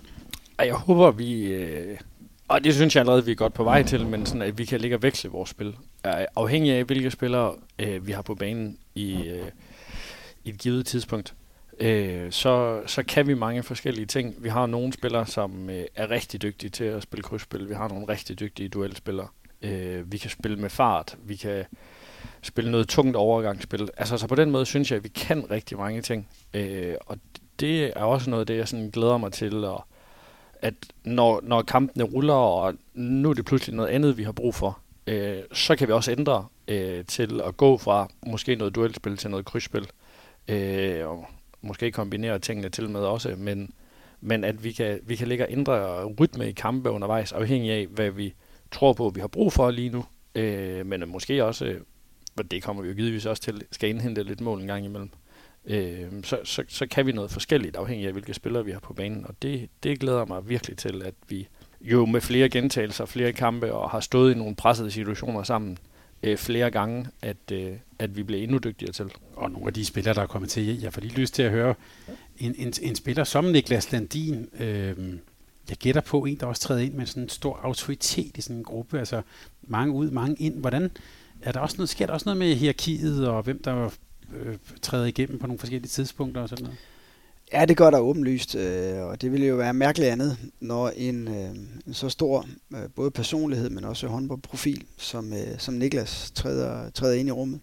Jeg 0.60 0.74
håber, 0.74 1.12
vi... 1.12 1.44
Øh, 1.44 1.98
og 2.48 2.64
det 2.64 2.76
synes 2.76 2.96
jeg 2.96 3.02
allerede, 3.02 3.26
vi 3.26 3.32
er 3.32 3.36
godt 3.36 3.54
på 3.54 3.64
vej 3.64 3.84
til, 3.84 4.08
men 4.08 4.26
sådan, 4.26 4.42
at 4.42 4.58
vi 4.58 4.66
kan 4.66 4.82
ligge 4.82 4.96
og 4.96 5.04
veksle 5.04 5.30
vores 5.30 5.50
spil. 5.50 5.76
Afhængig 6.36 6.72
af, 6.72 6.84
hvilke 6.84 7.12
spillere 7.12 7.56
øh, 7.80 8.08
vi 8.08 8.12
har 8.12 8.22
på 8.22 8.36
banen 8.36 8.78
i, 8.96 9.28
øh, 9.28 9.48
i 10.44 10.50
et 10.50 10.58
givet 10.58 10.86
tidspunkt, 10.86 11.34
øh, 11.80 12.32
så, 12.32 12.82
så 12.86 13.04
kan 13.04 13.28
vi 13.28 13.34
mange 13.34 13.64
forskellige 13.64 14.06
ting. 14.06 14.36
Vi 14.44 14.50
har 14.50 14.66
nogle 14.66 14.94
spillere, 14.94 15.26
som 15.26 15.70
øh, 15.70 15.86
er 15.96 16.10
rigtig 16.10 16.42
dygtige 16.42 16.70
til 16.70 16.84
at 16.84 17.04
spille 17.04 17.24
krydsspil. 17.24 17.70
Vi 17.70 17.74
har 17.74 17.88
nogle 17.88 18.08
rigtig 18.10 18.40
dygtige 18.40 18.70
duelspillere. 18.70 19.28
Øh, 19.62 20.12
vi 20.12 20.18
kan 20.18 20.30
spille 20.30 20.58
med 20.58 20.70
fart. 20.70 21.18
Vi 21.24 21.36
kan 21.36 21.66
spille 22.42 22.72
noget 22.72 22.88
tungt 22.88 23.16
overgangsspil. 23.16 23.90
Altså, 23.98 24.18
så 24.18 24.28
på 24.28 24.36
den 24.36 24.52
måde 24.52 24.66
synes 24.66 24.92
jeg, 24.92 24.98
at 24.98 25.04
vi 25.04 25.10
kan 25.10 25.52
rigtig 25.52 25.78
mange 25.78 26.02
ting. 26.02 26.28
Øh, 26.54 26.96
og 27.06 27.18
det 27.60 27.86
er 27.86 28.04
også 28.04 28.30
noget 28.30 28.42
af 28.42 28.48
det, 28.48 28.58
jeg 28.58 28.68
sådan 28.68 28.90
glæder 28.90 29.18
mig 29.18 29.34
til 29.34 29.64
at 29.64 29.82
at 30.62 30.74
når, 31.04 31.40
når 31.44 31.62
kampene 31.62 32.04
ruller, 32.04 32.34
og 32.34 32.74
nu 32.94 33.30
er 33.30 33.34
det 33.34 33.46
pludselig 33.46 33.76
noget 33.76 33.90
andet, 33.90 34.18
vi 34.18 34.24
har 34.24 34.32
brug 34.32 34.56
for, 34.56 34.80
øh, 35.08 35.44
så 35.54 35.76
kan 35.76 35.88
vi 35.88 35.94
også 35.94 36.12
ændre 36.12 36.48
øh, 36.68 37.06
til 37.06 37.42
at 37.42 37.58
gå 37.58 37.78
fra 37.78 38.08
måske 38.28 38.56
noget 38.56 38.76
duelspil 38.76 39.18
til 39.18 39.30
noget 39.30 39.46
krydsspil. 39.46 39.88
Øh, 40.48 41.08
og 41.08 41.26
måske 41.62 41.92
kombinere 41.92 42.40
tingene 42.40 42.70
til 42.70 42.90
med 42.90 43.02
også, 43.02 43.36
men, 43.38 43.74
men 44.22 44.44
at 44.44 44.64
vi 44.64 44.72
kan, 44.72 45.00
vi 45.04 45.16
kan 45.16 45.28
ligge 45.28 45.46
og 45.46 45.52
ændre 45.52 46.06
rytme 46.06 46.50
i 46.50 46.52
kampe 46.52 46.90
undervejs, 46.90 47.32
afhængig 47.32 47.72
af, 47.72 47.88
hvad 47.88 48.12
vi 48.12 48.34
tror 48.72 48.94
på, 48.94 49.10
vi 49.10 49.20
har 49.20 49.28
brug 49.28 49.54
for 49.54 49.72
lige 49.72 49.90
nu. 49.90 50.06
Øh, 50.36 50.86
men 50.86 51.10
måske 51.10 51.46
også, 51.46 51.76
og 52.38 52.52
det 52.52 52.64
kommer 52.64 52.84
vi 52.84 52.90
jo 52.90 52.96
givetvis 52.96 53.26
også 53.26 53.44
til, 53.44 53.64
skal 53.72 53.90
indhente 53.90 54.24
lidt 54.24 54.42
mål 54.42 54.62
en 54.62 54.68
gang 54.68 54.86
imellem 54.86 55.10
øh, 55.68 56.24
så, 56.24 56.40
så, 56.44 56.64
så 56.68 56.88
kan 56.88 57.06
vi 57.06 57.12
noget 57.12 57.32
forskelligt 57.32 57.76
afhængig 57.76 58.06
af, 58.08 58.12
hvilke 58.12 58.34
spillere 58.34 58.66
vi 58.66 58.72
har 58.72 58.80
på 58.80 58.94
banen. 58.94 59.26
Og 59.26 59.36
det, 59.42 59.70
det 59.84 60.00
glæder 60.00 60.26
mig 60.26 60.50
virkelig 60.50 60.78
til, 60.78 61.02
at 61.06 61.14
vi 61.28 61.48
jo 61.82 62.06
med 62.06 62.22
flere 62.22 62.50
gentagelser, 62.50 63.06
flere 63.06 63.34
kampe 63.34 63.74
og 63.74 63.90
har 63.90 64.00
stået 64.00 64.36
i 64.36 64.38
nogle 64.38 64.56
pressede 64.56 64.92
situationer 64.92 65.44
sammen, 65.44 65.78
øh, 66.24 66.38
flere 66.38 66.72
gange, 66.72 67.08
at, 67.22 67.52
øh, 67.52 67.74
at 68.00 68.18
vi 68.18 68.24
bliver 68.24 68.44
endnu 68.44 68.58
dygtigere 68.58 68.94
til. 68.94 69.12
Og 69.36 69.52
nogle 69.52 69.68
af 69.68 69.74
de 69.74 69.86
spillere, 69.86 70.14
der 70.14 70.22
er 70.22 70.28
kommet 70.28 70.50
til, 70.50 70.82
jeg 70.82 70.94
får 70.94 71.02
lige 71.02 71.16
lyst 71.16 71.34
til 71.34 71.44
at 71.44 71.52
høre 71.52 71.76
en, 72.38 72.56
en, 72.58 72.74
en 72.82 72.96
spiller 72.96 73.24
som 73.24 73.46
Niklas 73.46 73.92
Landin, 73.92 74.48
øh, 74.60 74.98
jeg 75.70 75.78
gætter 75.78 76.02
på 76.02 76.26
en, 76.26 76.36
der 76.40 76.46
også 76.46 76.62
træder 76.62 76.82
ind 76.82 76.94
med 76.94 77.06
sådan 77.06 77.24
en 77.24 77.30
stor 77.30 77.60
autoritet 77.64 78.38
i 78.38 78.42
sådan 78.42 78.56
en 78.56 78.64
gruppe, 78.64 79.00
altså 79.00 79.22
mange 79.62 79.94
ud, 79.94 80.12
mange 80.12 80.36
ind. 80.40 80.60
Hvordan, 80.60 80.92
er 81.42 81.52
der 81.52 81.60
også 81.60 81.78
noget, 81.78 81.90
sker 81.90 82.06
der 82.06 82.14
også 82.14 82.26
noget 82.26 82.38
med 82.38 82.56
hierarkiet, 82.56 83.28
og 83.28 83.44
hvem 83.44 83.64
der 83.64 83.90
øh, 84.36 84.58
træder 84.82 85.06
igennem 85.06 85.40
på 85.40 85.48
nogle 85.48 85.60
forskellige 85.60 85.90
tidspunkter 85.90 86.42
og 86.42 86.50
sådan 86.50 86.64
noget? 86.64 86.80
Ja, 87.54 87.66
det 87.66 87.78
gør 87.78 87.90
der 87.90 88.00
åbenlyst, 88.00 88.56
øh, 88.56 89.04
og 89.04 89.22
det 89.22 89.32
ville 89.32 89.48
jo 89.48 89.56
være 89.56 89.74
mærkeligt 89.74 90.12
andet, 90.12 90.38
når 90.60 90.90
en, 90.90 91.28
øh, 91.28 91.50
en 91.88 91.94
så 91.94 92.10
stor 92.10 92.46
øh, 92.74 92.80
både 92.96 93.12
personlighed, 93.12 93.70
men 93.70 93.84
også 93.84 94.08
håndboldprofil, 94.08 94.84
som, 94.98 95.34
øh, 95.34 95.60
som 95.60 95.74
Niklas 95.74 96.32
træder, 96.36 96.90
træder 96.90 97.14
ind 97.14 97.30
i 97.30 97.32
rummet. 97.32 97.60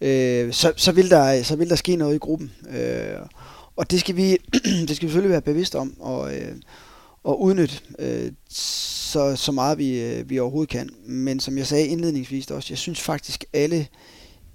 Øh, 0.00 0.52
så, 0.52 0.72
så, 0.76 0.92
vil 0.92 1.10
der, 1.10 1.42
så 1.42 1.56
vil 1.56 1.70
der 1.70 1.76
ske 1.76 1.96
noget 1.96 2.14
i 2.14 2.18
gruppen. 2.18 2.52
Øh, 2.70 3.20
og 3.76 3.90
det 3.90 4.00
skal 4.00 4.16
vi 4.16 4.36
det 4.88 4.96
skal 4.96 5.08
vi 5.08 5.12
selvfølgelig 5.12 5.30
være 5.30 5.42
bevidst 5.42 5.74
om 5.74 6.00
og, 6.00 6.36
øh, 6.36 6.56
og 7.24 7.42
udnytte 7.42 7.74
øh, 7.98 8.32
så, 8.50 9.36
så 9.36 9.52
meget 9.52 9.78
vi, 9.78 10.00
øh, 10.00 10.30
vi 10.30 10.38
overhovedet 10.38 10.70
kan. 10.70 10.90
Men 11.06 11.40
som 11.40 11.58
jeg 11.58 11.66
sagde 11.66 11.86
indledningsvis 11.86 12.50
også, 12.50 12.66
jeg 12.70 12.78
synes 12.78 13.00
faktisk 13.00 13.44
alle 13.52 13.86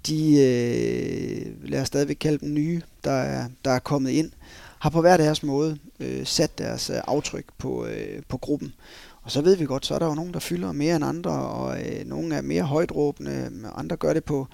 de, 0.06 0.36
øh, 0.36 1.70
lad 1.70 1.80
os 1.80 1.86
stadigvæk 1.86 2.16
kalde 2.20 2.38
dem 2.38 2.54
nye, 2.54 2.82
der 3.04 3.10
er, 3.10 3.48
der 3.64 3.70
er 3.70 3.78
kommet 3.78 4.10
ind, 4.10 4.30
har 4.78 4.90
på 4.90 5.00
hver 5.00 5.16
deres 5.16 5.42
måde 5.42 5.78
øh, 6.00 6.26
sat 6.26 6.58
deres 6.58 6.90
øh, 6.90 6.96
aftryk 7.06 7.44
på, 7.58 7.86
øh, 7.86 8.22
på 8.28 8.36
gruppen. 8.36 8.74
Og 9.22 9.30
så 9.30 9.40
ved 9.40 9.56
vi 9.56 9.64
godt, 9.64 9.86
så 9.86 9.94
er 9.94 9.98
der 9.98 10.06
jo 10.06 10.14
nogen, 10.14 10.34
der 10.34 10.40
fylder 10.40 10.72
mere 10.72 10.96
end 10.96 11.04
andre, 11.04 11.30
og 11.30 11.80
øh, 11.82 12.06
nogle 12.06 12.34
er 12.34 12.42
mere 12.42 12.62
højtråbende, 12.62 13.30
øh, 13.30 13.68
andre 13.74 13.96
gør 13.96 14.12
det 14.12 14.24
på, 14.24 14.46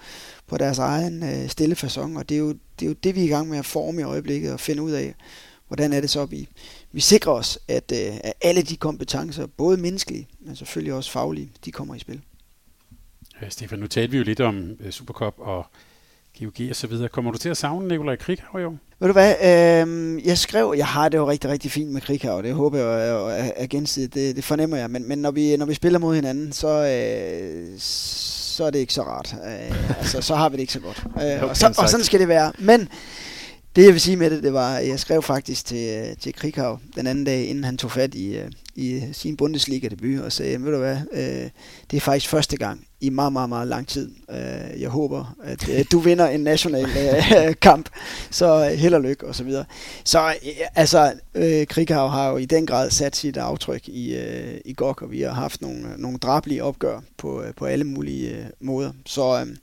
på 0.47 0.59
deres 0.59 0.79
egen 0.79 1.23
øh, 1.23 1.49
stille 1.49 1.75
fasong, 1.75 2.19
og 2.19 2.29
det 2.29 2.35
er, 2.35 2.39
jo, 2.39 2.49
det 2.49 2.87
er 2.87 2.87
jo 2.87 2.93
det, 2.93 3.15
vi 3.15 3.21
er 3.21 3.25
i 3.25 3.29
gang 3.29 3.49
med 3.49 3.59
at 3.59 3.67
forme 3.67 4.01
i 4.01 4.05
øjeblikket 4.05 4.53
og 4.53 4.61
finde 4.61 4.83
ud 4.83 4.91
af, 4.91 5.15
hvordan 5.69 5.93
er 5.93 6.01
det 6.01 6.11
så, 6.11 6.25
vi, 6.25 6.49
vi 6.93 7.01
sikrer 7.01 7.33
os, 7.33 7.59
at, 7.69 7.93
øh, 7.93 8.17
at 8.25 8.33
alle 8.41 8.63
de 8.63 8.77
kompetencer, 8.77 9.47
både 9.47 9.77
menneskelige, 9.77 10.29
men 10.41 10.57
selvfølgelig 10.57 10.95
også 10.95 11.11
faglige, 11.11 11.53
de 11.65 11.73
kommer 11.73 11.95
i 11.95 11.99
spil. 11.99 12.21
Stefan, 13.49 13.79
nu 13.79 13.87
talte 13.87 14.11
vi 14.11 14.19
jo 14.19 14.25
lidt 14.25 14.41
om 14.41 14.77
uh, 14.85 14.91
Supercup 14.91 15.35
og 15.39 15.67
GOG 16.39 16.69
og 16.71 16.77
så 16.77 16.87
videre. 16.87 17.09
Kommer 17.09 17.33
du 17.33 17.39
til 17.39 17.49
at 17.49 17.57
savne 17.57 17.89
Nikolaj 17.89 18.17
Krighav 18.17 18.61
i 18.61 18.65
år? 18.65 18.79
Ved 19.01 19.09
du 19.09 19.13
hvad, 19.13 19.35
øh, 19.43 20.27
jeg 20.27 20.39
skrev, 20.39 20.75
jeg 20.77 20.87
har 20.87 21.09
det 21.09 21.19
jo 21.19 21.31
rigtig, 21.31 21.51
rigtig 21.51 21.71
fint 21.71 21.91
med 21.91 22.01
Krighav, 22.01 22.43
det 22.43 22.55
håber 22.55 22.79
jeg 22.79 23.09
er, 23.09 23.51
er 23.57 23.67
gensidigt, 23.67 24.15
det, 24.15 24.37
det 24.37 24.45
fornemmer 24.45 24.77
jeg, 24.77 24.91
men, 24.91 25.09
men 25.09 25.19
når, 25.19 25.31
vi, 25.31 25.57
når 25.57 25.67
vi 25.67 25.75
spiller 25.75 25.99
mod 25.99 26.15
hinanden, 26.15 26.53
så, 26.53 26.69
øh, 26.69 27.79
så 27.79 28.65
er 28.65 28.71
det 28.71 28.79
ikke 28.79 28.95
så 28.95 29.03
rart. 29.03 29.35
Øh, 29.47 29.99
altså, 29.99 30.21
så 30.21 30.35
har 30.35 30.49
vi 30.49 30.57
det 30.57 30.61
ikke 30.61 30.73
så 30.73 30.81
godt. 30.81 31.05
Øh, 31.17 31.43
og, 31.51 31.57
så, 31.57 31.75
og 31.79 31.89
sådan 31.89 32.05
skal 32.05 32.21
det 32.21 32.29
være. 32.29 32.53
Men 32.59 32.89
det 33.77 33.85
jeg 33.85 33.93
vil 33.93 34.01
sige 34.01 34.17
med 34.17 34.31
det, 34.31 34.43
det 34.43 34.53
var, 34.53 34.79
jeg 34.79 35.01
skrev 35.01 35.23
faktisk 35.23 35.67
til, 35.67 36.17
til 36.21 36.35
Krighav 36.35 36.79
den 36.97 37.07
anden 37.07 37.25
dag, 37.25 37.47
inden 37.47 37.65
han 37.65 37.77
tog 37.77 37.91
fat 37.91 38.15
i, 38.15 38.37
øh, 38.37 38.51
i 38.75 39.03
sin 39.13 39.37
Bundesliga-debut, 39.37 40.21
og 40.21 40.33
sagde, 40.33 40.65
ved 40.65 40.73
du 40.73 40.79
hvad, 40.79 40.97
øh, 41.13 41.51
det 41.91 41.97
er 41.97 42.01
faktisk 42.01 42.29
første 42.31 42.57
gang 42.57 42.87
i 43.01 43.11
meget, 43.11 43.33
meget, 43.33 43.49
meget 43.49 43.69
lang 43.69 43.89
tid. 43.89 44.11
Øh, 44.31 44.81
jeg 44.81 44.89
håber, 44.89 45.37
at 45.43 45.69
øh, 45.69 45.85
du 45.93 45.99
vinder 45.99 46.29
en 46.29 46.41
national 46.41 46.85
øh, 46.85 47.55
kamp, 47.63 47.89
så 48.31 48.71
øh, 48.71 48.79
held 48.79 48.95
og 48.95 49.01
lykke, 49.01 49.27
og 49.27 49.35
så 49.35 49.45
videre. 49.45 49.65
Så 50.05 50.29
øh, 50.29 50.67
altså, 50.75 51.13
øh, 51.35 51.67
Krighav 51.67 52.09
har 52.09 52.31
jo 52.31 52.37
i 52.37 52.45
den 52.45 52.67
grad 52.67 52.91
sat 52.91 53.17
sit 53.17 53.37
aftryk 53.37 53.89
i, 53.89 54.17
øh, 54.17 54.61
i 54.65 54.73
GOG, 54.73 55.03
og 55.03 55.11
vi 55.11 55.21
har 55.21 55.33
haft 55.33 55.63
nogle, 55.63 55.83
nogle 55.99 56.19
drablige 56.19 56.65
opgør 56.65 57.01
på, 57.17 57.43
øh, 57.43 57.55
på 57.55 57.65
alle 57.65 57.85
mulige 57.85 58.31
øh, 58.31 58.45
måder. 58.61 58.93
Så 59.07 59.41
øh, 59.41 59.57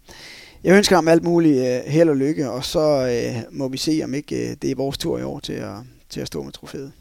jeg 0.63 0.77
ønsker 0.77 0.95
ham 0.95 1.07
alt 1.07 1.23
muligt 1.23 1.57
øh, 1.57 1.91
held 1.91 2.09
og 2.09 2.17
lykke, 2.17 2.49
og 2.49 2.65
så 2.65 3.07
øh, 3.07 3.43
må 3.51 3.67
vi 3.67 3.77
se, 3.77 4.01
om 4.03 4.13
ikke 4.13 4.49
øh, 4.49 4.55
det 4.61 4.71
er 4.71 4.75
vores 4.75 4.97
tur 4.97 5.19
i 5.19 5.23
år 5.23 5.39
til 5.39 5.53
at, 5.53 5.75
til 6.09 6.21
at 6.21 6.27
stå 6.27 6.43
med 6.43 6.51
trofæet. 6.51 6.91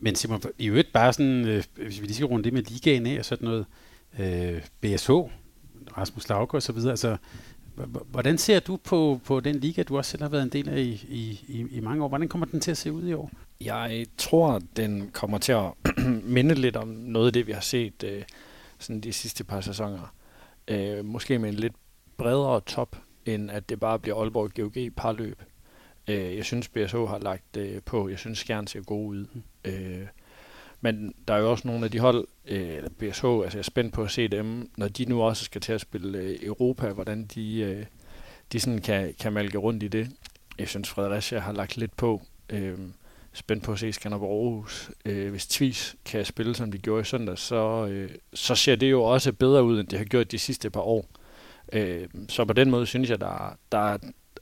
Men 0.00 0.14
Simon, 0.14 0.42
i 0.58 0.66
øvrigt 0.66 0.92
bare 0.92 1.12
sådan, 1.12 1.44
øh, 1.44 1.64
hvis 1.76 2.00
vi 2.00 2.06
lige 2.06 2.14
skal 2.14 2.26
runde 2.26 2.44
det 2.44 2.52
med 2.52 2.62
ligaen 2.62 3.06
af 3.06 3.18
og 3.18 3.24
sådan 3.24 3.44
noget, 3.44 3.60
øh, 3.60 3.64
BSH, 4.80 5.10
Rasmus 5.98 6.28
Lauke 6.28 6.56
og 6.56 6.62
så 6.62 6.72
videre, 6.72 6.90
altså, 6.90 7.16
hvordan 8.10 8.38
ser 8.38 8.60
du 8.60 8.76
på, 8.76 9.20
på 9.24 9.40
den 9.40 9.56
liga, 9.56 9.82
du 9.82 9.96
også 9.96 10.10
selv 10.10 10.22
har 10.22 10.28
været 10.28 10.42
en 10.42 10.48
del 10.48 10.68
af 10.68 10.78
i, 10.78 11.44
i, 11.48 11.66
i 11.70 11.80
mange 11.80 12.04
år? 12.04 12.08
Hvordan 12.08 12.28
kommer 12.28 12.46
den 12.46 12.60
til 12.60 12.70
at 12.70 12.76
se 12.76 12.92
ud 12.92 13.08
i 13.08 13.12
år? 13.12 13.30
Jeg 13.60 14.06
tror, 14.18 14.60
den 14.76 15.10
kommer 15.12 15.38
til 15.38 15.52
at 15.52 15.72
minde 16.22 16.54
lidt 16.54 16.76
om 16.76 16.88
noget 16.88 17.26
af 17.26 17.32
det, 17.32 17.46
vi 17.46 17.52
har 17.52 17.60
set 17.60 18.02
øh, 18.04 18.22
sådan 18.78 19.00
de 19.00 19.12
sidste 19.12 19.44
par 19.44 19.60
sæsoner. 19.60 20.14
Øh, 20.68 21.04
måske 21.04 21.38
med 21.38 21.48
en 21.48 21.54
lidt 21.54 21.74
bredere 22.16 22.60
top, 22.60 22.96
end 23.26 23.50
at 23.50 23.68
det 23.68 23.80
bare 23.80 23.98
bliver 23.98 24.16
Aalborg 24.20 24.50
GOG 24.54 24.94
parløb. 24.96 25.42
Øh, 26.08 26.36
jeg 26.36 26.44
synes, 26.44 26.68
BSH 26.68 26.96
har 26.96 27.18
lagt 27.18 27.56
øh, 27.56 27.82
på. 27.82 28.08
Jeg 28.08 28.18
synes, 28.18 28.38
Skjern 28.38 28.66
ser 28.66 28.80
god 28.80 29.06
ud. 29.06 29.26
Øh, 29.64 30.06
men 30.80 31.14
der 31.28 31.34
er 31.34 31.38
jo 31.38 31.50
også 31.50 31.68
nogle 31.68 31.84
af 31.84 31.90
de 31.90 31.98
hold, 31.98 32.26
øh, 32.46 32.68
eller 32.68 32.90
BSH, 32.90 33.24
altså 33.24 33.48
jeg 33.52 33.58
er 33.58 33.62
spændt 33.62 33.94
på 33.94 34.02
at 34.02 34.10
se 34.10 34.28
dem, 34.28 34.70
når 34.76 34.88
de 34.88 35.04
nu 35.04 35.22
også 35.22 35.44
skal 35.44 35.60
til 35.60 35.72
at 35.72 35.80
spille 35.80 36.18
øh, 36.18 36.38
Europa, 36.42 36.92
hvordan 36.92 37.24
de, 37.24 37.60
øh, 37.60 37.86
de 38.52 38.60
sådan 38.60 38.80
kan, 38.80 39.14
kan 39.20 39.32
malke 39.32 39.58
rundt 39.58 39.82
i 39.82 39.88
det. 39.88 40.10
Jeg 40.58 40.68
synes, 40.68 40.88
Fredericia 40.88 41.38
har 41.38 41.52
lagt 41.52 41.76
lidt 41.76 41.96
på. 41.96 42.22
Øh, 42.50 42.78
spændt 43.32 43.64
på 43.64 43.72
at 43.72 43.78
se 43.78 43.92
Skanderborg 43.92 44.44
Aarhus. 44.44 44.90
Øh, 45.04 45.30
hvis 45.30 45.46
Tvis 45.46 45.96
kan 46.04 46.24
spille, 46.24 46.54
som 46.54 46.72
de 46.72 46.78
gjorde 46.78 47.00
i 47.00 47.04
søndag, 47.04 47.38
så, 47.38 47.86
øh, 47.86 48.10
så 48.34 48.54
ser 48.54 48.76
det 48.76 48.90
jo 48.90 49.02
også 49.02 49.32
bedre 49.32 49.64
ud, 49.64 49.80
end 49.80 49.88
det 49.88 49.98
har 49.98 50.04
gjort 50.04 50.32
de 50.32 50.38
sidste 50.38 50.70
par 50.70 50.80
år. 50.80 51.06
Øh, 51.72 52.08
så 52.28 52.44
på 52.44 52.52
den 52.52 52.70
måde 52.70 52.86
synes 52.86 53.10
jeg, 53.10 53.20
der, 53.20 53.56
der 53.72 53.78
er 53.78 53.98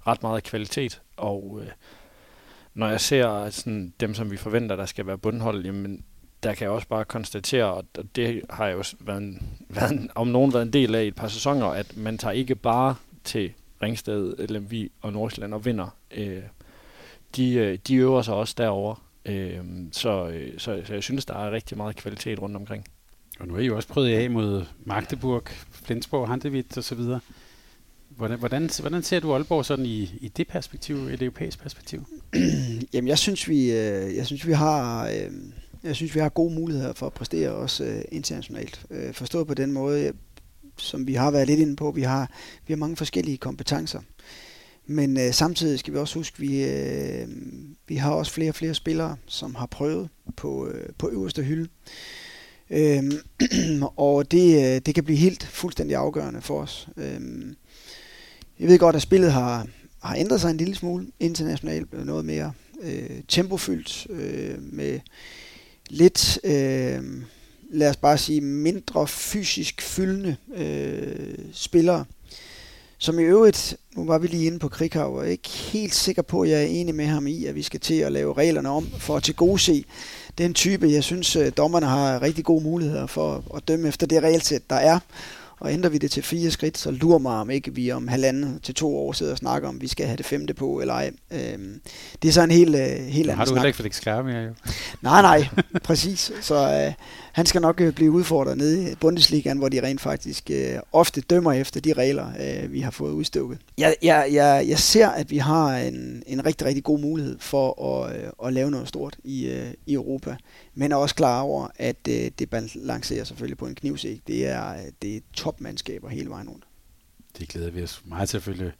ret 0.06 0.22
meget 0.22 0.44
kvalitet, 0.44 1.02
og 1.16 1.60
øh, 1.62 1.68
når 2.74 2.88
jeg 2.88 3.00
ser 3.00 3.50
sådan, 3.50 3.94
dem, 4.00 4.14
som 4.14 4.30
vi 4.30 4.36
forventer, 4.36 4.76
der 4.76 4.86
skal 4.86 5.06
være 5.06 5.18
bundhold, 5.18 5.64
jamen, 5.64 6.04
der 6.42 6.54
kan 6.54 6.64
jeg 6.64 6.70
også 6.70 6.88
bare 6.88 7.04
konstatere, 7.04 7.74
og 7.74 7.84
det 8.16 8.42
har 8.50 8.66
jeg 8.66 8.76
jo 8.76 8.82
været, 9.00 9.18
en, 9.18 9.42
været 9.68 9.90
en, 9.90 10.10
om 10.14 10.28
nogen 10.28 10.52
været 10.52 10.66
en 10.66 10.72
del 10.72 10.94
af 10.94 11.04
i 11.04 11.08
et 11.08 11.14
par 11.14 11.28
sæsoner, 11.28 11.66
at 11.66 11.96
man 11.96 12.18
tager 12.18 12.32
ikke 12.32 12.54
bare 12.54 12.94
til 13.24 13.52
Ringsted, 13.82 14.48
Lemvi 14.48 14.92
og 15.00 15.12
Nordsjælland 15.12 15.54
og 15.54 15.64
vinder. 15.64 15.96
Øh, 16.10 16.42
de, 17.36 17.54
øh, 17.54 17.78
de 17.88 17.94
øver 17.94 18.22
sig 18.22 18.34
også 18.34 18.54
derovre. 18.58 18.96
Øh, 19.26 19.64
så, 19.92 20.28
øh, 20.28 20.58
så, 20.58 20.82
så 20.84 20.94
jeg 20.94 21.02
synes, 21.02 21.24
der 21.24 21.34
er 21.34 21.50
rigtig 21.50 21.76
meget 21.76 21.96
kvalitet 21.96 22.42
rundt 22.42 22.56
omkring. 22.56 22.84
Og 23.40 23.48
nu 23.48 23.54
er 23.54 23.58
I 23.58 23.66
jo 23.66 23.76
også 23.76 23.88
prøvet 23.88 24.08
af 24.08 24.30
mod 24.30 24.64
Magdeburg, 24.84 25.42
Flensborg, 25.70 26.28
Handewitt 26.28 26.78
og 26.78 26.84
så 26.84 26.94
videre. 26.94 27.20
Hvordan, 28.08 28.38
hvordan, 28.38 28.70
hvordan 28.80 29.02
ser 29.02 29.20
du 29.20 29.32
Aalborg 29.32 29.64
sådan 29.64 29.86
i, 29.86 30.02
i 30.20 30.28
det 30.28 30.48
perspektiv, 30.48 30.96
et 30.96 31.22
europæisk 31.22 31.62
perspektiv? 31.62 32.06
Jamen, 32.92 33.08
jeg 33.08 33.18
synes, 33.18 33.48
vi, 33.48 33.72
øh, 33.72 34.16
jeg 34.16 34.26
synes, 34.26 34.46
vi 34.46 34.52
har... 34.52 35.08
Øh, 35.08 35.30
jeg 35.86 35.96
synes, 35.96 36.14
vi 36.14 36.20
har 36.20 36.28
gode 36.28 36.54
muligheder 36.54 36.92
for 36.92 37.06
at 37.06 37.12
præstere 37.12 37.50
også 37.50 37.84
øh, 37.84 38.02
internationalt. 38.12 38.80
Øh, 38.90 39.14
forstået 39.14 39.46
på 39.46 39.54
den 39.54 39.72
måde, 39.72 40.12
som 40.78 41.06
vi 41.06 41.14
har 41.14 41.30
været 41.30 41.46
lidt 41.46 41.60
inde 41.60 41.76
på, 41.76 41.90
vi 41.90 42.02
har, 42.02 42.30
vi 42.66 42.72
har 42.72 42.76
mange 42.76 42.96
forskellige 42.96 43.36
kompetencer. 43.36 44.00
Men 44.86 45.20
øh, 45.20 45.32
samtidig 45.32 45.78
skal 45.78 45.92
vi 45.92 45.98
også 45.98 46.18
huske, 46.18 46.34
at 46.34 46.40
vi, 46.40 46.64
øh, 46.64 47.28
vi 47.88 47.96
har 47.96 48.10
også 48.12 48.32
flere 48.32 48.50
og 48.50 48.54
flere 48.54 48.74
spillere, 48.74 49.16
som 49.26 49.54
har 49.54 49.66
prøvet 49.66 50.08
på, 50.36 50.68
øh, 50.68 50.88
på 50.98 51.08
øverste 51.10 51.42
hylde. 51.42 51.68
Øhm, 52.70 53.12
og 53.96 54.30
det, 54.30 54.56
øh, 54.56 54.80
det 54.86 54.94
kan 54.94 55.04
blive 55.04 55.18
helt 55.18 55.46
fuldstændig 55.46 55.96
afgørende 55.96 56.40
for 56.40 56.60
os. 56.60 56.88
Øhm, 56.96 57.56
jeg 58.60 58.68
ved 58.68 58.78
godt, 58.78 58.96
at 58.96 59.02
spillet 59.02 59.32
har, 59.32 59.66
har 60.02 60.16
ændret 60.16 60.40
sig 60.40 60.50
en 60.50 60.56
lille 60.56 60.74
smule 60.74 61.06
internationalt, 61.20 62.06
noget 62.06 62.24
mere 62.24 62.52
øh, 62.82 63.22
tempofyldt, 63.28 64.06
øh, 64.10 64.62
med 64.62 65.00
lidt, 65.90 66.38
øh, 66.44 67.02
lad 67.70 67.90
os 67.90 67.96
bare 67.96 68.18
sige, 68.18 68.40
mindre 68.40 69.06
fysisk 69.06 69.82
fyldende 69.82 70.36
øh, 70.56 71.38
spillere. 71.52 72.04
Som 72.98 73.18
i 73.18 73.22
øvrigt, 73.22 73.76
nu 73.96 74.04
var 74.04 74.18
vi 74.18 74.26
lige 74.26 74.46
inde 74.46 74.58
på 74.58 74.68
Krikau, 74.68 75.18
og 75.18 75.28
ikke 75.28 75.48
helt 75.48 75.94
sikker 75.94 76.22
på, 76.22 76.42
at 76.42 76.50
jeg 76.50 76.62
er 76.62 76.66
enig 76.66 76.94
med 76.94 77.06
ham 77.06 77.26
i, 77.26 77.44
at 77.44 77.54
vi 77.54 77.62
skal 77.62 77.80
til 77.80 77.94
at 77.94 78.12
lave 78.12 78.34
reglerne 78.34 78.68
om 78.68 78.88
for 78.98 79.16
at 79.16 79.22
tilgodese 79.22 79.84
den 80.38 80.54
type. 80.54 80.90
Jeg 80.90 81.04
synes, 81.04 81.36
øh, 81.36 81.52
dommerne 81.56 81.86
har 81.86 82.22
rigtig 82.22 82.44
gode 82.44 82.64
muligheder 82.64 83.06
for 83.06 83.44
at 83.56 83.68
dømme 83.68 83.88
efter 83.88 84.06
det 84.06 84.22
regelsæt, 84.22 84.70
der 84.70 84.76
er. 84.76 84.98
Og 85.60 85.72
ændrer 85.72 85.90
vi 85.90 85.98
det 85.98 86.10
til 86.10 86.22
fire 86.22 86.50
skridt, 86.50 86.78
så 86.78 86.90
lurer 86.90 87.18
mig 87.18 87.32
om 87.32 87.50
ikke 87.50 87.74
vi 87.74 87.90
om 87.90 88.08
halvanden 88.08 88.60
til 88.62 88.74
to 88.74 88.96
år 88.98 89.12
sidder 89.12 89.32
og 89.32 89.38
snakker 89.38 89.68
om, 89.68 89.80
vi 89.80 89.88
skal 89.88 90.06
have 90.06 90.16
det 90.16 90.26
femte 90.26 90.54
på 90.54 90.80
eller 90.80 90.94
ej. 90.94 91.10
Øhm, 91.30 91.80
det 92.22 92.28
er 92.28 92.32
så 92.32 92.42
en 92.42 92.50
helt, 92.50 92.76
øh, 92.76 92.80
helt 92.82 93.30
anden 93.30 93.36
Har 93.36 93.44
du 93.44 93.48
snak. 93.48 93.56
heller 93.56 93.66
ikke 93.66 93.76
fået 93.76 93.84
det 93.84 94.24
mere, 94.24 94.42
jo? 94.42 94.50
Nej, 95.02 95.22
nej, 95.22 95.48
præcis. 95.84 96.32
Så 96.40 96.54
øh, 96.86 96.92
han 97.36 97.46
skal 97.46 97.60
nok 97.60 97.80
øh, 97.80 97.92
blive 97.92 98.10
udfordret 98.10 98.58
nede 98.58 98.92
i 98.92 98.94
Bundesligaen, 98.94 99.58
hvor 99.58 99.68
de 99.68 99.82
rent 99.82 100.00
faktisk 100.00 100.50
øh, 100.50 100.78
ofte 100.92 101.20
dømmer 101.20 101.52
efter 101.52 101.80
de 101.80 101.92
regler, 101.92 102.32
øh, 102.40 102.72
vi 102.72 102.80
har 102.80 102.90
fået 102.90 103.12
udstukket. 103.12 103.58
Jeg, 103.78 103.96
jeg, 104.02 104.28
jeg, 104.32 104.64
jeg 104.68 104.78
ser, 104.78 105.08
at 105.08 105.30
vi 105.30 105.38
har 105.38 105.76
en, 105.76 106.22
en 106.26 106.46
rigtig, 106.46 106.66
rigtig 106.66 106.84
god 106.84 107.00
mulighed 107.00 107.38
for 107.40 108.02
at, 108.04 108.16
øh, 108.16 108.30
at 108.44 108.52
lave 108.52 108.70
noget 108.70 108.88
stort 108.88 109.16
i, 109.24 109.46
øh, 109.46 109.74
i 109.86 109.94
Europa, 109.94 110.36
men 110.74 110.92
er 110.92 110.96
også 110.96 111.14
klar 111.14 111.40
over, 111.40 111.68
at 111.76 111.96
øh, 112.08 112.30
det 112.38 112.50
balancerer 112.50 113.24
selvfølgelig 113.24 113.58
på 113.58 113.66
en 113.66 113.74
knivsæk. 113.74 114.20
Det 114.26 114.46
er, 114.46 114.72
øh, 114.72 114.78
det 115.02 115.16
er 115.16 115.20
topmandskaber 115.34 116.08
hele 116.08 116.30
vejen 116.30 116.48
rundt. 116.48 116.64
Det 117.38 117.48
glæder 117.48 117.70
vi 117.70 117.82
os 117.82 118.02
meget 118.04 118.28
til 118.28 118.36
at 118.36 118.42
følge, 118.42 118.72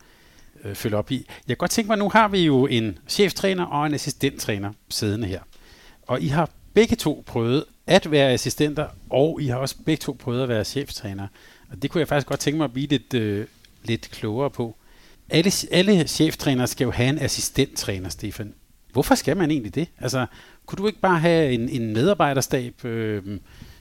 øh, 0.64 0.74
følge 0.74 0.96
op 0.96 1.10
i. 1.10 1.16
Jeg 1.16 1.46
kan 1.46 1.56
godt 1.56 1.70
tænke 1.70 1.88
mig, 1.88 1.98
nu 1.98 2.08
har 2.08 2.28
vi 2.28 2.38
jo 2.38 2.66
en 2.66 2.98
cheftræner 3.08 3.64
og 3.64 3.86
en 3.86 3.94
assistenttræner 3.94 4.72
siddende 4.88 5.26
her. 5.26 5.40
Og 6.02 6.22
I 6.22 6.26
har 6.26 6.50
begge 6.74 6.96
to 6.96 7.24
prøvet 7.26 7.64
at 7.86 8.10
være 8.10 8.32
assistenter, 8.32 8.86
og 9.10 9.42
I 9.42 9.46
har 9.46 9.56
også 9.56 9.76
begge 9.84 10.00
to 10.00 10.16
prøvet 10.18 10.42
at 10.42 10.48
være 10.48 10.64
cheftræner. 10.64 11.26
Og 11.70 11.82
det 11.82 11.90
kunne 11.90 11.98
jeg 11.98 12.08
faktisk 12.08 12.26
godt 12.26 12.40
tænke 12.40 12.56
mig 12.56 12.64
at 12.64 12.72
blive 12.72 12.86
lidt, 12.86 13.14
øh, 13.14 13.46
lidt 13.84 14.10
klogere 14.10 14.50
på. 14.50 14.76
Alle, 15.30 15.52
alle 15.70 16.08
cheftrænere 16.08 16.66
skal 16.66 16.84
jo 16.84 16.90
have 16.90 17.08
en 17.08 17.18
assistenttræner, 17.18 18.08
Stefan. 18.08 18.54
Hvorfor 18.92 19.14
skal 19.14 19.36
man 19.36 19.50
egentlig 19.50 19.74
det? 19.74 19.88
Altså, 19.98 20.26
kunne 20.66 20.76
du 20.76 20.86
ikke 20.86 21.00
bare 21.00 21.18
have 21.18 21.52
en, 21.52 21.68
en 21.68 21.92
medarbejderstab? 21.92 22.84
Øh, 22.84 23.22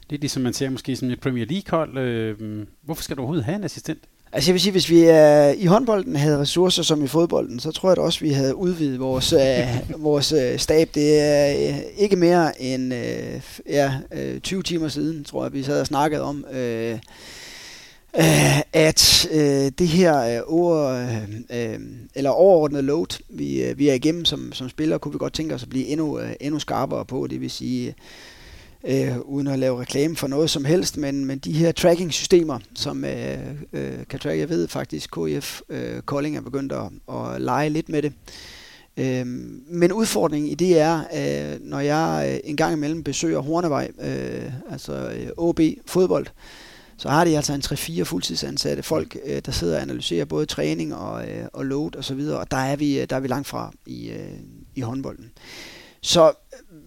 det 0.09 0.15
er 0.15 0.19
ligesom 0.19 0.43
man 0.43 0.53
ser 0.53 0.69
måske 0.69 0.95
som 0.95 1.09
et 1.09 1.19
Premier 1.19 1.45
League-hold. 1.45 1.97
Øh, 1.97 2.65
hvorfor 2.81 3.03
skal 3.03 3.17
du 3.17 3.21
overhovedet 3.21 3.45
have 3.45 3.55
en 3.55 3.63
assistent? 3.63 4.03
Altså 4.35 4.49
jeg 4.49 4.53
vil 4.53 4.61
sige, 4.61 4.71
hvis 4.71 4.89
vi 4.89 5.03
er 5.03 5.49
i 5.49 5.65
håndbolden 5.65 6.15
havde 6.15 6.39
ressourcer 6.39 6.83
som 6.83 7.03
i 7.03 7.07
fodbolden, 7.07 7.59
så 7.59 7.71
tror 7.71 7.89
jeg 7.89 7.95
da 7.95 8.01
også, 8.01 8.19
vi 8.19 8.29
havde 8.29 8.55
udvidet 8.55 8.99
vores, 8.99 9.33
øh, 9.33 9.67
vores 10.09 10.31
øh, 10.31 10.59
stab. 10.59 10.89
Det 10.95 11.19
er 11.19 11.69
øh, 11.69 11.79
ikke 11.97 12.15
mere 12.15 12.61
end 12.61 12.93
øh, 12.93 13.41
ja, 13.69 13.93
øh, 14.11 14.39
20 14.39 14.63
timer 14.63 14.87
siden, 14.87 15.23
tror 15.23 15.43
jeg, 15.43 15.53
vi 15.53 15.63
sad 15.63 15.79
og 15.79 15.87
snakket 15.87 16.21
om, 16.21 16.45
øh, 16.51 16.99
øh, 18.17 18.59
at 18.73 19.27
øh, 19.31 19.71
det 19.79 19.87
her 19.87 20.37
øh, 20.37 20.41
ord, 20.47 21.07
øh, 21.49 21.79
eller 22.15 22.29
overordnet 22.29 22.83
load, 22.83 23.19
vi, 23.29 23.63
øh, 23.63 23.77
vi 23.77 23.89
er 23.89 23.93
igennem 23.93 24.25
som, 24.25 24.53
som 24.53 24.69
spiller, 24.69 24.97
kunne 24.97 25.11
vi 25.11 25.17
godt 25.17 25.33
tænke 25.33 25.55
os 25.55 25.63
at 25.63 25.69
blive 25.69 25.85
endnu, 25.85 26.19
øh, 26.19 26.33
endnu 26.39 26.59
skarpere 26.59 27.05
på. 27.05 27.27
Det 27.29 27.41
vil 27.41 27.51
sige 27.51 27.95
øh, 28.87 29.19
uden 29.19 29.47
at 29.47 29.59
lave 29.59 29.81
reklame 29.81 30.15
for 30.15 30.27
noget 30.27 30.49
som 30.49 30.65
helst, 30.65 30.97
men, 30.97 31.25
men 31.25 31.39
de 31.39 31.53
her 31.53 31.71
tracking-systemer, 31.71 32.59
som 32.75 33.05
øh, 33.05 33.37
øh, 33.73 33.97
kan 34.09 34.19
track, 34.19 34.39
jeg 34.39 34.49
ved 34.49 34.67
faktisk, 34.67 35.09
KF 35.11 35.61
øh, 35.69 36.01
Kolding 36.01 36.37
er 36.37 36.41
begyndt 36.41 36.73
at, 36.73 37.15
at 37.15 37.41
lege 37.41 37.69
lidt 37.69 37.89
med 37.89 38.01
det. 38.01 38.13
Øh, 38.97 39.25
men 39.67 39.91
udfordringen 39.91 40.51
i 40.51 40.55
det 40.55 40.79
er, 40.79 40.99
øh, 40.99 41.59
når 41.61 41.79
jeg 41.79 42.31
øh, 42.31 42.49
en 42.49 42.57
gang 42.57 42.73
imellem 42.73 43.03
besøger 43.03 43.39
Hornevej, 43.39 43.91
øh, 44.01 44.51
altså 44.71 44.93
øh, 44.93 45.27
OB 45.37 45.59
fodbold, 45.85 46.27
så 46.97 47.09
har 47.09 47.25
de 47.25 47.35
altså 47.35 47.53
en 47.53 47.61
3-4 47.65 48.03
fuldtidsansatte 48.03 48.83
folk, 48.83 49.17
øh, 49.25 49.41
der 49.45 49.51
sidder 49.51 49.75
og 49.75 49.81
analyserer 49.81 50.25
både 50.25 50.45
træning 50.45 50.95
og, 50.95 51.29
øh, 51.29 51.45
og 51.53 51.65
load 51.65 51.89
osv., 51.89 51.97
og, 51.97 52.03
så 52.03 52.13
videre, 52.13 52.39
og 52.39 52.51
der 52.51 52.57
er 52.57 52.75
vi, 52.75 52.99
øh, 52.99 53.07
der 53.09 53.15
er 53.15 53.19
vi 53.19 53.27
langt 53.27 53.47
fra 53.47 53.73
i, 53.85 54.09
øh, 54.09 54.39
i 54.75 54.81
håndbolden. 54.81 55.31
Så 56.01 56.33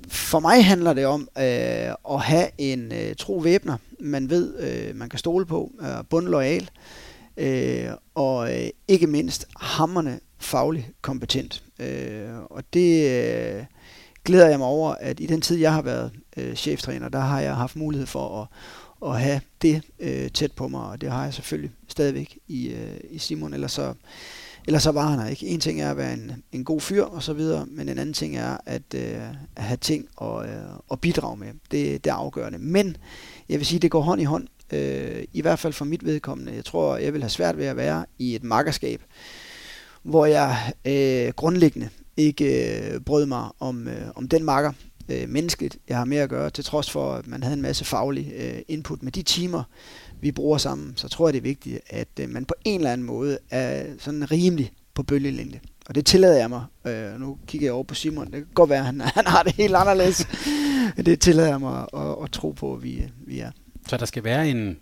for 0.09 0.41
mig 0.41 0.65
handler 0.65 0.93
det 0.93 1.07
om 1.07 1.29
øh, 1.39 2.15
at 2.15 2.21
have 2.21 2.49
en 2.59 2.93
øh, 2.93 3.17
tro 3.17 3.35
væbner, 3.35 3.77
man 4.01 4.31
ved, 4.31 4.59
øh, 4.59 4.97
man 4.97 5.09
kan 5.09 5.19
stole 5.19 5.47
på, 5.47 5.73
øh, 5.81 6.05
bundlojal, 6.11 6.71
øh, 7.37 7.91
og 8.15 8.55
øh, 8.55 8.69
ikke 8.89 9.07
mindst 9.07 9.47
hammerne 9.57 10.21
fagligt 10.39 10.87
kompetent. 11.03 11.65
Øh, 11.79 12.39
og 12.51 12.63
det 12.73 13.11
øh, 13.11 13.65
glæder 14.25 14.49
jeg 14.49 14.59
mig 14.59 14.69
over, 14.69 14.95
at 14.95 15.21
i 15.21 15.27
den 15.27 15.41
tid, 15.41 15.57
jeg 15.57 15.73
har 15.73 15.83
været 15.83 16.13
øh, 16.37 16.55
cheftræner, 16.55 17.09
der 17.09 17.21
har 17.21 17.41
jeg 17.41 17.57
haft 17.57 17.77
mulighed 17.77 18.07
for 18.07 18.43
at, 18.43 18.49
at 19.11 19.21
have 19.21 19.41
det 19.63 19.83
øh, 19.99 20.31
tæt 20.31 20.53
på 20.53 20.69
mig, 20.69 20.83
og 20.83 21.01
det 21.01 21.11
har 21.11 21.25
jeg 21.25 21.35
selvfølgelig 21.35 21.71
stadigvæk 21.89 22.39
i, 22.49 22.69
øh, 22.69 23.01
i 23.11 23.19
Simon, 23.19 23.55
ellers 23.55 23.73
så 23.73 23.95
Ellers 24.69 24.83
så 24.83 24.93
var 24.93 25.09
han 25.11 25.21
her 25.21 25.29
ikke. 25.29 25.47
En 25.47 25.61
ting 25.61 25.81
er 25.81 25.91
at 25.91 25.97
være 25.97 26.13
en, 26.13 26.43
en 26.53 26.65
god 26.65 26.81
fyr 26.81 27.05
og 27.05 27.23
så 27.23 27.33
videre, 27.33 27.67
men 27.67 27.89
en 27.89 27.99
anden 27.99 28.13
ting 28.13 28.37
er 28.37 28.57
at, 28.67 28.95
øh, 28.95 29.21
at 29.57 29.63
have 29.63 29.77
ting 29.77 30.09
at, 30.21 30.45
øh, 30.45 30.63
at 30.93 31.01
bidrage 31.01 31.37
med. 31.37 31.47
Det, 31.71 32.05
det 32.05 32.11
er 32.11 32.15
afgørende. 32.15 32.59
Men 32.59 32.97
jeg 33.49 33.59
vil 33.59 33.67
sige, 33.67 33.79
det 33.79 33.91
går 33.91 34.01
hånd 34.01 34.21
i 34.21 34.25
hånd. 34.25 34.47
Øh, 34.73 35.25
I 35.33 35.41
hvert 35.41 35.59
fald 35.59 35.73
for 35.73 35.85
mit 35.85 36.05
vedkommende. 36.05 36.55
Jeg 36.55 36.65
tror, 36.65 36.97
jeg 36.97 37.13
vil 37.13 37.23
have 37.23 37.31
svært 37.31 37.59
ved 37.59 37.67
at 37.67 37.77
være 37.77 38.05
i 38.19 38.35
et 38.35 38.45
makkerskab, 38.45 39.03
hvor 40.03 40.27
jeg 40.27 40.73
øh, 40.85 41.33
grundlæggende 41.37 41.89
ikke 42.17 42.79
øh, 42.95 43.01
brød 43.01 43.27
mig 43.27 43.49
om, 43.61 43.89
øh, 43.89 44.07
om 44.15 44.29
den 44.29 44.45
makker 44.45 44.73
øh, 45.09 45.29
menneskeligt, 45.29 45.79
jeg 45.89 45.97
har 45.97 46.05
mere 46.05 46.23
at 46.23 46.29
gøre, 46.29 46.51
til 46.51 46.65
trods 46.65 46.91
for, 46.91 47.13
at 47.15 47.27
man 47.27 47.43
havde 47.43 47.57
en 47.57 47.63
masse 47.63 47.85
faglig 47.85 48.33
øh, 48.37 48.59
input. 48.69 49.03
Med 49.03 49.13
de 49.13 49.23
timer, 49.23 49.63
vi 50.21 50.33
bruger 50.33 50.59
sammen, 50.59 50.93
så 50.97 51.09
tror 51.09 51.29
jeg, 51.29 51.33
det 51.33 51.39
er 51.39 51.43
vigtigt, 51.43 51.81
at 51.87 52.09
øh, 52.21 52.31
man 52.31 52.45
på 52.45 52.55
en 52.65 52.81
eller 52.81 52.93
anden 52.93 53.07
måde 53.07 53.39
er 53.51 53.85
sådan 53.99 54.31
rimelig 54.31 54.73
på 54.95 55.03
bølgelængde. 55.03 55.59
Og 55.89 55.95
det 55.95 56.07
tillader 56.07 56.39
jeg 56.39 56.51
mig. 56.51 56.65
Øh, 56.87 57.21
nu 57.21 57.39
kigger 57.47 57.67
jeg 57.67 57.73
over 57.73 57.85
på 57.85 57.95
Simon. 57.95 58.27
Det 58.27 58.33
kan 58.33 58.47
godt 58.55 58.71
være, 58.71 58.79
at 58.79 58.85
han, 58.85 59.01
han 59.19 59.27
har 59.27 59.43
det 59.43 59.53
helt 59.53 59.75
anderledes. 59.75 60.29
det 61.07 61.21
tillader 61.21 61.49
jeg 61.49 61.61
mig 61.61 61.87
at, 61.95 62.17
at, 62.23 62.33
tro 62.33 62.51
på, 62.51 62.75
at 62.75 62.83
vi, 62.83 63.05
vi 63.27 63.39
er. 63.39 63.51
Så 63.89 63.97
der 63.97 64.07
skal 64.07 64.25
være 64.25 64.51
en 64.51 64.79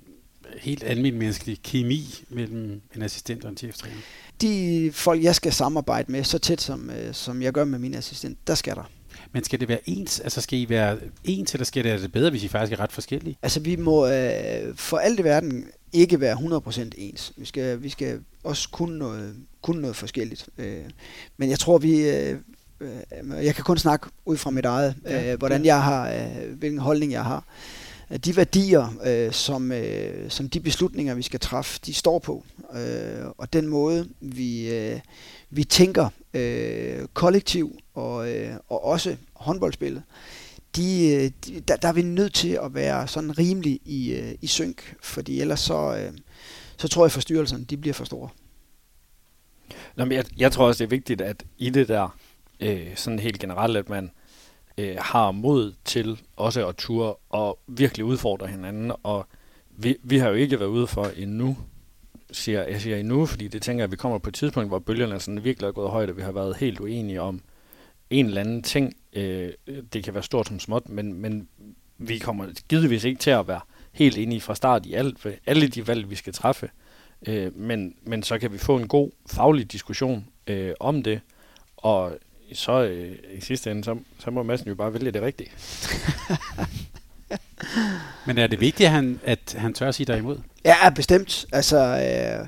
helt 0.59 0.83
almindelig 0.85 1.19
menneskelig 1.19 1.63
kemi 1.63 2.25
mellem 2.29 2.81
en 2.97 3.03
assistent 3.03 3.45
og 3.45 3.51
en 3.51 3.57
cheftræner? 3.57 3.97
De 4.41 4.91
folk, 4.93 5.23
jeg 5.23 5.35
skal 5.35 5.53
samarbejde 5.53 6.13
med, 6.13 6.25
så 6.25 6.39
tæt 6.39 6.61
som, 6.61 6.91
øh, 6.91 7.15
som 7.15 7.43
jeg 7.43 7.53
gør 7.53 7.65
med 7.65 7.79
min 7.79 7.95
assistent, 7.95 8.39
der 8.47 8.55
skal 8.55 8.75
der. 8.75 8.91
Men 9.33 9.45
skal 9.45 9.61
det 9.61 9.69
være 9.69 9.79
ens? 9.85 10.21
Altså 10.21 10.41
skal 10.41 10.59
I 10.59 10.69
være 10.69 10.99
ens, 11.25 11.55
eller 11.55 11.65
skal 11.65 11.85
det 11.85 11.93
være 11.93 12.03
det 12.03 12.13
bedre, 12.13 12.31
hvis 12.31 12.45
I 12.45 12.49
faktisk 12.49 12.73
er 12.79 12.83
ret 12.83 12.93
forskellige? 12.93 13.39
Altså 13.43 13.61
vi 13.61 13.77
må 13.77 14.07
øh, 14.07 14.77
for 14.77 14.97
alt 14.97 15.21
i 15.21 15.25
verden 15.25 15.65
ikke 15.93 16.21
være 16.21 16.37
100% 16.37 16.91
ens. 16.97 17.33
Vi 17.37 17.45
skal, 17.45 17.83
vi 17.83 17.89
skal 17.89 18.21
også 18.45 18.69
kunne 18.73 18.99
noget, 18.99 19.35
kunne 19.63 19.81
noget 19.81 19.97
forskelligt. 19.97 20.49
Øh, 20.59 20.85
men 21.37 21.51
jeg 21.51 21.59
tror, 21.59 21.79
vi... 21.79 22.09
Øh, 22.09 22.39
øh, 22.81 23.45
jeg 23.45 23.55
kan 23.55 23.65
kun 23.65 23.79
snakke 23.79 24.07
ud 24.25 24.37
fra 24.37 24.51
mit 24.51 24.65
eget, 24.65 24.95
ja, 25.05 25.33
øh, 25.33 25.39
hvordan 25.39 25.65
jeg 25.65 25.83
har, 25.83 26.11
øh, 26.11 26.59
hvilken 26.59 26.79
holdning 26.79 27.13
jeg 27.13 27.25
har. 27.25 27.45
De 28.25 28.37
værdier, 28.37 28.95
øh, 29.07 29.33
som, 29.33 29.73
øh, 29.73 30.31
som 30.31 30.49
de 30.49 30.61
beslutninger, 30.61 31.15
vi 31.15 31.23
skal 31.23 31.41
træffe, 31.41 31.81
de 31.87 31.95
står 31.95 32.19
på. 32.19 32.45
Øh, 32.75 33.27
og 33.39 33.53
den 33.53 33.67
måde, 33.67 34.09
vi, 34.21 34.75
øh, 34.75 35.01
vi 35.51 35.65
tænker 35.65 36.09
øh, 36.35 37.07
kollektiv 37.15 37.79
og, 37.97 38.31
øh, 38.31 38.57
og 38.69 38.85
også 38.85 39.17
håndboldspillet, 39.35 40.03
de, 40.77 41.15
øh, 41.15 41.31
de, 41.47 41.61
der, 41.61 41.77
der 41.77 41.89
er 41.89 41.93
vi 41.93 42.03
nødt 42.03 42.35
til 42.35 42.59
at 42.63 42.75
være 42.75 43.09
sådan 43.09 43.39
rimelig 43.39 43.81
i, 43.85 44.13
øh, 44.15 44.35
i 44.43 44.47
synk, 44.47 44.95
fordi 45.03 45.41
ellers 45.41 45.61
så, 45.61 45.97
øh, 45.97 46.13
så 46.77 46.89
tror 46.89 47.03
jeg, 47.03 47.07
at 47.07 47.13
forstyrrelserne 47.13 47.65
de 47.65 47.77
bliver 47.77 47.95
for 47.95 48.05
store. 48.05 48.29
Nå, 49.97 50.05
men 50.05 50.13
jeg, 50.13 50.25
jeg 50.37 50.53
tror 50.53 50.67
også, 50.67 50.79
det 50.79 50.85
er 50.85 50.97
vigtigt, 50.97 51.21
at 51.21 51.45
i 51.59 51.71
det 51.71 51.89
der, 51.89 52.19
øh, 52.61 52.97
sådan 52.97 53.19
helt 53.19 53.41
generelt, 53.41 53.77
at 53.77 53.89
man 53.89 54.11
øh, 54.79 54.97
har 54.99 55.31
mod 55.31 55.73
til 55.85 56.21
også 56.37 56.69
at 56.69 56.77
ture 56.77 57.15
og 57.31 57.59
virkelig 57.67 58.05
udfordre 58.05 58.47
hinanden, 58.47 58.93
og 59.03 59.27
vi, 59.71 59.97
vi 60.03 60.19
har 60.19 60.29
jo 60.29 60.35
ikke 60.35 60.61
været 60.61 60.69
ude 60.69 60.87
for 60.87 61.05
endnu, 61.17 61.57
siger, 62.33 62.63
jeg 62.63 62.81
siger 62.81 62.97
endnu, 62.97 63.27
fordi 63.27 63.49
det 63.49 63.63
tænker 63.63 63.81
jeg, 63.81 63.85
at 63.85 63.91
vi 63.91 63.97
kommer 63.97 64.19
på 64.19 64.31
et 64.31 64.35
tidspunkt, 64.35 64.71
hvor 64.71 64.79
bølgerne 64.79 65.21
sådan 65.21 65.45
virkelig 65.45 65.69
er 65.69 65.73
gået 65.73 65.91
højt, 65.91 66.11
og 66.11 66.17
vi 66.17 66.23
har 66.23 66.33
været 66.33 66.57
helt 66.57 66.81
uenige 66.81 67.21
om 67.21 67.41
en 68.11 68.27
eller 68.27 68.41
anden 68.41 68.63
ting. 68.63 68.97
Øh, 69.13 69.53
det 69.93 70.05
kan 70.05 70.15
være 70.15 70.23
stort 70.23 70.47
som 70.47 70.61
småt, 70.61 70.89
men, 70.89 71.13
men 71.13 71.49
vi 71.99 72.19
kommer 72.19 72.47
givetvis 72.69 73.05
ikke 73.05 73.19
til 73.21 73.31
at 73.31 73.49
være 73.49 73.61
helt 73.93 74.19
enige 74.19 74.41
fra 74.41 74.55
start 74.55 74.87
i 74.87 74.95
alt, 74.95 75.27
alle 75.47 75.69
de 75.69 75.87
valg, 75.87 76.11
vi 76.11 76.15
skal 76.15 76.33
træffe. 76.33 76.71
Øh, 77.27 77.57
men, 77.59 77.95
men 78.03 78.23
så 78.23 78.39
kan 78.39 78.53
vi 78.53 78.59
få 78.59 78.77
en 78.77 78.89
god 78.89 79.11
faglig 79.31 79.73
diskussion 79.73 80.27
øh, 80.47 80.73
om 80.81 81.03
det, 81.03 81.21
og 81.77 82.19
så 82.53 82.83
øh, 82.83 83.17
i 83.33 83.41
sidste 83.41 83.71
ende, 83.71 83.85
så, 83.85 83.99
så 84.19 84.31
må 84.31 84.43
massen 84.43 84.69
jo 84.69 84.75
bare 84.75 84.95
vælge 84.95 85.11
det 85.11 85.23
rigtige. 85.23 85.51
Men 88.27 88.39
er 88.39 88.47
det 88.47 88.61
vigtigt, 88.61 88.87
at 88.87 88.93
han, 88.93 89.21
at 89.25 89.57
han 89.59 89.75
tør 89.75 89.89
at 89.89 89.95
sige 89.95 90.07
dig 90.07 90.19
imod? 90.19 90.39
Ja, 90.65 90.91
bestemt. 90.91 91.47
Altså, 91.53 91.79
øh, 91.79 92.47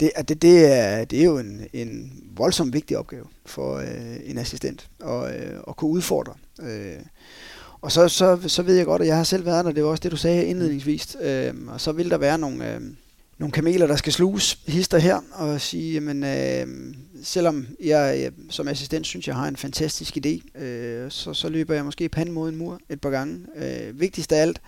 det, 0.00 0.28
det, 0.28 0.42
det, 0.42 0.72
er, 0.72 1.04
det 1.04 1.20
er 1.20 1.24
jo 1.24 1.38
en, 1.38 1.66
en 1.72 2.22
voldsomt 2.36 2.72
vigtig 2.72 2.98
opgave 2.98 3.24
for 3.46 3.76
øh, 3.76 4.16
en 4.24 4.38
assistent 4.38 4.88
og, 5.00 5.34
øh, 5.34 5.60
og 5.62 5.76
kunne 5.76 5.90
udfordre. 5.90 6.34
Øh, 6.62 6.98
og 7.80 7.92
så, 7.92 8.08
så, 8.08 8.38
så 8.46 8.62
ved 8.62 8.76
jeg 8.76 8.86
godt, 8.86 9.02
at 9.02 9.08
jeg 9.08 9.16
har 9.16 9.24
selv 9.24 9.44
været 9.44 9.64
der, 9.64 9.72
det 9.72 9.84
var 9.84 9.90
også 9.90 10.02
det, 10.02 10.12
du 10.12 10.16
sagde 10.16 10.44
indledningsvis. 10.44 11.16
Øh, 11.22 11.54
og 11.68 11.80
så 11.80 11.92
vil 11.92 12.10
der 12.10 12.18
være 12.18 12.38
nogle, 12.38 12.74
øh, 12.74 12.80
nogle 13.38 13.52
kameler, 13.52 13.86
der 13.86 13.96
skal 13.96 14.12
sluges 14.12 14.58
hister 14.66 14.98
her 14.98 15.20
og 15.32 15.60
sige, 15.60 15.92
jamen, 15.92 16.24
øh, 16.24 16.94
selvom 17.22 17.66
jeg, 17.84 18.24
øh, 18.26 18.32
som 18.50 18.68
assistent 18.68 19.06
synes, 19.06 19.28
jeg 19.28 19.36
har 19.36 19.48
en 19.48 19.56
fantastisk 19.56 20.16
idé, 20.16 20.62
øh, 20.62 21.10
så, 21.10 21.34
så 21.34 21.48
løber 21.48 21.74
jeg 21.74 21.84
måske 21.84 22.08
panden 22.08 22.34
mod 22.34 22.48
en 22.48 22.56
mur 22.56 22.80
et 22.88 23.00
par 23.00 23.10
gange. 23.10 23.46
Øh, 23.56 24.00
vigtigst 24.00 24.32
af 24.32 24.42
alt, 24.42 24.60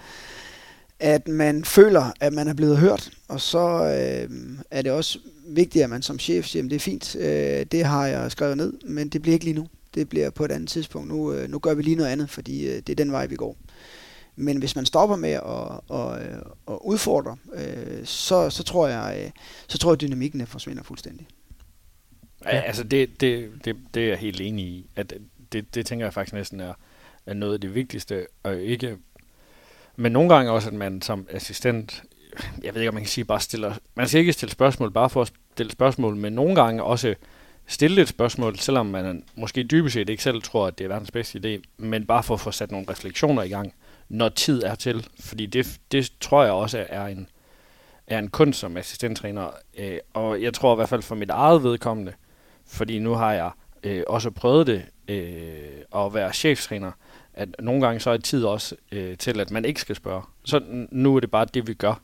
at 1.04 1.28
man 1.28 1.64
føler, 1.64 2.12
at 2.20 2.32
man 2.32 2.48
er 2.48 2.54
blevet 2.54 2.78
hørt, 2.78 3.10
og 3.28 3.40
så 3.40 3.68
øh, 3.68 4.30
er 4.70 4.82
det 4.82 4.92
også 4.92 5.18
vigtigt, 5.46 5.84
at 5.84 5.90
man 5.90 6.02
som 6.02 6.18
chef 6.18 6.46
siger, 6.46 6.64
at 6.64 6.70
det 6.70 6.76
er 6.76 6.80
fint, 6.80 7.16
øh, 7.16 7.66
det 7.72 7.84
har 7.84 8.06
jeg 8.06 8.32
skrevet 8.32 8.56
ned, 8.56 8.72
men 8.84 9.08
det 9.08 9.22
bliver 9.22 9.32
ikke 9.32 9.44
lige 9.44 9.54
nu. 9.54 9.68
Det 9.94 10.08
bliver 10.08 10.30
på 10.30 10.44
et 10.44 10.52
andet 10.52 10.68
tidspunkt. 10.68 11.08
Nu, 11.08 11.32
øh, 11.32 11.50
nu 11.50 11.58
gør 11.58 11.74
vi 11.74 11.82
lige 11.82 11.96
noget 11.96 12.10
andet, 12.10 12.30
fordi 12.30 12.66
øh, 12.66 12.76
det 12.76 12.88
er 12.88 12.94
den 12.94 13.12
vej, 13.12 13.26
vi 13.26 13.36
går. 13.36 13.56
Men 14.36 14.58
hvis 14.58 14.76
man 14.76 14.86
stopper 14.86 15.16
med 15.16 15.30
at, 15.30 15.96
at, 15.98 16.42
at 16.68 16.78
udfordre, 16.84 17.36
øh, 17.54 18.04
så, 18.04 18.50
så, 18.50 18.62
tror 18.62 18.88
jeg, 18.88 19.22
øh, 19.24 19.30
så 19.68 19.78
tror 19.78 19.90
jeg, 19.90 19.94
at 19.94 20.00
dynamikken 20.00 20.46
forsvinder 20.46 20.82
fuldstændig. 20.82 21.26
Ja, 22.44 22.60
altså 22.60 22.84
det, 22.84 23.20
det, 23.20 23.50
det, 23.64 23.76
det 23.94 24.04
er 24.04 24.08
jeg 24.08 24.18
helt 24.18 24.40
enig 24.40 24.64
i. 24.64 24.90
At 24.96 25.14
det, 25.52 25.74
det 25.74 25.86
tænker 25.86 26.06
jeg 26.06 26.14
faktisk 26.14 26.34
næsten 26.34 26.60
er, 26.60 26.72
er 27.26 27.34
noget 27.34 27.54
af 27.54 27.60
det 27.60 27.74
vigtigste, 27.74 28.26
og 28.42 28.60
ikke 28.60 28.96
men 29.96 30.12
nogle 30.12 30.34
gange 30.34 30.50
også, 30.50 30.68
at 30.68 30.74
man 30.74 31.02
som 31.02 31.26
assistent 31.30 32.02
jeg 32.62 32.74
ved 32.74 32.80
ikke, 32.80 32.88
om 32.88 32.94
man 32.94 33.02
kan 33.02 33.08
sige, 33.08 33.24
bare 33.24 33.40
stiller, 33.40 33.74
man 33.94 34.08
skal 34.08 34.20
ikke 34.20 34.32
stille 34.32 34.52
spørgsmål 34.52 34.90
bare 34.90 35.10
for 35.10 35.22
at 35.22 35.32
stille 35.52 35.72
spørgsmål, 35.72 36.16
men 36.16 36.32
nogle 36.32 36.54
gange 36.54 36.82
også 36.82 37.14
stille 37.66 38.02
et 38.02 38.08
spørgsmål, 38.08 38.58
selvom 38.58 38.86
man 38.86 39.24
måske 39.36 39.62
dybest 39.62 39.94
set 39.94 40.08
ikke 40.08 40.22
selv 40.22 40.42
tror, 40.42 40.66
at 40.66 40.78
det 40.78 40.84
er 40.84 40.88
verdens 40.88 41.10
bedste 41.10 41.38
idé, 41.38 41.62
men 41.76 42.06
bare 42.06 42.22
for 42.22 42.34
at 42.34 42.40
få 42.40 42.50
sat 42.50 42.70
nogle 42.70 42.86
refleksioner 42.90 43.42
i 43.42 43.48
gang, 43.48 43.74
når 44.08 44.28
tid 44.28 44.62
er 44.62 44.74
til. 44.74 45.06
Fordi 45.20 45.46
det, 45.46 45.80
det 45.92 46.12
tror 46.20 46.42
jeg 46.42 46.52
også 46.52 46.86
er 46.88 47.06
en, 47.06 47.28
er 48.06 48.18
en 48.18 48.28
kunst 48.28 48.60
som 48.60 48.76
assistenttræner, 48.76 49.50
øh, 49.78 49.98
og 50.14 50.42
jeg 50.42 50.54
tror 50.54 50.74
i 50.74 50.76
hvert 50.76 50.88
fald 50.88 51.02
for 51.02 51.14
mit 51.14 51.30
eget 51.30 51.62
vedkommende, 51.62 52.12
fordi 52.66 52.98
nu 52.98 53.14
har 53.14 53.32
jeg 53.32 53.50
øh, 53.82 54.02
også 54.06 54.30
prøvet 54.30 54.66
det 54.66 54.82
øh, 55.08 56.04
at 56.04 56.14
være 56.14 56.32
cheftræner, 56.32 56.92
at 57.34 57.48
nogle 57.58 57.86
gange 57.86 58.00
så 58.00 58.10
er 58.10 58.16
tid 58.16 58.44
også 58.44 58.74
øh, 58.92 59.16
til, 59.16 59.40
at 59.40 59.50
man 59.50 59.64
ikke 59.64 59.80
skal 59.80 59.96
spørge. 59.96 60.22
Så 60.44 60.60
nu 60.90 61.16
er 61.16 61.20
det 61.20 61.30
bare 61.30 61.46
det, 61.54 61.66
vi 61.66 61.74
gør. 61.74 62.00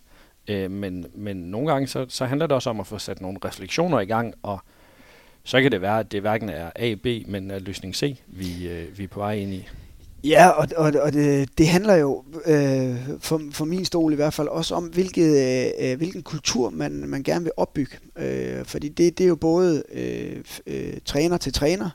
Øh, 0.48 0.70
men, 0.70 1.06
men 1.14 1.36
nogle 1.36 1.72
gange 1.72 1.88
så, 1.88 2.06
så 2.08 2.24
handler 2.24 2.46
det 2.46 2.54
også 2.54 2.70
om 2.70 2.80
at 2.80 2.86
få 2.86 2.98
sat 2.98 3.20
nogle 3.20 3.38
refleksioner 3.44 4.00
i 4.00 4.04
gang, 4.04 4.34
og 4.42 4.58
så 5.44 5.62
kan 5.62 5.72
det 5.72 5.80
være, 5.80 6.00
at 6.00 6.12
det 6.12 6.20
hverken 6.20 6.48
er 6.48 6.70
A, 6.76 6.94
B, 6.94 7.06
men 7.26 7.50
er 7.50 7.58
løsning 7.58 7.96
C, 7.96 8.16
vi, 8.26 8.68
øh, 8.68 8.98
vi 8.98 9.04
er 9.04 9.08
på 9.08 9.20
vej 9.20 9.34
ind 9.34 9.54
i. 9.54 9.68
Ja, 10.24 10.48
og, 10.48 10.68
og, 10.76 10.92
og 11.02 11.12
det, 11.12 11.58
det 11.58 11.68
handler 11.68 11.94
jo 11.94 12.24
øh, 12.46 12.96
for, 13.18 13.40
for 13.52 13.64
min 13.64 13.84
stol 13.84 14.12
i 14.12 14.16
hvert 14.16 14.34
fald 14.34 14.48
også 14.48 14.74
om, 14.74 14.84
hvilket, 14.84 15.36
øh, 15.80 15.96
hvilken 15.96 16.22
kultur 16.22 16.70
man, 16.70 16.92
man 16.92 17.22
gerne 17.22 17.44
vil 17.44 17.52
opbygge. 17.56 17.96
Øh, 18.16 18.64
fordi 18.64 18.88
det, 18.88 19.18
det 19.18 19.24
er 19.24 19.28
jo 19.28 19.36
både 19.36 19.82
øh, 19.92 20.44
øh, 20.66 20.92
træner 21.04 21.36
til 21.36 21.52
træner, 21.52 21.90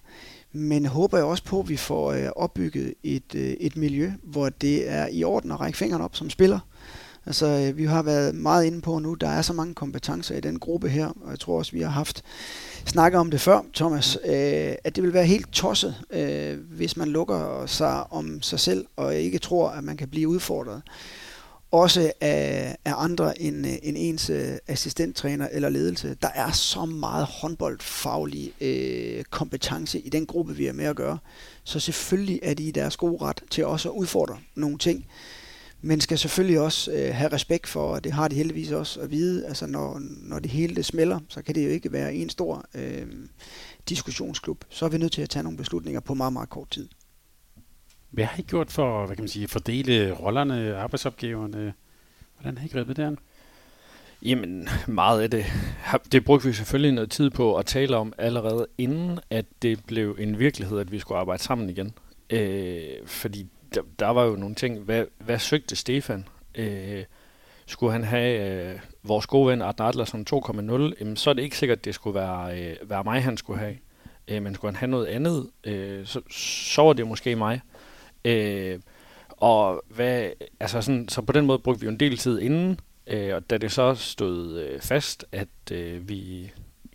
men 0.56 0.86
håber 0.86 1.18
jeg 1.18 1.26
også 1.26 1.44
på, 1.44 1.60
at 1.60 1.70
vi 1.70 1.78
får 1.78 2.12
øh, 2.12 2.28
opbygget 2.36 2.94
et, 3.04 3.36
øh, 3.36 3.50
et 3.60 3.78
miljø, 3.78 4.12
hvor 4.24 4.50
det 4.50 4.90
er 4.90 5.08
i 5.12 5.24
orden 5.24 5.52
at 5.52 5.60
række 5.60 5.78
fingrene 5.78 6.04
op 6.04 6.16
som 6.16 6.30
spiller. 6.30 6.60
Altså, 7.26 7.46
øh, 7.46 7.78
vi 7.78 7.86
har 7.86 8.04
været 8.04 8.36
meget 8.36 8.66
inde 8.66 8.82
på 8.82 9.00
nu, 9.00 9.14
der 9.14 9.30
er 9.30 9.42
så 9.42 9.54
mange 9.54 9.74
kompetencer 9.74 10.36
i 10.36 10.40
den 10.40 10.60
gruppe 10.60 10.90
her, 10.90 11.08
og 11.08 11.30
jeg 11.30 11.40
tror 11.40 11.58
også, 11.58 11.72
vi 11.72 11.82
har 11.82 11.90
haft 11.90 12.24
snakket 12.86 13.20
om 13.20 13.32
det 13.32 13.42
før, 13.42 13.62
Thomas, 13.74 14.18
øh, 14.26 14.74
at 14.84 14.96
det 14.96 15.04
vil 15.04 15.14
være 15.14 15.26
helt 15.26 15.52
tosset, 15.52 15.96
øh, 16.12 16.58
hvis 16.60 16.98
man 16.98 17.08
lukker 17.08 17.64
sig 17.66 18.14
om 18.14 18.42
sig 18.42 18.60
selv, 18.60 18.86
og 18.96 19.16
ikke 19.16 19.38
tror, 19.38 19.70
at 19.70 19.84
man 19.84 19.98
kan 19.98 20.08
blive 20.08 20.28
udfordret. 20.28 20.82
Også 21.76 22.12
af, 22.22 22.78
af 22.86 22.94
andre 22.98 23.42
end, 23.42 23.68
øh, 23.68 23.74
end 23.84 23.98
ens 24.00 24.30
øh, 24.30 24.58
assistenttræner 24.68 25.48
eller 25.52 25.70
ledelse. 25.70 26.18
Der 26.22 26.28
er 26.36 26.52
så 26.52 26.86
meget 26.86 27.26
håndboldfaglig 27.26 28.54
øh, 28.62 29.24
kompetence 29.24 30.00
i 30.00 30.10
den 30.10 30.26
gruppe, 30.26 30.56
vi 30.56 30.66
er 30.68 30.74
med 30.74 30.86
at 30.86 30.96
gøre. 30.96 31.18
Så 31.64 31.80
selvfølgelig 31.80 32.40
er 32.44 32.54
de 32.54 32.64
i 32.64 32.72
deres 32.72 32.98
gode 32.98 33.22
ret 33.22 33.44
til 33.50 33.66
også 33.66 33.90
at 33.90 33.94
udfordre 33.94 34.38
nogle 34.56 34.78
ting 34.78 35.06
men 35.82 36.02
skal 36.02 36.18
selvfølgelig 36.18 36.60
også 36.60 36.92
øh, 36.92 37.16
have 37.16 37.34
respekt 37.34 37.68
for, 37.68 37.94
og 37.94 38.04
det 38.04 38.12
har 38.12 38.28
de 38.28 38.36
heldigvis 38.36 38.72
også 38.72 39.00
at 39.00 39.12
vide, 39.12 39.48
altså 39.48 39.68
når, 39.68 40.02
når 40.02 40.40
det 40.40 40.52
hele 40.52 40.76
det 40.76 40.86
smelter, 40.86 41.20
så 41.30 41.42
kan 41.42 41.56
det 41.56 41.66
jo 41.66 41.70
ikke 41.70 41.92
være 41.92 42.16
en 42.16 42.30
stor 42.30 42.66
øh, 42.74 43.08
diskussionsklub. 43.90 44.66
Så 44.70 44.86
er 44.86 44.90
vi 44.90 44.98
nødt 44.98 45.12
til 45.12 45.22
at 45.22 45.30
tage 45.30 45.44
nogle 45.44 45.58
beslutninger 45.58 46.00
på 46.00 46.14
meget, 46.14 46.34
meget 46.34 46.50
kort 46.50 46.70
tid. 46.70 46.88
Hvad 48.16 48.26
har 48.26 48.40
I 48.40 48.42
gjort 48.42 48.72
for 48.72 49.06
hvad 49.06 49.16
kan 49.16 49.24
man 49.24 49.30
sige, 49.30 49.48
fordele 49.48 50.12
rollerne, 50.12 50.78
arbejdsopgaverne? 50.78 51.74
Hvordan 52.36 52.58
har 52.58 52.66
I 52.66 52.70
grebet 52.70 52.98
det 52.98 53.04
an? 53.04 53.18
Jamen, 54.22 54.70
meget 54.88 55.22
af 55.22 55.32
det, 55.32 55.46
det 56.12 56.26
brugte 56.26 56.48
vi 56.48 56.54
selvfølgelig 56.54 56.92
noget 56.92 57.12
tid 57.12 57.30
på 57.30 57.56
at 57.56 57.66
tale 57.66 57.98
om 57.98 58.14
allerede 58.18 58.68
inden, 58.78 59.20
at 59.30 59.46
det 59.62 59.86
blev 59.86 60.18
en 60.20 60.40
virkelighed, 60.40 60.80
at 60.80 60.92
vi 60.92 61.00
skulle 61.00 61.18
arbejde 61.18 61.44
sammen 61.44 61.70
igen. 61.70 61.94
Øh, 62.30 62.82
fordi 63.06 63.48
der, 63.74 63.82
der 64.00 64.08
var 64.08 64.24
jo 64.24 64.36
nogle 64.36 64.56
ting. 64.56 64.80
Hvad, 64.80 65.06
hvad 65.18 65.40
søgte 65.40 65.76
Stefan? 65.76 66.28
Øh, 66.56 67.04
skulle 67.66 67.92
han 67.92 68.04
have 68.04 68.50
øh, 68.74 68.80
vores 69.04 69.28
gode 69.28 69.48
ven 69.48 69.62
Arden 69.62 69.86
Adler 69.86 70.06
som 70.06 70.26
2,0, 70.34 70.94
jamen, 71.00 71.16
så 71.16 71.30
er 71.30 71.34
det 71.34 71.44
ikke 71.44 71.58
sikkert, 71.58 71.78
at 71.78 71.86
det 71.86 71.96
skulle 71.96 72.16
være, 72.16 72.62
øh, 72.62 72.90
være 72.90 73.04
mig, 73.04 73.24
han 73.24 73.38
skulle 73.38 73.60
have. 73.60 73.78
Øh, 74.28 74.44
men 74.44 74.56
skulle 74.56 74.72
han 74.72 74.80
have 74.80 74.92
noget 74.92 75.06
andet, 75.06 75.50
øh, 75.64 76.06
så, 76.06 76.22
så 76.32 76.82
var 76.82 76.94
det 76.94 77.08
måske 77.08 77.36
mig. 77.36 77.62
Øh, 78.26 78.80
og 79.30 79.84
hvad, 79.90 80.30
altså 80.60 80.82
sådan, 80.82 81.10
så 81.10 81.22
på 81.22 81.34
den 81.34 81.46
måde 81.46 81.60
brugte 81.60 81.82
vi 81.82 81.86
jo 81.86 81.92
en 81.92 82.00
del 82.00 82.18
tid 82.18 82.40
inden, 82.40 82.80
øh, 83.08 83.36
og 83.36 83.50
da 83.50 83.58
det 83.58 83.72
så 83.72 83.96
stod 83.96 84.60
øh, 84.60 84.82
fast, 84.82 85.26
at 85.32 85.72
øh, 85.72 86.10
vi 86.10 86.52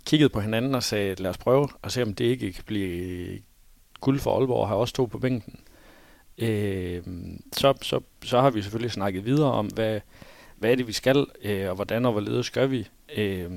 kiggede 0.06 0.28
på 0.28 0.40
hinanden 0.40 0.74
og 0.74 0.82
sagde, 0.82 1.22
lad 1.22 1.30
os 1.30 1.38
prøve 1.38 1.68
og 1.82 1.92
se, 1.92 2.02
om 2.02 2.14
det 2.14 2.24
ikke 2.24 2.52
kan 2.52 2.64
blive 2.66 3.38
guld 4.00 4.20
for 4.20 4.38
Aalborg, 4.38 4.68
har 4.68 4.74
også 4.74 4.94
to 4.94 5.04
på 5.04 5.18
bænken 5.18 5.60
øh, 6.40 7.02
så, 7.52 7.74
så, 7.82 8.00
så 8.24 8.40
har 8.40 8.50
vi 8.50 8.62
selvfølgelig 8.62 8.92
snakket 8.92 9.24
videre 9.24 9.52
om, 9.52 9.66
hvad, 9.66 10.00
hvad 10.56 10.70
er 10.70 10.74
det, 10.74 10.86
vi 10.86 10.92
skal, 10.92 11.26
øh, 11.42 11.68
og 11.68 11.74
hvordan 11.74 12.06
og 12.06 12.12
hvorledes 12.12 12.50
gør 12.50 12.66
vi. 12.66 12.88
Øh, 13.16 13.50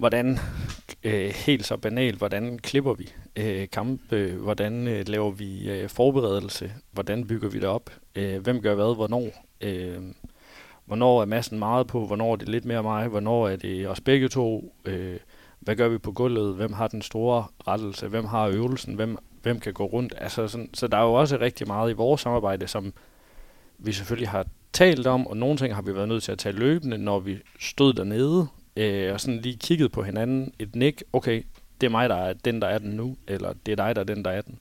hvordan, 0.00 0.38
øh, 1.04 1.30
helt 1.30 1.66
så 1.66 1.76
banalt, 1.76 2.18
hvordan 2.18 2.58
klipper 2.58 2.94
vi 2.94 3.12
øh, 3.36 3.68
kampe, 3.72 4.32
hvordan 4.32 4.88
øh, 4.88 5.08
laver 5.08 5.30
vi 5.30 5.70
øh, 5.70 5.88
forberedelse, 5.88 6.72
hvordan 6.92 7.26
bygger 7.26 7.48
vi 7.48 7.58
det 7.58 7.68
op, 7.68 7.90
øh, 8.14 8.42
hvem 8.42 8.62
gør 8.62 8.74
hvad, 8.74 8.94
hvornår. 8.94 9.46
Øh, 9.60 9.98
hvornår 10.84 11.22
er 11.22 11.26
massen 11.26 11.58
meget 11.58 11.86
på, 11.86 12.06
hvornår 12.06 12.32
er 12.32 12.36
det 12.36 12.48
lidt 12.48 12.64
mere 12.64 12.82
mig, 12.82 13.08
hvornår 13.08 13.48
er 13.48 13.56
det 13.56 13.88
os 13.88 14.00
begge 14.00 14.28
to, 14.28 14.74
øh, 14.84 15.16
hvad 15.60 15.76
gør 15.76 15.88
vi 15.88 15.98
på 15.98 16.12
gulvet, 16.12 16.54
hvem 16.54 16.72
har 16.72 16.88
den 16.88 17.02
store 17.02 17.44
rettelse, 17.68 18.08
hvem 18.08 18.24
har 18.24 18.48
øvelsen, 18.48 18.94
hvem 18.94 19.18
hvem 19.42 19.60
kan 19.60 19.72
gå 19.72 19.84
rundt. 19.84 20.14
Altså 20.18 20.48
sådan, 20.48 20.70
så 20.74 20.86
der 20.86 20.98
er 20.98 21.02
jo 21.02 21.12
også 21.12 21.36
rigtig 21.40 21.66
meget 21.66 21.90
i 21.90 21.94
vores 21.94 22.20
samarbejde, 22.20 22.66
som 22.66 22.92
vi 23.78 23.92
selvfølgelig 23.92 24.28
har 24.28 24.46
talt 24.72 25.06
om, 25.06 25.26
og 25.26 25.36
nogle 25.36 25.56
ting 25.56 25.74
har 25.74 25.82
vi 25.82 25.94
været 25.94 26.08
nødt 26.08 26.22
til 26.22 26.32
at 26.32 26.38
tage 26.38 26.56
løbende, 26.56 26.98
når 26.98 27.18
vi 27.18 27.38
stod 27.60 27.92
dernede, 27.92 28.46
øh, 28.76 29.12
og 29.12 29.20
sådan 29.20 29.40
lige 29.40 29.56
kigget 29.56 29.92
på 29.92 30.02
hinanden. 30.02 30.52
Et 30.58 30.76
nik, 30.76 31.02
okay, 31.12 31.42
det 31.80 31.86
er 31.86 31.90
mig, 31.90 32.08
der 32.08 32.16
er 32.16 32.32
den, 32.32 32.62
der 32.62 32.68
er 32.68 32.78
den 32.78 32.90
nu, 32.90 33.16
eller 33.28 33.52
det 33.66 33.72
er 33.72 33.76
dig, 33.76 33.96
der 33.96 34.00
er 34.00 34.04
den, 34.04 34.24
der 34.24 34.30
er 34.30 34.42
den. 34.42 34.58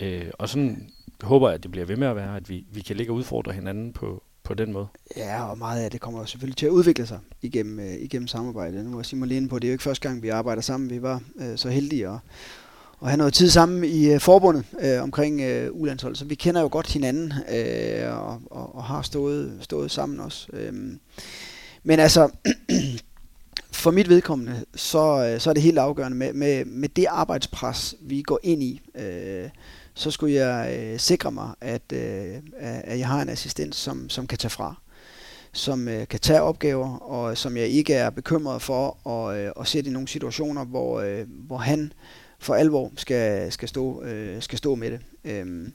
Øh, 0.00 0.30
og 0.32 0.48
sådan 0.48 0.90
håber 1.22 1.48
jeg, 1.48 1.54
at 1.54 1.62
det 1.62 1.70
bliver 1.70 1.86
ved 1.86 1.96
med 1.96 2.08
at 2.08 2.16
være, 2.16 2.36
at 2.36 2.48
vi, 2.48 2.64
vi 2.72 2.80
kan 2.80 2.96
ligge 2.96 3.12
og 3.12 3.16
udfordre 3.16 3.52
hinanden 3.52 3.92
på, 3.92 4.22
på 4.42 4.54
den 4.54 4.72
måde. 4.72 4.86
Ja, 5.16 5.50
og 5.50 5.58
meget 5.58 5.84
af 5.84 5.90
det 5.90 6.00
kommer 6.00 6.24
selvfølgelig 6.24 6.56
til 6.56 6.66
at 6.66 6.70
udvikle 6.70 7.06
sig 7.06 7.18
igennem, 7.42 7.80
øh, 7.80 7.94
igennem 7.94 8.26
samarbejdet. 8.28 8.84
Nu 8.84 8.96
var 8.96 9.02
Simon 9.02 9.28
lige 9.28 9.48
på, 9.48 9.58
det 9.58 9.64
er 9.64 9.68
jo 9.68 9.74
ikke 9.74 9.84
første 9.84 10.08
gang, 10.08 10.22
vi 10.22 10.28
arbejder 10.28 10.62
sammen. 10.62 10.90
Vi 10.90 11.02
var 11.02 11.20
øh, 11.40 11.56
så 11.56 11.68
heldige 11.68 12.08
at, 12.08 12.18
og 13.00 13.08
have 13.08 13.16
noget 13.16 13.34
tid 13.34 13.50
sammen 13.50 13.84
i 13.84 14.12
øh, 14.12 14.20
forbundet 14.20 14.64
øh, 14.80 15.02
omkring 15.02 15.40
øh, 15.40 15.68
ulandshold. 15.72 16.16
Så 16.16 16.24
vi 16.24 16.34
kender 16.34 16.60
jo 16.60 16.68
godt 16.72 16.92
hinanden 16.92 17.32
øh, 17.50 18.18
og, 18.18 18.40
og, 18.50 18.76
og 18.76 18.84
har 18.84 19.02
stået, 19.02 19.58
stået 19.60 19.90
sammen 19.90 20.20
også. 20.20 20.48
Øh. 20.52 20.72
Men 21.84 21.98
altså, 21.98 22.30
for 23.76 23.90
mit 23.90 24.08
vedkommende, 24.08 24.64
så, 24.74 25.26
øh, 25.26 25.40
så 25.40 25.50
er 25.50 25.54
det 25.54 25.62
helt 25.62 25.78
afgørende 25.78 26.16
med, 26.16 26.32
med, 26.32 26.64
med 26.64 26.88
det 26.88 27.06
arbejdspres, 27.08 27.94
vi 28.00 28.22
går 28.22 28.40
ind 28.42 28.62
i. 28.62 28.80
Øh, 28.94 29.48
så 29.94 30.10
skulle 30.10 30.34
jeg 30.34 30.78
øh, 30.78 30.98
sikre 30.98 31.32
mig, 31.32 31.50
at, 31.60 31.92
øh, 31.92 32.34
at 32.60 32.98
jeg 32.98 33.08
har 33.08 33.22
en 33.22 33.28
assistent, 33.28 33.74
som, 33.74 34.08
som 34.08 34.26
kan 34.26 34.38
tage 34.38 34.50
fra 34.50 34.74
som 35.52 35.88
øh, 35.88 36.08
kan 36.08 36.20
tage 36.20 36.42
opgaver, 36.42 36.96
og 36.96 37.38
som 37.38 37.56
jeg 37.56 37.68
ikke 37.68 37.94
er 37.94 38.10
bekymret 38.10 38.62
for 38.62 39.08
at, 39.08 39.38
øh, 39.38 39.52
at 39.60 39.66
sætte 39.66 39.90
i 39.90 39.92
nogle 39.92 40.08
situationer, 40.08 40.64
hvor, 40.64 41.00
øh, 41.00 41.26
hvor 41.28 41.56
han 41.56 41.92
for 42.38 42.54
alvor 42.54 42.92
skal, 42.96 43.52
skal, 43.52 43.68
stå, 43.68 44.02
øh, 44.02 44.42
skal 44.42 44.58
stå 44.58 44.74
med 44.74 44.90
det. 44.90 45.00
Øh, 45.24 45.68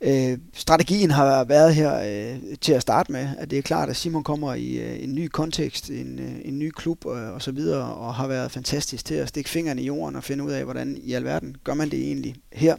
øh, 0.00 0.38
strategien 0.54 1.10
har 1.10 1.44
været 1.44 1.74
her 1.74 1.94
øh, 1.94 2.56
til 2.60 2.72
at 2.72 2.82
starte 2.82 3.12
med, 3.12 3.28
at 3.38 3.50
det 3.50 3.58
er 3.58 3.62
klart, 3.62 3.88
at 3.88 3.96
Simon 3.96 4.24
kommer 4.24 4.54
i 4.54 4.76
øh, 4.76 5.02
en 5.02 5.14
ny 5.14 5.28
kontekst, 5.28 5.90
en, 5.90 6.18
øh, 6.18 6.32
en 6.44 6.58
ny 6.58 6.70
klub 6.70 7.06
øh, 7.06 7.28
og 7.32 7.42
så 7.42 7.52
videre, 7.52 7.94
og 7.94 8.14
har 8.14 8.26
været 8.26 8.50
fantastisk 8.50 9.04
til 9.04 9.14
at 9.14 9.28
stikke 9.28 9.50
fingrene 9.50 9.82
i 9.82 9.86
jorden 9.86 10.16
og 10.16 10.24
finde 10.24 10.44
ud 10.44 10.50
af, 10.50 10.64
hvordan 10.64 10.98
i 11.02 11.12
alverden 11.12 11.56
gør 11.64 11.74
man 11.74 11.90
det 11.90 11.98
egentlig 11.98 12.34
her. 12.52 12.76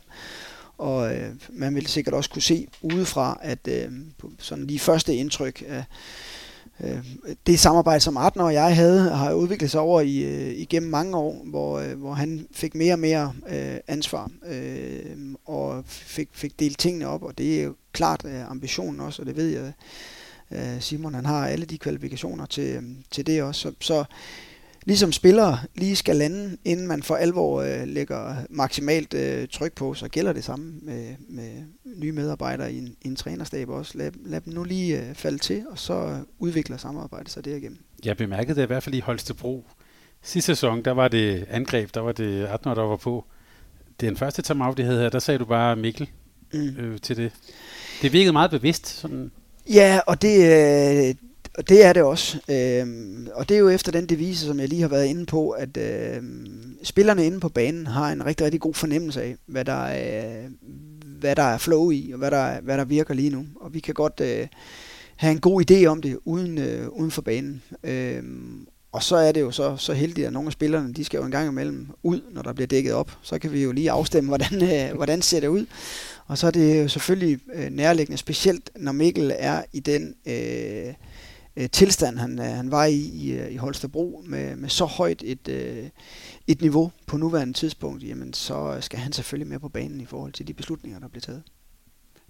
Og 0.77 1.15
øh, 1.15 1.29
man 1.49 1.75
vil 1.75 1.87
sikkert 1.87 2.13
også 2.13 2.29
kunne 2.29 2.41
se 2.41 2.67
udefra, 2.81 3.39
at 3.41 3.67
øh, 3.67 3.91
sådan 4.39 4.67
lige 4.67 4.79
første 4.79 5.15
indtryk 5.15 5.63
af 5.67 5.77
øh, 5.77 5.83
Øh, 6.83 7.05
det 7.47 7.59
samarbejde, 7.59 7.99
som 7.99 8.17
Artner 8.17 8.43
og 8.43 8.53
jeg 8.53 8.75
havde, 8.75 9.09
har 9.09 9.33
udviklet 9.33 9.71
sig 9.71 9.81
over 9.81 10.01
i, 10.01 10.17
øh, 10.23 10.53
igennem 10.59 10.89
mange 10.91 11.17
år, 11.17 11.41
hvor, 11.45 11.79
øh, 11.79 11.99
hvor 11.99 12.13
han 12.13 12.47
fik 12.51 12.75
mere 12.75 12.93
og 12.93 12.99
mere 12.99 13.33
øh, 13.49 13.77
ansvar 13.87 14.31
øh, 14.47 15.33
og 15.45 15.83
fik, 15.85 16.29
fik 16.31 16.59
delt 16.59 16.79
tingene 16.79 17.07
op, 17.07 17.23
og 17.23 17.37
det 17.37 17.59
er 17.59 17.63
jo 17.63 17.75
klart 17.91 18.25
øh, 18.25 18.51
ambitionen 18.51 18.99
også, 18.99 19.21
og 19.21 19.25
det 19.25 19.35
ved 19.35 19.47
jeg, 19.47 19.73
øh, 20.51 20.81
Simon 20.81 21.13
han 21.13 21.25
har 21.25 21.47
alle 21.47 21.65
de 21.65 21.77
kvalifikationer 21.77 22.45
til, 22.45 22.75
øh, 22.75 22.83
til 23.11 23.27
det 23.27 23.43
også. 23.43 23.61
Så, 23.61 23.73
så 23.79 24.03
ligesom 24.85 25.11
spillere 25.11 25.59
lige 25.75 25.95
skal 25.95 26.15
lande, 26.15 26.57
inden 26.65 26.87
man 26.87 27.03
for 27.03 27.15
alvor 27.15 27.61
øh, 27.61 27.87
lægger 27.87 28.35
maksimalt 28.49 29.13
øh, 29.13 29.47
tryk 29.47 29.73
på, 29.73 29.93
så 29.93 30.07
gælder 30.07 30.33
det 30.33 30.43
samme 30.43 30.73
med, 30.81 31.15
med 31.29 31.49
nye 31.95 32.11
medarbejdere 32.11 32.73
i 32.73 32.77
en, 32.77 32.95
i 33.01 33.07
en 33.07 33.15
trænerstab 33.15 33.69
også. 33.69 33.97
Lad, 33.97 34.11
lad 34.25 34.41
dem 34.41 34.53
nu 34.53 34.63
lige 34.63 34.99
øh, 34.99 35.15
falde 35.15 35.37
til, 35.37 35.63
og 35.71 35.79
så 35.79 36.17
udvikler 36.39 36.77
samarbejdet 36.77 37.31
sig 37.31 37.45
derigennem. 37.45 37.79
Jeg 38.05 38.17
bemærkede 38.17 38.55
det 38.55 38.63
i 38.63 38.67
hvert 38.67 38.83
fald 38.83 38.95
i 38.95 38.99
Holstebro. 38.99 39.65
Sidste 40.21 40.55
sæson, 40.55 40.85
der 40.85 40.91
var 40.91 41.07
det 41.07 41.45
angreb, 41.49 41.93
der 41.93 42.01
var 42.01 42.11
det 42.11 42.45
18 42.45 42.75
der 42.75 42.81
var 42.81 42.97
på. 42.97 43.25
Det 43.99 44.07
er 44.07 44.11
den 44.11 44.17
første 44.17 44.41
timeout, 44.41 44.77
de 44.77 44.83
havde 44.83 45.01
her, 45.01 45.09
der 45.09 45.19
sagde 45.19 45.37
du 45.37 45.45
bare 45.45 45.75
Mikkel 45.75 46.09
mm. 46.53 46.59
øh, 46.59 46.99
til 46.99 47.17
det. 47.17 47.31
Det 48.01 48.13
virkede 48.13 48.33
meget 48.33 48.51
bevidst, 48.51 48.87
sådan 48.87 49.31
Ja, 49.69 49.99
og 50.07 50.21
det, 50.21 50.37
øh, 51.09 51.15
og 51.57 51.69
det 51.69 51.85
er 51.85 51.93
det 51.93 52.03
også. 52.03 52.39
Øhm, 52.49 53.27
og 53.33 53.49
det 53.49 53.55
er 53.55 53.59
jo 53.59 53.69
efter 53.69 53.91
den 53.91 54.05
devise, 54.05 54.45
som 54.45 54.59
jeg 54.59 54.69
lige 54.69 54.81
har 54.81 54.87
været 54.87 55.05
inde 55.05 55.25
på, 55.25 55.49
at 55.49 55.77
øhm, 55.77 56.77
spillerne 56.83 57.25
inde 57.25 57.39
på 57.39 57.49
banen 57.49 57.87
har 57.87 58.11
en 58.11 58.25
rigtig, 58.25 58.45
rigtig 58.45 58.61
god 58.61 58.73
fornemmelse 58.73 59.21
af, 59.21 59.35
hvad 59.45 59.65
der 59.65 59.85
er, 59.85 60.47
hvad 61.19 61.35
der 61.35 61.43
er 61.43 61.57
flow 61.57 61.91
i, 61.91 62.11
og 62.11 62.17
hvad 62.17 62.31
der, 62.31 62.61
hvad 62.61 62.77
der 62.77 62.85
virker 62.85 63.13
lige 63.13 63.29
nu. 63.29 63.45
Og 63.61 63.73
vi 63.73 63.79
kan 63.79 63.93
godt 63.93 64.21
øh, 64.23 64.47
have 65.15 65.31
en 65.31 65.39
god 65.39 65.71
idé 65.71 65.85
om 65.85 66.01
det 66.01 66.19
uden, 66.25 66.57
øh, 66.57 66.87
uden 66.89 67.11
for 67.11 67.21
banen. 67.21 67.61
Øhm, 67.83 68.67
og 68.91 69.03
så 69.03 69.15
er 69.15 69.31
det 69.31 69.41
jo 69.41 69.51
så, 69.51 69.77
så 69.77 69.93
heldigt, 69.93 70.27
at 70.27 70.33
nogle 70.33 70.47
af 70.47 70.53
spillerne, 70.53 70.93
de 70.93 71.05
skal 71.05 71.17
jo 71.17 71.23
en 71.23 71.31
gang 71.31 71.47
imellem 71.47 71.87
ud, 72.03 72.21
når 72.31 72.41
der 72.41 72.53
bliver 72.53 72.67
dækket 72.67 72.93
op. 72.93 73.11
Så 73.21 73.39
kan 73.39 73.53
vi 73.53 73.63
jo 73.63 73.71
lige 73.71 73.91
afstemme, 73.91 74.27
hvordan, 74.27 74.63
øh, 74.89 74.95
hvordan 74.95 75.21
ser 75.21 75.39
det 75.39 75.47
ud. 75.47 75.65
Og 76.27 76.37
så 76.37 76.47
er 76.47 76.51
det 76.51 76.83
jo 76.83 76.87
selvfølgelig 76.87 77.39
øh, 77.53 77.69
nærliggende, 77.71 78.17
specielt 78.17 78.69
når 78.75 78.91
Mikkel 78.91 79.33
er 79.37 79.63
i 79.73 79.79
den 79.79 80.15
øh, 80.25 80.93
øh, 81.61 81.69
tilstand, 81.69 82.17
han, 82.17 82.39
øh, 82.39 82.45
han 82.45 82.71
var 82.71 82.85
i 82.85 82.95
i, 82.95 83.31
øh, 83.31 83.51
i 83.51 83.55
Holstebro, 83.55 84.23
med, 84.25 84.55
med 84.55 84.69
så 84.69 84.85
højt 84.85 85.21
et, 85.25 85.47
øh, 85.47 85.89
et 86.47 86.61
niveau 86.61 86.91
på 87.07 87.17
nuværende 87.17 87.53
tidspunkt, 87.53 88.03
jamen 88.03 88.33
så 88.33 88.77
skal 88.81 88.99
han 88.99 89.11
selvfølgelig 89.13 89.47
med 89.47 89.59
på 89.59 89.69
banen 89.69 90.01
i 90.01 90.05
forhold 90.05 90.31
til 90.33 90.47
de 90.47 90.53
beslutninger, 90.53 90.99
der 90.99 91.07
bliver 91.07 91.21
taget. 91.21 91.43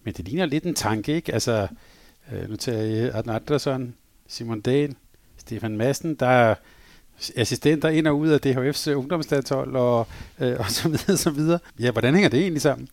Men 0.03 0.13
det 0.13 0.25
ligner 0.25 0.45
lidt 0.45 0.63
en 0.63 0.75
tanke, 0.75 1.13
ikke? 1.15 1.33
Altså, 1.33 1.67
øh, 2.33 2.49
nu 2.49 2.55
tager 2.55 2.81
jeg 2.83 3.11
Adnan 3.15 3.35
Adlersson, 3.35 3.93
Simon 4.27 4.61
Dahl, 4.61 4.95
Stefan 5.37 5.77
Madsen, 5.77 6.15
der 6.15 6.27
er 6.27 6.55
assistenter 7.35 7.89
ind 7.89 8.07
og 8.07 8.19
ud 8.19 8.27
af 8.29 8.39
DHF's 8.45 8.89
ungdomslandshold 8.91 9.75
og, 9.75 10.07
øh, 10.39 10.55
og 10.59 10.71
så 10.71 10.89
videre, 10.89 11.17
så 11.17 11.29
videre. 11.29 11.59
Ja, 11.79 11.91
hvordan 11.91 12.13
hænger 12.13 12.29
det 12.29 12.39
egentlig 12.41 12.61
sammen? 12.61 12.87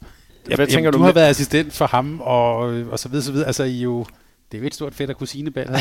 Ja, 0.51 0.57
hvad 0.57 0.67
tænker 0.67 0.79
Jamen, 0.81 0.93
du 0.93 0.99
du 0.99 1.03
har 1.03 1.09
med- 1.09 1.15
været 1.15 1.31
assistent 1.31 1.73
for 1.73 1.87
ham 1.87 2.21
og, 2.21 2.57
og 2.59 2.99
så 2.99 3.09
videre, 3.09 3.25
så 3.25 3.33
videre. 3.33 3.47
Altså, 3.47 3.65
I 3.65 3.81
jo, 3.81 4.07
det 4.53 4.59
er 4.59 4.63
jo 4.63 4.67
et 4.67 4.75
stort 4.75 4.95
fedt 4.95 5.11
af 5.11 5.17
kusinebal. 5.17 5.71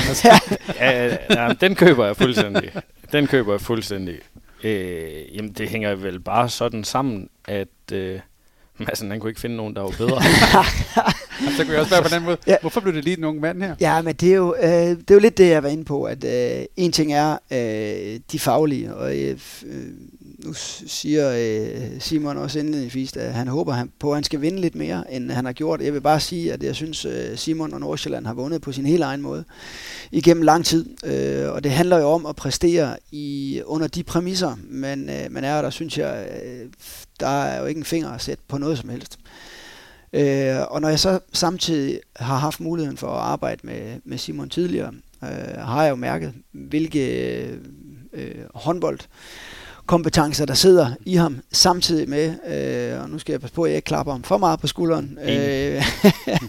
ja, 0.79 1.17
ja, 1.29 1.53
den 1.61 1.75
køber 1.75 2.05
jeg 2.05 2.17
fuldstændig. 2.17 2.71
Den 3.11 3.27
køber 3.27 3.53
jeg 3.53 3.61
fuldstændig. 3.61 4.19
Øh, 4.63 5.35
jamen, 5.35 5.51
det 5.51 5.69
hænger 5.69 5.95
vel 5.95 6.19
bare 6.19 6.49
sådan 6.49 6.83
sammen, 6.83 7.29
at 7.45 7.67
øh, 7.93 8.19
Madsen, 8.77 9.11
han 9.11 9.19
kunne 9.19 9.29
ikke 9.29 9.41
finde 9.41 9.55
nogen, 9.55 9.75
der 9.75 9.81
var 9.81 9.93
bedre. 9.97 10.21
så 11.57 11.63
kan 11.63 11.73
jeg 11.73 11.79
også 11.79 11.91
være 11.91 12.03
på 12.03 12.09
den 12.09 12.23
måde. 12.23 12.37
Ja. 12.47 12.55
Hvorfor 12.61 12.81
blev 12.81 12.93
det 12.93 13.03
lige 13.03 13.17
en 13.17 13.23
ung 13.23 13.39
mand 13.39 13.63
her? 13.63 13.75
Ja, 13.79 14.01
men 14.01 14.15
det 14.15 14.31
er 14.31 14.35
jo, 14.35 14.55
øh, 14.63 14.69
det 14.69 15.11
er 15.11 15.15
jo 15.15 15.19
lidt 15.19 15.37
det, 15.37 15.49
jeg 15.49 15.63
var 15.63 15.69
inde 15.69 15.85
på, 15.85 16.03
at 16.03 16.23
øh, 16.23 16.65
en 16.75 16.91
ting 16.91 17.13
er 17.13 17.37
øh, 17.51 18.19
de 18.31 18.39
faglige, 18.39 18.95
og 18.95 19.17
øh, 19.17 19.39
øh, 19.65 19.85
nu 20.37 20.53
siger 20.87 21.31
øh, 21.31 22.01
Simon 22.01 22.37
også 22.37 22.59
indledningsvis, 22.59 23.17
at 23.17 23.33
han 23.33 23.47
håber 23.47 23.73
han, 23.73 23.91
på, 23.99 24.11
at 24.11 24.15
han 24.15 24.23
skal 24.23 24.41
vinde 24.41 24.61
lidt 24.61 24.75
mere, 24.75 25.13
end 25.13 25.31
han 25.31 25.45
har 25.45 25.53
gjort. 25.53 25.81
Jeg 25.81 25.93
vil 25.93 26.01
bare 26.01 26.19
sige, 26.19 26.53
at 26.53 26.63
jeg 26.63 26.75
synes, 26.75 27.05
øh, 27.05 27.37
Simon 27.37 27.73
og 27.73 27.79
Nordsjælland 27.79 28.25
har 28.25 28.33
vundet 28.33 28.61
på 28.61 28.71
sin 28.71 28.85
helt 28.85 29.03
egen 29.03 29.21
måde 29.21 29.43
igennem 30.11 30.43
lang 30.43 30.65
tid, 30.65 30.85
øh, 31.05 31.51
og 31.51 31.63
det 31.63 31.71
handler 31.71 31.97
jo 31.97 32.07
om 32.07 32.25
at 32.25 32.35
præstere 32.35 32.97
i 33.11 33.61
under 33.65 33.87
de 33.87 34.03
præmisser, 34.03 34.55
men 34.63 35.09
øh, 35.09 35.31
man 35.31 35.43
er, 35.43 35.57
og 35.57 35.63
der 35.63 35.69
synes 35.69 35.97
jeg, 35.97 36.27
øh, 36.43 36.69
der 37.19 37.43
er 37.43 37.59
jo 37.59 37.65
ikke 37.65 37.79
en 37.79 37.85
finger 37.85 38.09
at 38.09 38.21
sætte 38.21 38.43
på 38.47 38.57
noget 38.57 38.77
som 38.77 38.89
helst. 38.89 39.19
Øh, 40.13 40.61
og 40.69 40.81
når 40.81 40.89
jeg 40.89 40.99
så 40.99 41.19
samtidig 41.33 41.99
har 42.15 42.37
haft 42.37 42.59
muligheden 42.59 42.97
for 42.97 43.07
at 43.07 43.21
arbejde 43.21 43.59
med, 43.63 43.99
med 44.03 44.17
Simon 44.17 44.49
tidligere, 44.49 44.93
øh, 45.23 45.57
har 45.57 45.83
jeg 45.83 45.89
jo 45.89 45.95
mærket, 45.95 46.33
hvilke 46.51 47.01
øh, 48.13 48.35
håndbold 48.53 48.99
kompetencer, 49.87 50.45
der 50.45 50.53
sidder 50.53 50.91
i 51.05 51.15
ham, 51.15 51.41
samtidig 51.51 52.09
med, 52.09 52.33
øh, 52.47 53.01
og 53.01 53.09
nu 53.09 53.19
skal 53.19 53.33
jeg 53.33 53.41
passe 53.41 53.55
på, 53.55 53.63
at 53.63 53.69
jeg 53.69 53.75
ikke 53.75 53.85
klapper 53.85 54.11
ham 54.11 54.23
for 54.23 54.37
meget 54.37 54.59
på 54.59 54.67
skulderen, 54.67 55.19
øh, 55.23 55.83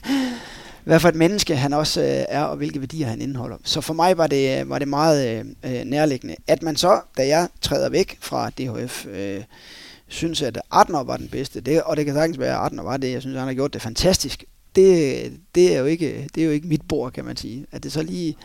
hvad 0.84 1.00
for 1.00 1.08
et 1.08 1.14
menneske 1.14 1.56
han 1.56 1.72
også 1.72 2.00
øh, 2.00 2.24
er, 2.28 2.42
og 2.42 2.56
hvilke 2.56 2.80
værdier 2.80 3.06
han 3.06 3.20
indeholder. 3.20 3.56
Så 3.64 3.80
for 3.80 3.94
mig 3.94 4.18
var 4.18 4.26
det, 4.26 4.68
var 4.68 4.78
det 4.78 4.88
meget 4.88 5.46
øh, 5.64 5.84
nærliggende, 5.84 6.36
at 6.46 6.62
man 6.62 6.76
så, 6.76 7.00
da 7.16 7.26
jeg 7.26 7.48
træder 7.60 7.88
væk 7.88 8.18
fra 8.20 8.50
DHF, 8.50 9.06
øh, 9.06 9.42
synes, 10.08 10.42
at 10.42 10.60
Adner 10.72 11.02
var 11.02 11.16
den 11.16 11.28
bedste, 11.28 11.60
det, 11.60 11.82
og 11.82 11.96
det 11.96 12.04
kan 12.04 12.14
sagtens 12.14 12.38
være, 12.38 12.58
at 12.58 12.64
Adner 12.64 12.82
var 12.82 12.96
det, 12.96 13.12
jeg 13.12 13.20
synes, 13.20 13.36
han 13.36 13.46
har 13.46 13.54
gjort 13.54 13.74
det 13.74 13.82
fantastisk. 13.82 14.44
Det, 14.76 15.32
det, 15.54 15.74
er 15.74 15.78
jo 15.78 15.84
ikke, 15.84 16.28
det 16.34 16.40
er 16.40 16.46
jo 16.46 16.52
ikke 16.52 16.68
mit 16.68 16.82
bord, 16.88 17.12
kan 17.12 17.24
man 17.24 17.36
sige. 17.36 17.66
At 17.72 17.82
det 17.82 17.92
så 17.92 18.02
lige 18.02 18.36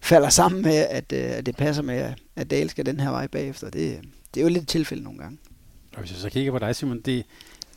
falder 0.00 0.28
sammen 0.28 0.62
med, 0.62 0.86
at, 0.90 1.12
øh, 1.12 1.30
at 1.30 1.46
det 1.46 1.56
passer 1.56 1.82
med, 1.82 2.12
at 2.36 2.50
Dale 2.50 2.70
skal 2.70 2.86
den 2.86 3.00
her 3.00 3.10
vej 3.10 3.26
bagefter, 3.26 3.70
det, 3.70 3.98
det 4.34 4.40
er 4.40 4.44
jo 4.44 4.48
lidt 4.48 4.62
et 4.62 4.68
tilfælde 4.68 5.02
nogle 5.02 5.18
gange. 5.18 5.38
Og 5.92 6.00
hvis 6.00 6.10
jeg 6.10 6.18
så 6.18 6.30
kigger 6.30 6.52
på 6.52 6.58
dig, 6.58 6.76
Simon, 6.76 7.00
det, 7.00 7.24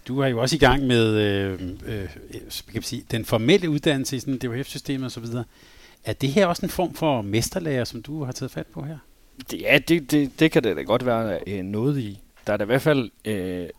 du 0.08 0.20
er 0.20 0.28
jo 0.28 0.42
også 0.42 0.56
i 0.56 0.60
gang 0.60 0.88
med 0.88 1.14
øh, 1.16 1.54
øh, 1.86 2.08
kan 2.48 2.74
man 2.74 2.84
sige, 2.84 3.06
den 3.12 3.26
formelle 3.26 3.70
uddannelse 3.70 4.16
i 4.16 4.20
sådan 4.20 4.38
DHF-systemet 4.38 5.06
osv. 5.18 5.26
Er 6.04 6.14
det 6.14 6.30
her 6.30 6.46
også 6.46 6.66
en 6.66 6.70
form 6.70 6.94
for 6.94 7.22
mesterlærer, 7.22 7.84
som 7.84 8.02
du 8.04 8.24
har 8.24 8.32
taget 8.32 8.52
fat 8.52 8.68
på 8.68 8.82
her? 8.84 8.98
Det- 9.52 9.62
Ja, 9.62 9.78
det, 9.88 10.12
det, 10.12 10.40
det 10.40 10.52
kan 10.52 10.64
det 10.64 10.76
da 10.78 10.82
godt 10.82 11.06
være 11.06 11.40
øh, 11.48 11.64
noget 11.64 12.00
i. 12.00 12.20
Der 12.48 12.54
er 12.54 12.58
da 12.58 12.64
i 12.64 12.66
hvert 12.66 12.82
fald 12.82 13.12
øh, 13.26 13.70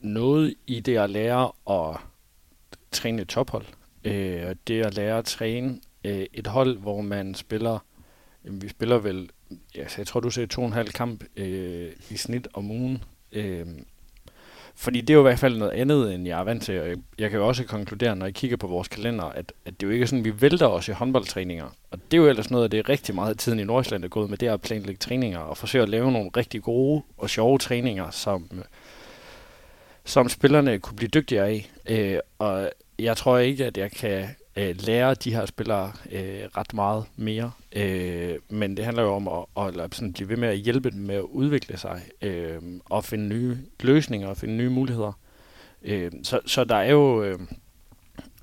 noget 0.00 0.54
i 0.66 0.80
det 0.80 0.96
at 0.98 1.10
lære 1.10 1.52
at 1.70 1.96
træne 2.92 3.22
et 3.22 3.28
tophold. 3.28 3.64
Øh, 4.04 4.42
og 4.48 4.56
det 4.68 4.82
at 4.86 4.94
lære 4.94 5.18
at 5.18 5.24
træne 5.24 5.78
øh, 6.04 6.26
et 6.34 6.46
hold, 6.46 6.78
hvor 6.78 7.00
man 7.00 7.34
spiller, 7.34 7.78
jamen, 8.44 8.62
vi 8.62 8.68
spiller 8.68 8.98
vel, 8.98 9.30
ja, 9.76 9.88
så 9.88 9.94
jeg 9.98 10.06
tror 10.06 10.20
du 10.20 10.30
ser 10.30 10.46
to 10.46 10.60
og 10.60 10.66
en 10.66 10.72
halv 10.72 10.88
kamp 10.88 11.24
øh, 11.36 11.92
i 12.10 12.16
snit 12.16 12.48
om 12.54 12.70
ugen. 12.70 13.04
Øh, 13.32 13.66
fordi 14.80 15.00
det 15.00 15.10
er 15.10 15.14
jo 15.14 15.20
i 15.20 15.22
hvert 15.22 15.38
fald 15.38 15.58
noget 15.58 15.72
andet, 15.72 16.14
end 16.14 16.26
jeg 16.26 16.40
er 16.40 16.44
vant 16.44 16.62
til. 16.62 16.80
Og 16.80 16.88
jeg, 16.88 16.96
jeg 17.18 17.30
kan 17.30 17.38
jo 17.38 17.48
også 17.48 17.64
konkludere, 17.64 18.16
når 18.16 18.26
jeg 18.26 18.34
kigger 18.34 18.56
på 18.56 18.66
vores 18.66 18.88
kalender, 18.88 19.24
at, 19.24 19.52
at 19.64 19.80
det 19.80 19.86
er 19.86 19.88
jo 19.90 19.94
ikke 19.94 20.06
sådan, 20.06 20.18
at 20.18 20.24
vi 20.24 20.40
vælter 20.40 20.66
os 20.66 20.88
i 20.88 20.92
håndboldtræninger. 20.92 21.66
Og 21.90 21.98
det 22.10 22.16
er 22.16 22.22
jo 22.22 22.28
ellers 22.28 22.50
noget 22.50 22.64
af 22.64 22.70
det 22.70 22.88
rigtig 22.88 23.14
meget 23.14 23.30
af 23.30 23.36
tiden 23.36 23.58
i 23.58 23.64
Nordsjælland 23.64 24.04
er 24.04 24.08
gået 24.08 24.30
med, 24.30 24.38
det 24.38 24.48
er 24.48 24.54
at 24.54 24.62
planlægge 24.62 24.98
træninger 24.98 25.38
og 25.38 25.56
forsøge 25.56 25.82
at 25.82 25.88
lave 25.88 26.12
nogle 26.12 26.30
rigtig 26.36 26.62
gode 26.62 27.02
og 27.16 27.30
sjove 27.30 27.58
træninger, 27.58 28.10
som, 28.10 28.62
som 30.04 30.28
spillerne 30.28 30.78
kunne 30.78 30.96
blive 30.96 31.08
dygtigere 31.08 31.46
af. 31.46 31.70
Øh, 31.88 32.18
og 32.38 32.70
jeg 32.98 33.16
tror 33.16 33.38
ikke, 33.38 33.66
at 33.66 33.78
jeg 33.78 33.90
kan 33.90 34.28
øh, 34.58 34.74
lære 34.78 35.14
de 35.14 35.34
her 35.34 35.46
spillere 35.46 35.92
øh, 36.12 36.40
ret 36.56 36.74
meget 36.74 37.04
mere. 37.16 37.50
Øh, 37.72 38.34
men 38.48 38.76
det 38.76 38.84
handler 38.84 39.02
jo 39.02 39.14
om 39.14 39.28
at, 39.28 39.66
at, 39.66 39.80
at 39.80 39.94
sådan 39.94 40.12
blive 40.12 40.28
ved 40.28 40.36
med 40.36 40.48
at 40.48 40.58
hjælpe 40.58 40.90
dem 40.90 41.00
med 41.00 41.14
at 41.14 41.22
udvikle 41.22 41.78
sig 41.78 42.02
øh, 42.22 42.58
og 42.84 43.04
finde 43.04 43.28
nye 43.28 43.56
løsninger 43.80 44.28
og 44.28 44.36
finde 44.36 44.56
nye 44.56 44.70
muligheder. 44.70 45.12
Øh, 45.82 46.12
så, 46.22 46.40
så 46.46 46.64
der 46.64 46.76
er 46.76 46.90
jo 46.90 47.22
øh, 47.22 47.38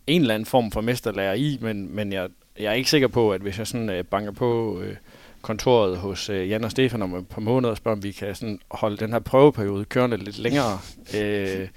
en 0.08 0.22
eller 0.22 0.34
anden 0.34 0.46
form 0.46 0.72
for 0.72 0.82
mesterlærer 0.82 1.34
i, 1.34 1.58
men, 1.62 1.96
men 1.96 2.14
jeg, 2.14 2.30
jeg 2.60 2.66
er 2.66 2.74
ikke 2.74 2.90
sikker 2.90 3.08
på, 3.08 3.32
at 3.32 3.42
hvis 3.42 3.60
jeg 3.60 3.68
sådan 3.68 3.90
øh, 3.90 4.04
banker 4.04 4.32
på 4.32 4.82
øh, 4.82 4.96
kontoret 5.42 5.98
hos 5.98 6.30
øh, 6.30 6.50
Jan 6.50 6.64
og 6.64 6.72
Stefan 6.72 7.02
om 7.02 7.16
et 7.16 7.28
par 7.28 7.42
måneder 7.42 7.72
og 7.72 7.78
spørger, 7.78 7.96
om 7.96 8.04
vi 8.04 8.12
kan 8.12 8.36
sådan 8.36 8.60
holde 8.72 8.98
den 8.98 9.12
her 9.12 9.20
prøveperiode 9.20 9.86
kørende 9.86 10.18
lidt 10.18 10.40
længere, 10.40 10.80
øh, 11.16 11.68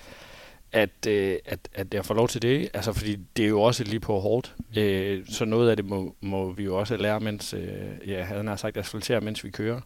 at, 0.72 1.06
øh, 1.08 1.36
at, 1.44 1.68
at 1.74 1.94
jeg 1.94 2.04
får 2.04 2.14
lov 2.14 2.28
til 2.28 2.42
det. 2.42 2.68
Altså, 2.74 2.92
fordi 2.92 3.16
det 3.36 3.44
er 3.44 3.48
jo 3.48 3.62
også 3.62 3.84
lige 3.84 4.00
på 4.00 4.18
hårdt. 4.18 4.54
Øh, 4.76 5.26
så 5.26 5.44
noget 5.44 5.70
af 5.70 5.76
det 5.76 5.84
må, 5.84 6.14
må 6.20 6.52
vi 6.52 6.64
jo 6.64 6.78
også 6.78 6.96
lære, 6.96 7.20
mens, 7.20 7.54
øh, 7.54 8.08
ja, 8.08 8.22
havde 8.22 8.50
jeg 8.50 8.58
sagt, 8.58 8.76
asfaltere, 8.76 9.20
mens 9.20 9.44
vi 9.44 9.50
kører. 9.50 9.80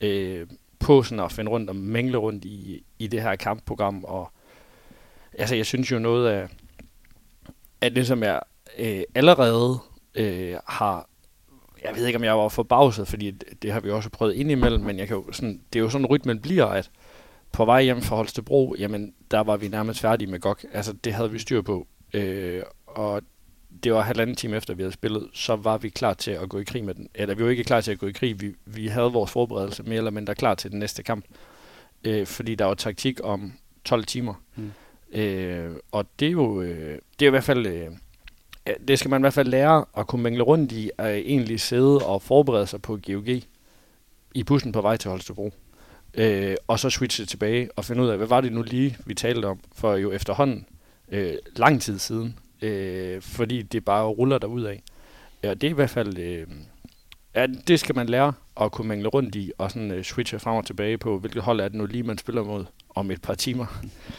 Øh, 0.00 0.46
på 0.78 1.02
sådan 1.02 1.24
at 1.24 1.32
finde 1.32 1.50
rundt 1.50 1.70
og 1.70 1.76
mængle 1.76 2.18
rundt 2.18 2.44
i, 2.44 2.84
i 2.98 3.06
det 3.06 3.22
her 3.22 3.36
kampprogram. 3.36 4.04
Og 4.04 4.32
altså, 5.38 5.54
jeg 5.54 5.66
synes 5.66 5.92
jo 5.92 5.98
noget 5.98 6.28
af, 6.28 6.48
at 7.80 7.96
det, 7.96 8.06
som 8.06 8.22
jeg 8.22 8.40
øh, 8.78 9.02
allerede 9.14 9.78
øh, 10.14 10.56
har 10.66 11.08
jeg 11.84 11.96
ved 11.96 12.06
ikke, 12.06 12.16
om 12.16 12.24
jeg 12.24 12.38
var 12.38 12.48
forbavset, 12.48 13.08
fordi 13.08 13.30
det, 13.30 13.62
det 13.62 13.72
har 13.72 13.80
vi 13.80 13.90
også 13.90 14.10
prøvet 14.10 14.34
indimellem, 14.34 14.80
men 14.80 14.98
jeg 14.98 15.08
kan 15.08 15.16
jo 15.16 15.32
sådan, 15.32 15.60
det 15.72 15.78
er 15.78 15.82
jo 15.82 15.90
sådan, 15.90 16.06
rytmen 16.06 16.40
bliver, 16.40 16.66
at 16.66 16.90
på 17.52 17.64
vej 17.64 17.82
hjem 17.82 18.02
fra 18.02 18.16
Holstebro, 18.16 18.74
jamen, 18.78 19.14
der 19.30 19.40
var 19.40 19.56
vi 19.56 19.68
nærmest 19.68 20.00
færdige 20.00 20.30
med 20.30 20.40
GOG. 20.40 20.58
Altså, 20.72 20.92
det 20.92 21.12
havde 21.12 21.30
vi 21.30 21.38
styr 21.38 21.62
på. 21.62 21.86
Øh, 22.14 22.62
og 22.86 23.22
det 23.84 23.92
var 23.92 24.00
halvanden 24.00 24.36
time 24.36 24.56
efter, 24.56 24.74
vi 24.74 24.82
havde 24.82 24.92
spillet, 24.92 25.28
så 25.32 25.56
var 25.56 25.78
vi 25.78 25.88
klar 25.88 26.14
til 26.14 26.30
at 26.30 26.48
gå 26.48 26.58
i 26.58 26.64
krig 26.64 26.84
med 26.84 26.94
den. 26.94 27.08
Eller 27.14 27.34
vi 27.34 27.44
var 27.44 27.50
ikke 27.50 27.64
klar 27.64 27.80
til 27.80 27.92
at 27.92 27.98
gå 27.98 28.06
i 28.06 28.12
krig. 28.12 28.40
Vi, 28.40 28.54
vi 28.64 28.86
havde 28.86 29.12
vores 29.12 29.30
forberedelse 29.30 29.82
mere 29.82 29.96
eller 29.96 30.10
mindre 30.10 30.34
klar 30.34 30.54
til 30.54 30.70
den 30.70 30.78
næste 30.78 31.02
kamp. 31.02 31.24
Øh, 32.04 32.26
fordi 32.26 32.54
der 32.54 32.64
var 32.64 32.74
taktik 32.74 33.20
om 33.24 33.52
12 33.84 34.04
timer. 34.04 34.34
Mm. 34.56 34.72
Øh, 35.12 35.76
og 35.92 36.06
det 36.20 36.28
er 36.28 36.32
jo 36.32 36.62
øh, 36.62 36.98
det 37.18 37.26
er 37.26 37.26
i 37.26 37.30
hvert 37.30 37.44
fald... 37.44 37.66
Øh, 37.66 37.90
det 38.88 38.98
skal 38.98 39.10
man 39.10 39.20
i 39.20 39.22
hvert 39.22 39.34
fald 39.34 39.48
lære 39.48 39.84
at 39.96 40.06
kunne 40.06 40.22
mængle 40.22 40.42
rundt 40.42 40.72
i, 40.72 40.90
at 40.98 41.16
egentlig 41.16 41.60
sidde 41.60 42.06
og 42.06 42.22
forberede 42.22 42.66
sig 42.66 42.82
på 42.82 42.98
GOG 43.06 43.28
i 44.34 44.44
bussen 44.44 44.72
på 44.72 44.80
vej 44.80 44.96
til 44.96 45.10
Holstebro. 45.10 45.52
Øh, 46.14 46.56
og 46.66 46.78
så 46.78 46.90
switche 46.90 47.24
tilbage 47.26 47.68
og 47.76 47.84
finde 47.84 48.02
ud 48.02 48.08
af, 48.08 48.16
hvad 48.16 48.26
var 48.26 48.40
det 48.40 48.52
nu 48.52 48.62
lige, 48.62 48.96
vi 49.06 49.14
talte 49.14 49.46
om, 49.46 49.60
for 49.74 49.96
jo 49.96 50.12
efterhånden 50.12 50.66
øh, 51.08 51.34
lang 51.56 51.82
tid 51.82 51.98
siden, 51.98 52.38
øh, 52.62 53.22
fordi 53.22 53.62
det 53.62 53.84
bare 53.84 54.06
ruller 54.06 54.38
derud 54.38 54.62
af. 54.62 54.82
Ja, 55.42 55.54
det 55.54 55.64
er 55.64 55.70
i 55.70 55.74
hvert 55.74 55.90
fald, 55.90 56.18
øh, 56.18 56.46
ja, 57.34 57.46
det 57.46 57.80
skal 57.80 57.94
man 57.94 58.08
lære 58.08 58.32
at 58.60 58.72
kunne 58.72 58.88
mængle 58.88 59.08
rundt 59.08 59.34
i, 59.34 59.52
og 59.58 59.70
sådan 59.70 59.90
øh, 59.90 60.04
switche 60.04 60.38
frem 60.38 60.56
og 60.56 60.66
tilbage 60.66 60.98
på, 60.98 61.18
hvilket 61.18 61.42
hold 61.42 61.60
er 61.60 61.68
det 61.68 61.76
nu 61.76 61.86
lige, 61.86 62.02
man 62.02 62.18
spiller 62.18 62.44
mod 62.44 62.64
om 62.94 63.10
et 63.10 63.22
par 63.22 63.34
timer. 63.34 63.66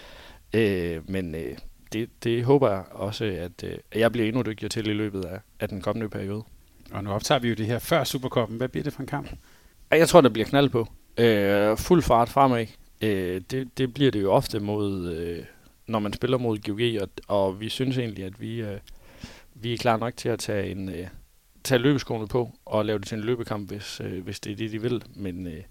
øh, 0.54 1.10
men 1.10 1.36
øh, 1.36 1.58
det, 1.94 2.10
det 2.24 2.44
håber 2.44 2.70
jeg 2.70 2.84
også, 2.92 3.26
at, 3.26 3.64
øh, 3.64 3.78
jeg 3.96 4.12
bliver 4.12 4.28
endnu 4.28 4.42
dygtigere 4.42 4.70
til 4.70 4.88
i 4.88 4.94
løbet 4.94 5.26
af, 5.26 5.40
af 5.60 5.70
den 5.70 5.82
kommende 5.82 6.10
periode. 6.10 6.44
Og 6.92 7.04
nu 7.04 7.12
optager 7.12 7.40
vi 7.40 7.50
jo 7.50 7.56
det 7.56 7.66
her 7.66 7.80
før 7.80 8.04
Superkoppen. 8.04 8.58
Hvad 8.58 8.68
bliver 8.68 8.84
det 8.84 8.94
for 8.94 9.02
en 9.02 9.08
kamp? 9.08 9.30
Jeg 9.92 10.10
tror, 10.10 10.22
der 10.22 10.30
bliver 10.30 10.46
knald 10.48 10.70
på. 10.70 10.88
Øh, 11.20 11.78
fuld 11.78 12.02
fart 12.02 12.30
fremad. 12.30 12.66
Øh, 13.02 13.42
det, 13.52 13.78
det 13.78 13.94
bliver 13.94 14.12
det 14.12 14.22
jo 14.22 14.32
ofte 14.32 14.60
mod, 14.60 15.12
øh, 15.14 15.44
når 15.88 16.00
man 16.00 16.14
spiller 16.14 16.38
mod 16.38 16.58
GOG, 16.58 17.02
og, 17.02 17.10
og 17.28 17.60
vi 17.60 17.70
synes 17.70 17.98
egentlig, 17.98 18.26
at 18.26 18.42
vi, 18.42 18.62
øh, 18.62 18.80
vi 19.54 19.74
er 19.74 19.78
klar 19.78 19.98
nok 19.98 20.18
til 20.18 20.30
at 20.30 20.40
tage 20.40 20.72
en 20.72 20.90
øh, 20.90 21.08
tage 21.64 21.80
løbeskoene 21.80 22.28
på 22.28 22.52
og 22.66 22.86
lave 22.86 23.00
det 23.00 23.08
til 23.08 23.18
en 23.18 23.24
løbekamp, 23.24 23.72
hvis, 23.72 24.02
øh, 24.04 24.24
hvis 24.24 24.40
det 24.40 24.52
er 24.52 24.56
det, 24.56 24.72
de 24.72 24.82
vil. 24.82 25.04
Men 25.16 25.48
øh, 25.48 25.64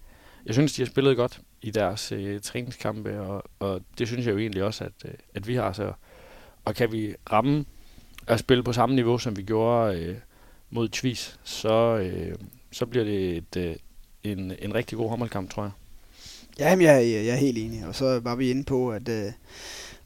jeg 0.47 0.55
synes, 0.55 0.73
de 0.73 0.83
har 0.83 0.87
spillet 0.87 1.17
godt 1.17 1.41
i 1.63 1.71
deres 1.71 2.13
øh, 2.13 2.41
træningskampe, 2.41 3.21
og, 3.21 3.43
og 3.59 3.81
det 3.99 4.09
synes 4.09 4.27
jeg 4.27 4.33
jo 4.33 4.39
egentlig 4.39 4.63
også, 4.63 4.85
at, 4.85 4.93
øh, 5.05 5.15
at 5.35 5.49
vi 5.49 5.55
har. 5.55 5.73
Så, 5.73 5.93
og 6.65 6.75
kan 6.75 6.93
vi 6.93 7.15
ramme 7.33 7.65
at 8.27 8.41
spille 8.41 8.63
på 8.63 8.73
samme 8.73 8.95
niveau, 8.95 9.19
som 9.19 9.37
vi 9.37 9.43
gjorde 9.43 9.99
øh, 10.01 10.17
mod 10.71 10.89
Tvis, 10.89 11.41
så, 11.45 11.97
øh, 11.97 12.35
så 12.73 12.87
bliver 12.87 13.05
det 13.05 13.37
et, 13.37 13.57
øh, 13.57 13.77
en, 14.25 14.53
en 14.59 14.75
rigtig 14.75 14.99
god 14.99 15.09
håndboldkamp, 15.09 15.51
tror 15.51 15.63
jeg. 15.63 15.73
Ja, 16.59 16.69
jeg, 16.69 17.25
jeg 17.27 17.27
er 17.27 17.37
helt 17.37 17.59
enig. 17.59 17.87
Og 17.87 17.95
så 17.95 18.21
var 18.23 18.35
vi 18.35 18.51
inde 18.51 18.65
på, 18.65 18.91
at, 18.91 19.09
øh, 19.09 19.33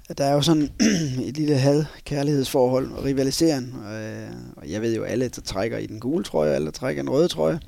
at 0.09 0.19
der 0.19 0.25
er 0.25 0.33
jo 0.33 0.43
sådan 0.43 0.71
et 1.29 1.37
lille 1.37 1.57
had-kærlighedsforhold 1.57 2.93
og 2.93 3.05
rivalisering. 3.05 3.75
Og, 3.87 4.03
øh, 4.03 4.31
og 4.57 4.71
jeg 4.71 4.83
ved 4.83 4.97
jo, 4.97 5.03
alle, 5.03 5.29
der 5.29 5.41
trækker 5.41 5.79
i 5.79 5.87
den 5.87 6.01
gule 6.01 6.25
trøje, 6.25 6.55
alle, 6.55 6.65
der 6.65 6.73
trækker 6.73 7.03
i 7.03 7.05
den 7.05 7.11
røde 7.11 7.29
trøje, 7.29 7.61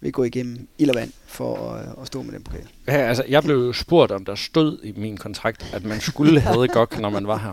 vil 0.00 0.12
gå 0.12 0.24
igennem 0.24 0.68
ild 0.78 0.90
og 0.90 0.96
vand 0.96 1.12
for 1.26 1.70
at, 1.72 1.86
at 2.00 2.06
stå 2.06 2.22
med 2.22 2.32
den 2.32 2.42
pokal. 2.42 2.66
Ja, 2.86 2.92
altså, 2.92 3.24
jeg 3.28 3.42
blev 3.42 3.56
jo 3.56 3.72
spurgt, 3.72 4.12
om 4.12 4.24
der 4.24 4.34
stod 4.34 4.78
i 4.82 4.92
min 4.96 5.16
kontrakt, 5.16 5.70
at 5.72 5.84
man 5.84 6.00
skulle 6.00 6.40
have 6.46 6.68
godt, 6.68 7.00
når 7.00 7.10
man 7.10 7.26
var 7.26 7.38
her. 7.38 7.52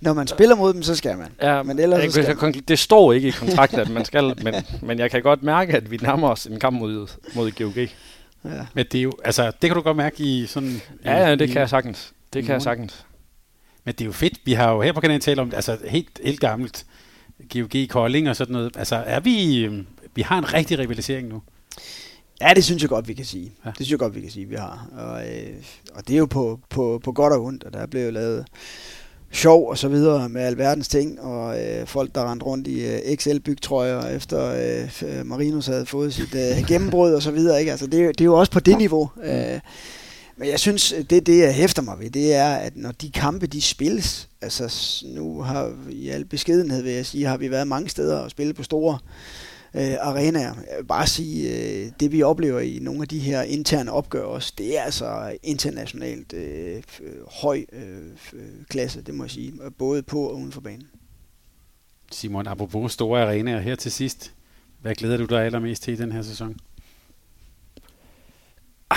Når 0.00 0.12
man 0.12 0.26
spiller 0.26 0.56
mod 0.56 0.74
dem, 0.74 0.82
så 0.82 0.96
skal 0.96 1.18
man. 1.18 1.28
Ja, 1.42 1.62
men 1.62 1.78
ellers 1.78 2.02
jeg, 2.02 2.12
så 2.12 2.22
skal 2.22 2.36
man. 2.42 2.52
Det 2.52 2.78
står 2.78 3.12
ikke 3.12 3.28
i 3.28 3.30
kontrakten, 3.30 3.80
at 3.80 3.90
man 3.90 4.04
skal, 4.04 4.34
men, 4.44 4.54
men 4.82 4.98
jeg 4.98 5.10
kan 5.10 5.22
godt 5.22 5.42
mærke, 5.42 5.72
at 5.72 5.90
vi 5.90 5.96
nærmer 5.96 6.28
os 6.28 6.46
en 6.46 6.58
kamp 6.58 6.78
mod, 6.78 7.08
mod 7.34 7.50
GOG. 7.50 7.76
Ja. 8.44 8.66
Men 8.74 8.86
det 8.92 8.98
er 8.98 9.02
jo, 9.02 9.12
altså, 9.24 9.46
det 9.46 9.70
kan 9.70 9.74
du 9.74 9.80
godt 9.80 9.96
mærke 9.96 10.24
i 10.24 10.46
sådan... 10.46 10.80
Ja, 11.04 11.28
ja, 11.28 11.34
det 11.34 11.40
i, 11.40 11.52
kan 11.52 11.60
jeg 11.60 11.68
sagtens. 11.68 12.12
Det 12.32 12.44
kan 12.44 12.52
jeg 12.52 12.62
sagtens. 12.62 13.06
Men 13.84 13.94
det 13.94 14.00
er 14.00 14.06
jo 14.06 14.12
fedt. 14.12 14.38
Vi 14.44 14.52
har 14.52 14.72
jo 14.72 14.80
her 14.80 14.92
på 14.92 15.00
kanalen 15.00 15.20
talt 15.20 15.38
om, 15.40 15.52
altså 15.54 15.78
helt, 15.88 16.20
helt 16.24 16.40
gammelt 16.40 16.86
GOG 17.52 17.88
Kolding 17.88 18.28
og 18.28 18.36
sådan 18.36 18.52
noget. 18.52 18.76
Altså, 18.76 18.96
er 18.96 19.20
vi, 19.20 19.64
øhm, 19.64 19.86
vi 20.14 20.22
har 20.22 20.38
en 20.38 20.54
rigtig 20.54 20.78
rivalisering 20.78 21.28
nu? 21.28 21.42
Ja, 22.40 22.52
det 22.56 22.64
synes 22.64 22.82
jeg 22.82 22.88
godt, 22.88 23.08
vi 23.08 23.14
kan 23.14 23.24
sige. 23.24 23.52
Ja. 23.64 23.68
Det 23.68 23.76
synes 23.76 23.90
jeg 23.90 23.98
godt, 23.98 24.14
vi 24.14 24.20
kan 24.20 24.30
sige, 24.30 24.46
vi 24.46 24.54
har. 24.54 24.88
Og, 24.92 25.28
øh, 25.28 25.54
og 25.94 26.08
det 26.08 26.14
er 26.14 26.18
jo 26.18 26.26
på, 26.26 26.60
på, 26.68 27.00
på 27.04 27.12
godt 27.12 27.32
og 27.32 27.44
ondt, 27.44 27.64
og 27.64 27.72
der 27.72 27.78
er 27.78 27.86
blevet 27.86 28.12
lavet 28.12 28.46
sjov 29.32 29.68
og 29.68 29.78
så 29.78 29.88
videre 29.88 30.28
med 30.28 30.42
alverdens 30.42 30.88
ting, 30.88 31.20
og 31.20 31.62
øh, 31.62 31.86
folk, 31.86 32.14
der 32.14 32.30
rendte 32.30 32.46
rundt 32.46 32.66
i 32.66 32.86
øh, 32.86 33.16
XL-bygtrøjer, 33.16 34.16
efter 34.16 34.54
øh, 35.02 35.26
Marinus 35.26 35.66
havde 35.66 35.86
fået 35.86 36.14
sit 36.14 36.34
øh, 36.34 36.66
gennembrud 36.68 37.12
og 37.12 37.22
så 37.22 37.30
videre. 37.30 37.60
Ikke? 37.60 37.70
Altså, 37.70 37.86
det, 37.86 38.18
det 38.18 38.20
er 38.20 38.24
jo 38.24 38.38
også 38.38 38.52
på 38.52 38.60
det 38.60 38.78
niveau. 38.78 39.10
Øh, 39.24 39.60
men 40.36 40.48
jeg 40.48 40.60
synes, 40.60 40.94
det 41.10 41.26
det, 41.26 41.38
jeg 41.38 41.54
hæfter 41.54 41.82
mig 41.82 41.98
ved, 41.98 42.10
det 42.10 42.34
er, 42.34 42.54
at 42.54 42.72
når 42.76 42.92
de 42.92 43.10
kampe, 43.10 43.46
de 43.46 43.62
spilles, 43.62 44.28
altså 44.40 45.04
nu 45.14 45.42
har 45.42 45.72
i 45.90 46.08
al 46.08 46.24
beskedenhed, 46.24 46.82
vil 46.82 46.92
jeg 46.92 47.06
sige, 47.06 47.26
har 47.26 47.36
vi 47.36 47.50
været 47.50 47.66
mange 47.66 47.88
steder 47.88 48.18
og 48.18 48.30
spille 48.30 48.54
på 48.54 48.62
store 48.62 48.98
øh, 49.04 49.49
arenaer. 49.74 50.54
Jeg 50.54 50.76
vil 50.78 50.84
bare 50.84 51.06
sige, 51.06 51.50
øh, 51.50 51.92
det 52.00 52.12
vi 52.12 52.22
oplever 52.22 52.60
i 52.60 52.78
nogle 52.82 53.02
af 53.02 53.08
de 53.08 53.18
her 53.18 53.42
interne 53.42 53.92
opgør 53.92 54.24
også, 54.24 54.52
det 54.58 54.78
er 54.78 54.82
altså 54.82 55.36
internationalt 55.42 56.32
øh, 56.32 56.82
høj 57.42 57.64
øh, 57.72 58.10
klasse, 58.68 59.02
det 59.02 59.14
må 59.14 59.24
jeg 59.24 59.30
sige, 59.30 59.52
både 59.78 60.02
på 60.02 60.22
og 60.22 60.36
uden 60.36 60.52
for 60.52 60.60
banen. 60.60 60.88
Simon, 62.12 62.46
apropos 62.46 62.92
store 62.92 63.22
arenaer 63.22 63.60
her 63.60 63.74
til 63.74 63.92
sidst, 63.92 64.32
hvad 64.82 64.94
glæder 64.94 65.16
du 65.16 65.24
dig 65.24 65.44
allermest 65.44 65.82
til 65.82 65.94
i 65.94 65.96
den 65.96 66.12
her 66.12 66.22
sæson? 66.22 66.56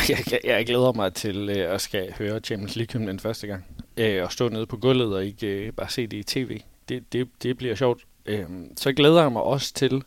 Jeg, 0.09 0.39
jeg 0.43 0.65
glæder 0.65 0.93
mig 0.93 1.13
til 1.13 1.49
øh, 1.49 1.73
at 1.73 1.81
skal 1.81 2.13
høre 2.17 2.39
Champions 2.39 2.75
League 2.75 3.07
den 3.07 3.19
første 3.19 3.47
gang. 3.47 3.65
Øh, 3.97 4.23
og 4.23 4.31
stå 4.31 4.49
nede 4.49 4.65
på 4.65 4.77
gulvet 4.77 5.15
og 5.15 5.25
ikke 5.25 5.47
øh, 5.47 5.73
bare 5.73 5.89
se 5.89 6.07
det 6.07 6.17
i 6.17 6.23
tv. 6.23 6.61
Det, 6.89 7.13
det, 7.13 7.27
det 7.43 7.57
bliver 7.57 7.75
sjovt. 7.75 8.03
Øh, 8.25 8.45
så 8.77 8.93
glæder 8.93 9.21
jeg 9.21 9.31
mig 9.31 9.41
også 9.41 9.73
til 9.73 10.03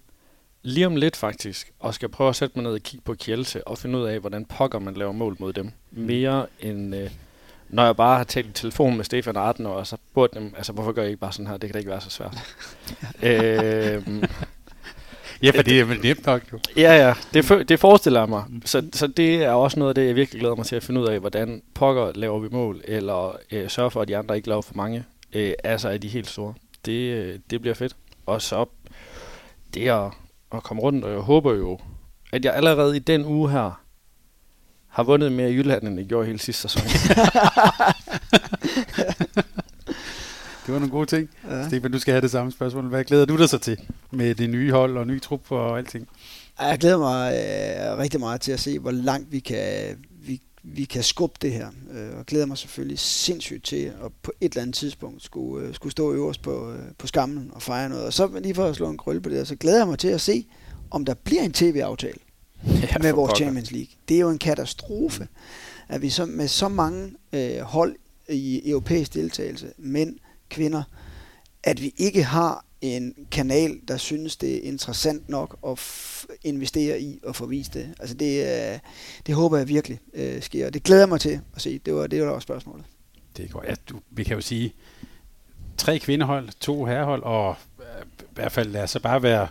lige 0.67 0.87
om 0.87 0.97
lidt 0.97 1.17
faktisk, 1.17 1.73
og 1.81 1.95
skal 1.95 2.09
prøve 2.09 2.29
at 2.29 2.37
sætte 2.37 2.59
mig 2.59 2.63
ned 2.63 2.73
og 2.73 2.81
kigge 2.81 3.05
på 3.05 3.15
Kielse 3.15 3.69
og 3.69 3.79
finde 3.79 3.99
ud 3.99 4.05
af, 4.05 4.21
hvordan 4.21 4.45
pokker 4.45 4.79
man 4.79 4.95
laver 4.95 5.13
mål 5.13 5.37
mod 5.39 5.53
dem. 5.53 5.71
Mm. 5.91 6.03
Mere 6.03 6.47
end 6.61 6.95
øh, 6.95 7.11
når 7.69 7.85
jeg 7.85 7.97
bare 7.97 8.17
har 8.17 8.25
talt 8.25 8.47
i 8.47 8.53
telefon 8.53 8.97
med 8.97 9.05
Stefan 9.05 9.37
Arden 9.37 9.67
og 9.67 9.87
så 9.87 9.97
spurgt 10.11 10.35
dem, 10.35 10.55
altså 10.57 10.73
hvorfor 10.73 10.93
gør 10.93 11.03
jeg 11.03 11.11
ikke 11.11 11.21
bare 11.21 11.33
sådan 11.33 11.47
her, 11.47 11.57
det 11.57 11.69
kan 11.69 11.73
da 11.73 11.79
ikke 11.79 11.91
være 11.91 12.01
så 12.01 12.11
svært. 12.11 12.37
øh, 13.31 14.23
Ja, 15.43 15.51
for 15.51 15.63
det 15.63 15.81
er 15.81 15.85
vel 15.85 16.01
nemt 16.03 16.27
nok 16.27 16.43
jo. 16.53 16.59
Ja, 16.77 17.07
ja, 17.07 17.15
det, 17.35 17.69
det 17.69 17.81
forestiller 17.81 18.21
jeg 18.21 18.29
mig. 18.29 18.45
Så, 18.65 18.89
så 18.93 19.07
det 19.07 19.45
er 19.45 19.51
også 19.51 19.79
noget 19.79 19.91
af 19.91 19.95
det, 19.95 20.07
jeg 20.07 20.17
virkelig 20.17 20.41
glæder 20.41 20.55
mig 20.55 20.67
til 20.67 20.77
at 20.77 20.83
finde 20.83 21.01
ud 21.01 21.07
af, 21.07 21.21
hvordan 21.21 21.63
pokker 21.75 22.13
laver 22.15 22.39
vi 22.39 22.49
mål, 22.51 22.81
eller 22.85 23.37
øh, 23.53 23.71
sørge 23.71 23.91
for, 23.91 24.03
at 24.03 24.09
de 24.09 24.17
andre 24.17 24.37
ikke 24.37 24.49
laver 24.49 24.63
for 24.63 24.75
mange, 24.75 25.05
øh, 25.33 25.53
altså 25.65 25.89
er 25.89 25.99
de 25.99 26.09
helt 26.09 26.29
store. 26.29 26.55
Det, 26.87 26.93
øh, 26.93 27.39
det 27.51 27.61
bliver 27.61 27.75
fedt. 27.75 27.97
Og 28.27 28.43
så 28.43 28.65
det 29.75 29.89
at, 29.89 30.11
at 30.53 30.63
komme 30.63 30.83
rundt, 30.83 31.05
og 31.05 31.13
jeg 31.13 31.21
håber 31.21 31.55
jo, 31.55 31.79
at 32.33 32.45
jeg 32.45 32.55
allerede 32.55 32.97
i 32.97 32.99
den 32.99 33.25
uge 33.25 33.51
her, 33.51 33.83
har 34.89 35.03
vundet 35.03 35.33
mere 35.33 35.51
i 35.51 35.55
Jylland, 35.55 35.89
end 35.89 35.99
jeg 35.99 36.07
gjorde 36.07 36.27
hele 36.27 36.39
sidste 36.39 36.69
sæson. 36.69 36.83
Det 40.67 40.73
var 40.73 40.79
nogle 40.79 40.93
gode 40.93 41.07
ting. 41.07 41.31
Ja. 41.51 41.69
Stefan, 41.69 41.93
du 41.93 41.99
skal 41.99 42.13
have 42.13 42.23
det 42.23 42.31
samme 42.31 42.53
spørgsmål. 42.53 42.89
Hvad 42.89 43.05
glæder 43.05 43.25
du 43.25 43.37
dig 43.37 43.49
så 43.49 43.59
til 43.59 43.79
med 44.11 44.35
det 44.35 44.51
nye 44.51 44.73
hold 44.73 44.97
og 44.97 45.07
ny 45.07 45.23
trup 45.23 45.53
og 45.53 45.79
alting? 45.79 46.09
Jeg 46.61 46.79
glæder 46.79 46.99
mig 46.99 47.33
øh, 47.33 47.99
rigtig 47.99 48.21
meget 48.21 48.41
til 48.41 48.53
at 48.53 48.61
se, 48.61 48.79
hvor 48.79 48.91
langt 48.91 49.33
vi 49.33 49.39
kan, 49.39 49.97
vi, 50.75 50.85
kan 50.85 51.03
skubbe 51.03 51.39
det 51.43 51.53
her. 51.53 51.69
Øh, 51.93 52.19
og 52.19 52.27
glæder 52.27 52.47
mig 52.47 52.59
selvfølgelig 52.59 52.99
sindssygt 52.99 53.65
til 53.65 53.85
at 54.05 54.13
på 54.23 54.33
et 54.41 54.53
eller 54.53 54.63
andet 54.63 54.77
tidspunkt 54.77 55.23
skulle, 55.23 55.67
øh, 55.69 55.75
skulle 55.75 55.93
stå 55.93 56.13
øverst 56.13 56.43
på, 56.43 56.73
øh, 56.73 56.79
på 56.99 57.07
skammen 57.07 57.51
og 57.55 57.63
fejre 57.63 57.89
noget. 57.89 58.05
Og 58.05 58.13
så 58.13 58.39
lige 58.43 58.55
for 58.55 58.65
at 58.65 58.77
slå 58.77 58.91
en 58.91 58.99
krølle 58.99 59.21
på 59.21 59.29
det, 59.29 59.49
så 59.49 59.57
glæder 59.57 59.79
jeg 59.79 59.87
mig 59.87 59.99
til 59.99 60.09
at 60.09 60.21
se, 60.21 60.47
om 60.91 61.05
der 61.05 61.15
bliver 61.15 61.43
en 61.43 61.53
tv-aftale 61.53 62.19
ja, 62.67 62.99
med 63.03 63.13
vores 63.13 63.37
Champions 63.37 63.73
League. 63.73 63.91
Det 64.09 64.17
er 64.17 64.21
jo 64.21 64.31
en 64.31 64.39
katastrofe, 64.39 65.29
at 65.89 66.03
vi 66.03 66.11
så, 66.11 66.27
med 66.27 66.49
så 66.49 66.69
mange 66.69 67.13
øh, 67.33 67.61
hold 67.61 67.97
i 68.29 68.71
europæisk 68.71 69.15
deltagelse, 69.15 69.73
mænd, 69.79 70.17
kvinder, 70.49 70.83
at 71.63 71.83
vi 71.83 71.95
ikke 71.97 72.23
har 72.23 72.66
en 72.81 73.15
kanal, 73.31 73.81
der 73.89 73.97
synes, 73.97 74.37
det 74.37 74.57
er 74.57 74.69
interessant 74.69 75.29
nok 75.29 75.59
at 75.67 75.81
investere 76.45 77.01
i 77.01 77.21
og 77.25 77.37
få 77.37 77.47
vist 77.47 77.75
det. 77.75 77.95
Altså 78.01 78.17
det, 78.17 78.43
øh, 78.43 78.79
det 79.27 79.35
håber 79.35 79.59
jeg 79.59 79.69
virkelig 79.69 79.99
øh, 80.15 80.43
sker, 80.43 80.67
og 80.67 80.75
det 80.75 80.83
glæder 80.83 81.03
jeg 81.03 81.09
mig 81.09 81.21
til 81.21 81.41
at 81.55 81.63
se. 81.63 81.79
Det 81.79 81.95
var 81.95 82.07
det, 82.07 82.23
var 82.23 82.29
også 82.29 82.47
spørgsmålet. 82.47 82.85
Det 83.37 83.45
er 83.45 83.49
godt. 83.49 83.67
Ja, 83.67 83.75
du, 83.89 84.01
vi 84.11 84.25
kan 84.25 84.37
jo 84.37 84.41
sige, 84.41 84.75
tre 85.77 85.99
kvindehold, 85.99 86.49
to 86.61 86.85
herrehold, 86.85 87.23
og 87.23 87.57
øh, 87.79 88.07
i 88.21 88.25
hvert 88.35 88.53
fald 88.53 88.71
lad 88.71 88.83
os 88.83 88.97
bare 89.03 89.23
være, 89.23 89.49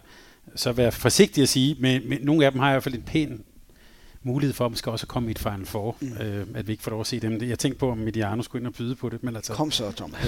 så 0.56 0.72
være 0.72 0.92
forsigtig 0.92 1.42
at 1.42 1.50
sige, 1.50 1.76
men, 1.80 2.10
men 2.10 2.22
nogle 2.22 2.46
af 2.46 2.52
dem 2.52 2.62
har 2.62 2.70
i 2.70 2.74
hvert 2.74 2.84
fald 2.84 2.96
en 2.96 3.04
pæn 3.04 3.44
mulighed 4.24 4.54
for, 4.54 4.66
at 4.66 4.78
skal 4.78 4.92
også 4.92 5.08
komme 5.08 5.30
i 5.30 5.32
et 5.32 5.40
Final 5.40 5.66
Four, 5.66 5.98
mm. 6.00 6.18
øh, 6.18 6.48
at 6.56 6.68
vi 6.68 6.72
ikke 6.72 6.84
får 6.84 6.92
lov 6.92 7.02
at 7.02 7.08
se 7.08 7.20
dem. 7.20 7.42
Jeg 7.42 7.60
tænkte 7.60 7.80
på, 7.80 7.92
om 7.92 7.98
Mediano 7.98 8.42
skulle 8.42 8.62
ind 8.62 8.68
og 8.68 8.74
byde 8.74 8.96
på 8.96 9.10
det. 9.10 9.24
Men 9.24 9.36
altså... 9.36 9.54
Kom 9.54 9.72
så, 9.72 9.92
Tom. 9.92 10.16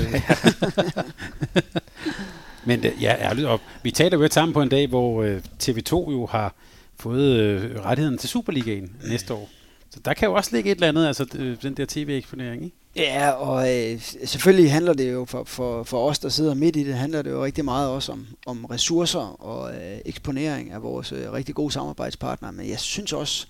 men 2.65 2.85
øh, 2.85 2.91
ja, 3.01 3.15
ærligt 3.19 3.47
op. 3.47 3.61
Vi 3.83 3.91
taler 3.91 4.17
jo 4.17 4.27
sammen 4.31 4.53
på 4.53 4.61
en 4.61 4.69
dag, 4.69 4.87
hvor 4.87 5.23
øh, 5.23 5.41
TV2 5.63 6.11
jo 6.11 6.25
har 6.25 6.53
fået 6.99 7.39
øh, 7.39 7.79
rettigheden 7.85 8.17
til 8.17 8.29
Superligaen 8.29 8.91
næste 9.07 9.33
år. 9.33 9.49
Så 9.89 9.99
der 10.05 10.13
kan 10.13 10.27
jo 10.27 10.33
også 10.33 10.49
ligge 10.55 10.71
et 10.71 10.75
eller 10.75 10.87
andet, 10.87 11.07
altså 11.07 11.25
øh, 11.35 11.57
den 11.61 11.73
der 11.73 11.85
tv-eksponering, 11.89 12.63
ikke? 12.63 12.75
Ja, 12.95 13.29
og 13.29 13.75
øh, 13.75 14.01
selvfølgelig 14.25 14.71
handler 14.71 14.93
det 14.93 15.11
jo 15.13 15.25
for, 15.25 15.43
for, 15.43 15.83
for 15.83 16.09
os, 16.09 16.19
der 16.19 16.29
sidder 16.29 16.53
midt 16.53 16.75
i 16.75 16.83
det, 16.83 16.93
handler 16.93 17.21
det 17.21 17.31
jo 17.31 17.43
rigtig 17.45 17.65
meget 17.65 17.89
også 17.89 18.11
om, 18.11 18.27
om 18.45 18.65
ressourcer 18.65 19.41
og 19.41 19.71
øh, 19.71 19.97
eksponering 20.05 20.71
af 20.71 20.83
vores 20.83 21.11
øh, 21.11 21.31
rigtig 21.33 21.55
gode 21.55 21.71
samarbejdspartnere. 21.71 22.51
Men 22.51 22.69
jeg 22.69 22.79
synes 22.79 23.13
også, 23.13 23.47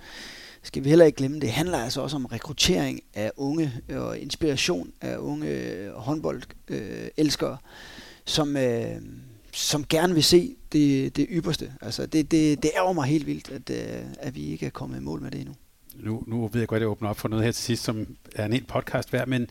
skal 0.64 0.84
vi 0.84 0.89
heller 0.89 1.05
ikke 1.05 1.16
glemme, 1.16 1.39
det 1.39 1.51
handler 1.51 1.78
altså 1.78 2.01
også 2.01 2.16
om 2.16 2.26
rekruttering 2.26 3.01
af 3.14 3.32
unge 3.38 3.74
og 3.95 4.20
inspiration 4.20 4.91
af 5.01 5.18
unge 5.18 5.47
øh, 5.47 5.93
håndboldelskere, 5.93 7.51
øh, 7.51 7.58
som, 8.28 8.57
øh, 8.57 8.95
som 9.53 9.86
gerne 9.86 10.13
vil 10.13 10.23
se 10.23 10.55
det, 10.71 11.15
det 11.15 11.28
ypperste. 11.30 11.73
Altså 11.82 12.05
det, 12.05 12.32
det, 12.32 12.63
det 12.63 12.71
ærger 12.78 12.93
mig 12.93 13.05
helt 13.05 13.25
vildt, 13.25 13.51
at, 13.51 13.69
øh, 13.69 14.05
at 14.19 14.36
vi 14.36 14.45
ikke 14.45 14.65
er 14.65 14.69
kommet 14.69 14.97
i 14.97 15.01
mål 15.01 15.21
med 15.21 15.32
det 15.32 15.39
endnu. 15.39 15.55
Nu, 15.95 16.23
nu 16.28 16.47
ved 16.47 16.61
jeg 16.61 16.67
godt, 16.67 16.78
at 16.78 16.82
jeg 16.82 16.89
åbner 16.89 17.09
op 17.09 17.19
for 17.19 17.28
noget 17.28 17.45
her 17.45 17.51
til 17.51 17.63
sidst, 17.63 17.84
som 17.84 18.15
er 18.36 18.45
en 18.45 18.53
helt 18.53 18.67
podcast 18.67 19.13
værd, 19.13 19.28
men, 19.28 19.47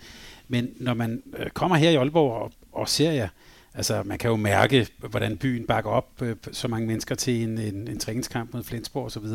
men 0.49 0.69
når 0.77 0.95
man 0.95 1.23
øh, 1.39 1.51
kommer 1.51 1.77
her 1.77 1.91
i 1.91 1.95
Aalborg 1.95 2.33
og, 2.33 2.53
og 2.73 2.89
ser 2.89 3.13
jer, 3.13 3.29
altså 3.75 4.03
man 4.03 4.19
kan 4.19 4.31
jo 4.31 4.37
mærke, 4.37 4.89
hvordan 4.99 5.37
byen 5.37 5.67
bakker 5.67 5.91
op 5.91 6.23
øh, 6.23 6.37
så 6.53 6.69
mange 6.69 6.87
mennesker 6.87 7.15
til 7.15 7.43
en, 7.43 7.59
en, 7.59 7.89
en 7.89 7.99
træningskamp 7.99 8.55
mod 8.55 8.63
Flensborg 8.63 9.07
osv., 9.07 9.27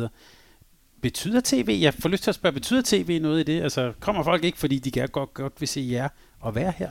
Betyder 1.02 1.40
tv, 1.44 1.78
jeg 1.80 1.94
får 1.94 2.08
lyst 2.08 2.22
til 2.22 2.30
at 2.30 2.34
spørge, 2.34 2.52
betyder 2.52 2.82
tv 2.84 3.18
noget 3.22 3.40
i 3.40 3.42
det? 3.42 3.62
Altså, 3.62 3.92
kommer 4.00 4.22
folk 4.22 4.44
ikke, 4.44 4.58
fordi 4.58 4.78
de 4.78 4.90
gerne 4.90 5.08
godt, 5.08 5.34
godt 5.34 5.52
vil 5.60 5.68
se 5.68 5.88
jer 5.90 6.08
og 6.40 6.54
være 6.54 6.72
her? 6.76 6.90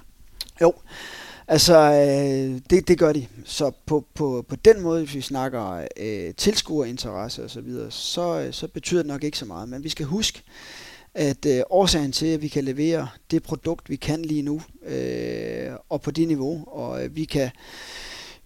Jo, 0.62 0.74
altså 1.52 1.78
øh, 1.78 2.62
det, 2.70 2.88
det 2.88 2.98
gør 2.98 3.14
de. 3.14 3.28
Så 3.46 3.72
på, 3.86 4.06
på, 4.14 4.46
på 4.50 4.56
den 4.56 4.82
måde, 4.82 5.04
hvis 5.04 5.16
vi 5.16 5.22
snakker 5.22 5.88
øh, 5.98 6.34
tilskuerinteresse 6.38 7.44
osv., 7.44 7.50
så, 7.50 7.62
videre, 7.62 7.92
så, 7.92 8.40
øh, 8.40 8.54
så 8.54 8.68
betyder 8.68 9.02
det 9.02 9.08
nok 9.08 9.24
ikke 9.24 9.38
så 9.38 9.46
meget. 9.46 9.70
Men 9.70 9.84
vi 9.84 9.90
skal 9.90 10.06
huske, 10.06 10.42
at 11.14 11.46
øh, 11.46 11.62
årsagen 11.70 12.12
til, 12.12 12.26
at 12.26 12.42
vi 12.42 12.48
kan 12.48 12.64
levere 12.64 13.08
det 13.32 13.44
produkt, 13.44 13.90
vi 13.90 13.96
kan 13.96 14.22
lige 14.22 14.42
nu, 14.42 14.62
øh, 14.88 15.72
og 15.90 16.02
på 16.02 16.12
det 16.12 16.28
niveau, 16.28 16.64
og 16.68 17.04
øh, 17.04 17.16
vi 17.16 17.26
kan 17.26 17.50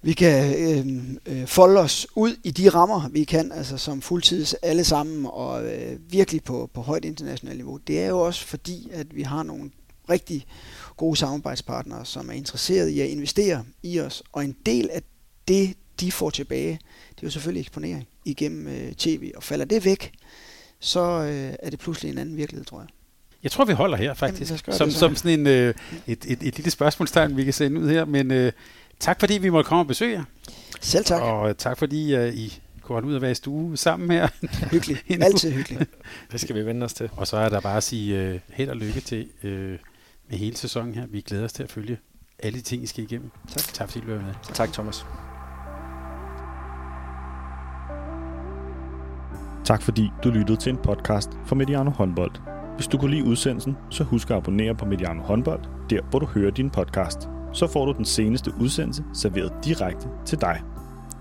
vi 0.02 0.14
kan 0.14 0.56
øh, 0.56 1.04
øh, 1.26 1.48
folde 1.48 1.80
os 1.80 2.08
ud 2.16 2.36
i 2.44 2.52
de 2.52 2.70
rammer, 2.70 3.10
vi 3.10 3.24
kan, 3.24 3.52
altså 3.52 3.78
som 3.78 4.02
fuldtids 4.02 4.54
alle 4.54 4.84
sammen, 4.84 5.26
og 5.30 5.66
øh, 5.66 6.00
virkelig 6.10 6.44
på, 6.44 6.70
på 6.74 6.82
højt 6.82 7.06
internationalt 7.06 7.58
niveau. 7.58 7.78
Det 7.78 8.00
er 8.00 8.08
jo 8.08 8.20
også 8.20 8.46
fordi, 8.46 8.90
at 8.94 9.16
vi 9.16 9.22
har 9.22 9.44
nogle 9.44 9.72
rigtig 10.10 10.46
gode 10.98 11.18
samarbejdspartnere, 11.18 12.06
som 12.06 12.30
er 12.30 12.34
interesseret 12.34 12.90
i 12.90 13.00
at 13.00 13.08
investere 13.08 13.66
i 13.84 14.00
os, 14.00 14.24
og 14.32 14.44
en 14.44 14.56
del 14.66 14.90
af 14.90 15.02
det, 15.48 15.78
de 16.00 16.12
får 16.12 16.30
tilbage, 16.30 16.80
det 17.10 17.24
er 17.24 17.28
jo 17.28 17.30
selvfølgelig 17.30 17.62
eksponering 17.62 18.08
igennem 18.26 18.68
øh, 18.68 18.94
tv, 18.94 19.32
og 19.36 19.44
falder 19.44 19.66
det 19.66 19.86
væk, 19.86 20.12
så 20.80 21.02
øh, 21.02 21.54
er 21.60 21.70
det 21.70 21.80
pludselig 21.80 22.12
en 22.12 22.18
anden 22.18 22.38
virkelighed, 22.38 22.66
tror 22.66 22.80
jeg. 22.80 22.88
Jeg 23.44 23.52
tror, 23.52 23.66
vi 23.66 23.74
holder 23.74 23.98
her 23.98 24.14
faktisk, 24.14 24.52
Jamen, 24.52 24.78
som, 24.78 24.88
det, 24.88 24.98
som 24.98 25.16
sådan 25.16 25.40
en, 25.40 25.48
øh, 25.48 25.74
et, 26.08 26.26
et, 26.26 26.44
et 26.44 26.56
lille 26.58 26.72
spørgsmålstegn, 26.72 27.38
vi 27.38 27.44
kan 27.44 27.54
sende 27.54 27.82
ud 27.82 27.90
her, 27.90 28.06
men 28.06 28.32
øh, 28.32 28.52
tak 29.00 29.20
fordi 29.20 29.34
vi 29.34 29.50
måtte 29.50 29.68
komme 29.68 29.82
og 29.82 29.88
besøge 29.88 30.18
jer. 30.18 30.24
Selv 30.82 31.06
tak. 31.06 31.22
Og 31.22 31.50
øh, 31.50 31.56
tak 31.56 31.78
fordi 31.78 32.18
uh, 32.18 32.28
I 32.28 32.60
kunne 32.82 32.94
holde 32.94 33.08
ud 33.08 33.16
og 33.16 33.22
være 33.22 33.32
i 33.32 33.36
stue 33.36 33.78
sammen 33.78 34.12
her. 34.12 34.28
Hyggeligt. 34.72 35.04
Altid 35.24 35.52
hyggeligt. 35.52 35.90
det 36.32 36.42
skal 36.42 36.56
vi 36.56 36.66
vende 36.66 36.84
os 36.84 36.94
til. 36.94 37.10
Og 37.16 37.28
så 37.28 37.38
er 37.38 37.50
der 37.50 37.60
bare 37.60 37.78
at 37.78 37.84
sige 37.84 38.34
uh, 38.34 38.40
held 38.50 38.70
og 38.70 38.78
lykke 38.78 39.02
til 39.02 39.28
uh, 39.44 39.80
med 40.30 40.38
hele 40.38 40.56
sæsonen 40.56 40.96
her. 40.96 41.08
Vi 41.08 41.22
glæder 41.22 41.46
os 41.46 41.54
til 41.54 41.64
at 41.64 41.72
følge 41.72 41.98
alle 42.40 42.58
de 42.58 42.64
ting, 42.64 42.84
I 42.84 42.86
skal 42.86 43.04
igennem. 43.04 43.32
Tak. 43.48 43.64
Tak 43.74 43.90
fordi 43.90 44.06
du 44.06 44.12
var 44.14 44.22
med. 44.22 44.34
Tak, 44.44 44.74
Thomas. 44.74 45.06
Tak 49.66 49.82
fordi 49.82 50.10
du 50.24 50.30
lyttede 50.30 50.58
til 50.58 50.70
en 50.70 50.78
podcast 50.78 51.30
fra 51.46 51.56
Mediano 51.56 51.90
Håndbold. 51.90 52.32
Hvis 52.76 52.88
du 52.88 52.98
kunne 52.98 53.12
lide 53.12 53.24
udsendelsen, 53.24 53.78
så 53.90 54.04
husk 54.04 54.30
at 54.30 54.38
abonnere 54.38 54.76
på 54.76 54.86
Mediano 54.86 55.22
Håndbold, 55.22 55.64
der 55.90 56.02
hvor 56.10 56.20
du 56.20 56.26
hører 56.26 56.52
din 56.52 56.70
podcast. 56.70 57.30
Så 57.54 57.68
får 57.68 57.86
du 57.86 57.92
den 57.92 58.06
seneste 58.06 58.52
udsendelse 58.60 59.04
serveret 59.14 59.54
direkte 59.66 60.10
til 60.26 60.42
dig. 60.42 60.62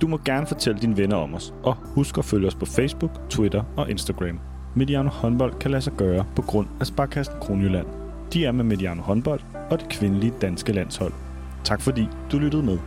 Du 0.00 0.08
må 0.08 0.18
gerne 0.24 0.46
fortælle 0.46 0.80
dine 0.80 0.96
venner 0.96 1.16
om 1.16 1.34
os, 1.34 1.54
og 1.62 1.74
husk 1.74 2.18
at 2.18 2.24
følge 2.24 2.46
os 2.46 2.54
på 2.54 2.66
Facebook, 2.66 3.30
Twitter 3.30 3.64
og 3.76 3.90
Instagram. 3.90 4.40
Mediano 4.76 5.08
Håndbold 5.08 5.54
kan 5.60 5.70
lade 5.70 5.82
sig 5.82 5.92
gøre 5.92 6.24
på 6.36 6.42
grund 6.42 6.68
af 6.80 6.86
Sparkassen 6.86 7.34
Kronjylland. 7.40 8.03
De 8.34 8.44
er 8.44 8.52
med 8.52 8.64
Mediano 8.64 9.02
Håndbold 9.02 9.40
og 9.70 9.78
det 9.80 9.88
kvindelige 9.88 10.32
danske 10.40 10.72
landshold. 10.72 11.12
Tak 11.64 11.80
fordi 11.80 12.08
du 12.32 12.38
lyttede 12.38 12.62
med. 12.62 12.78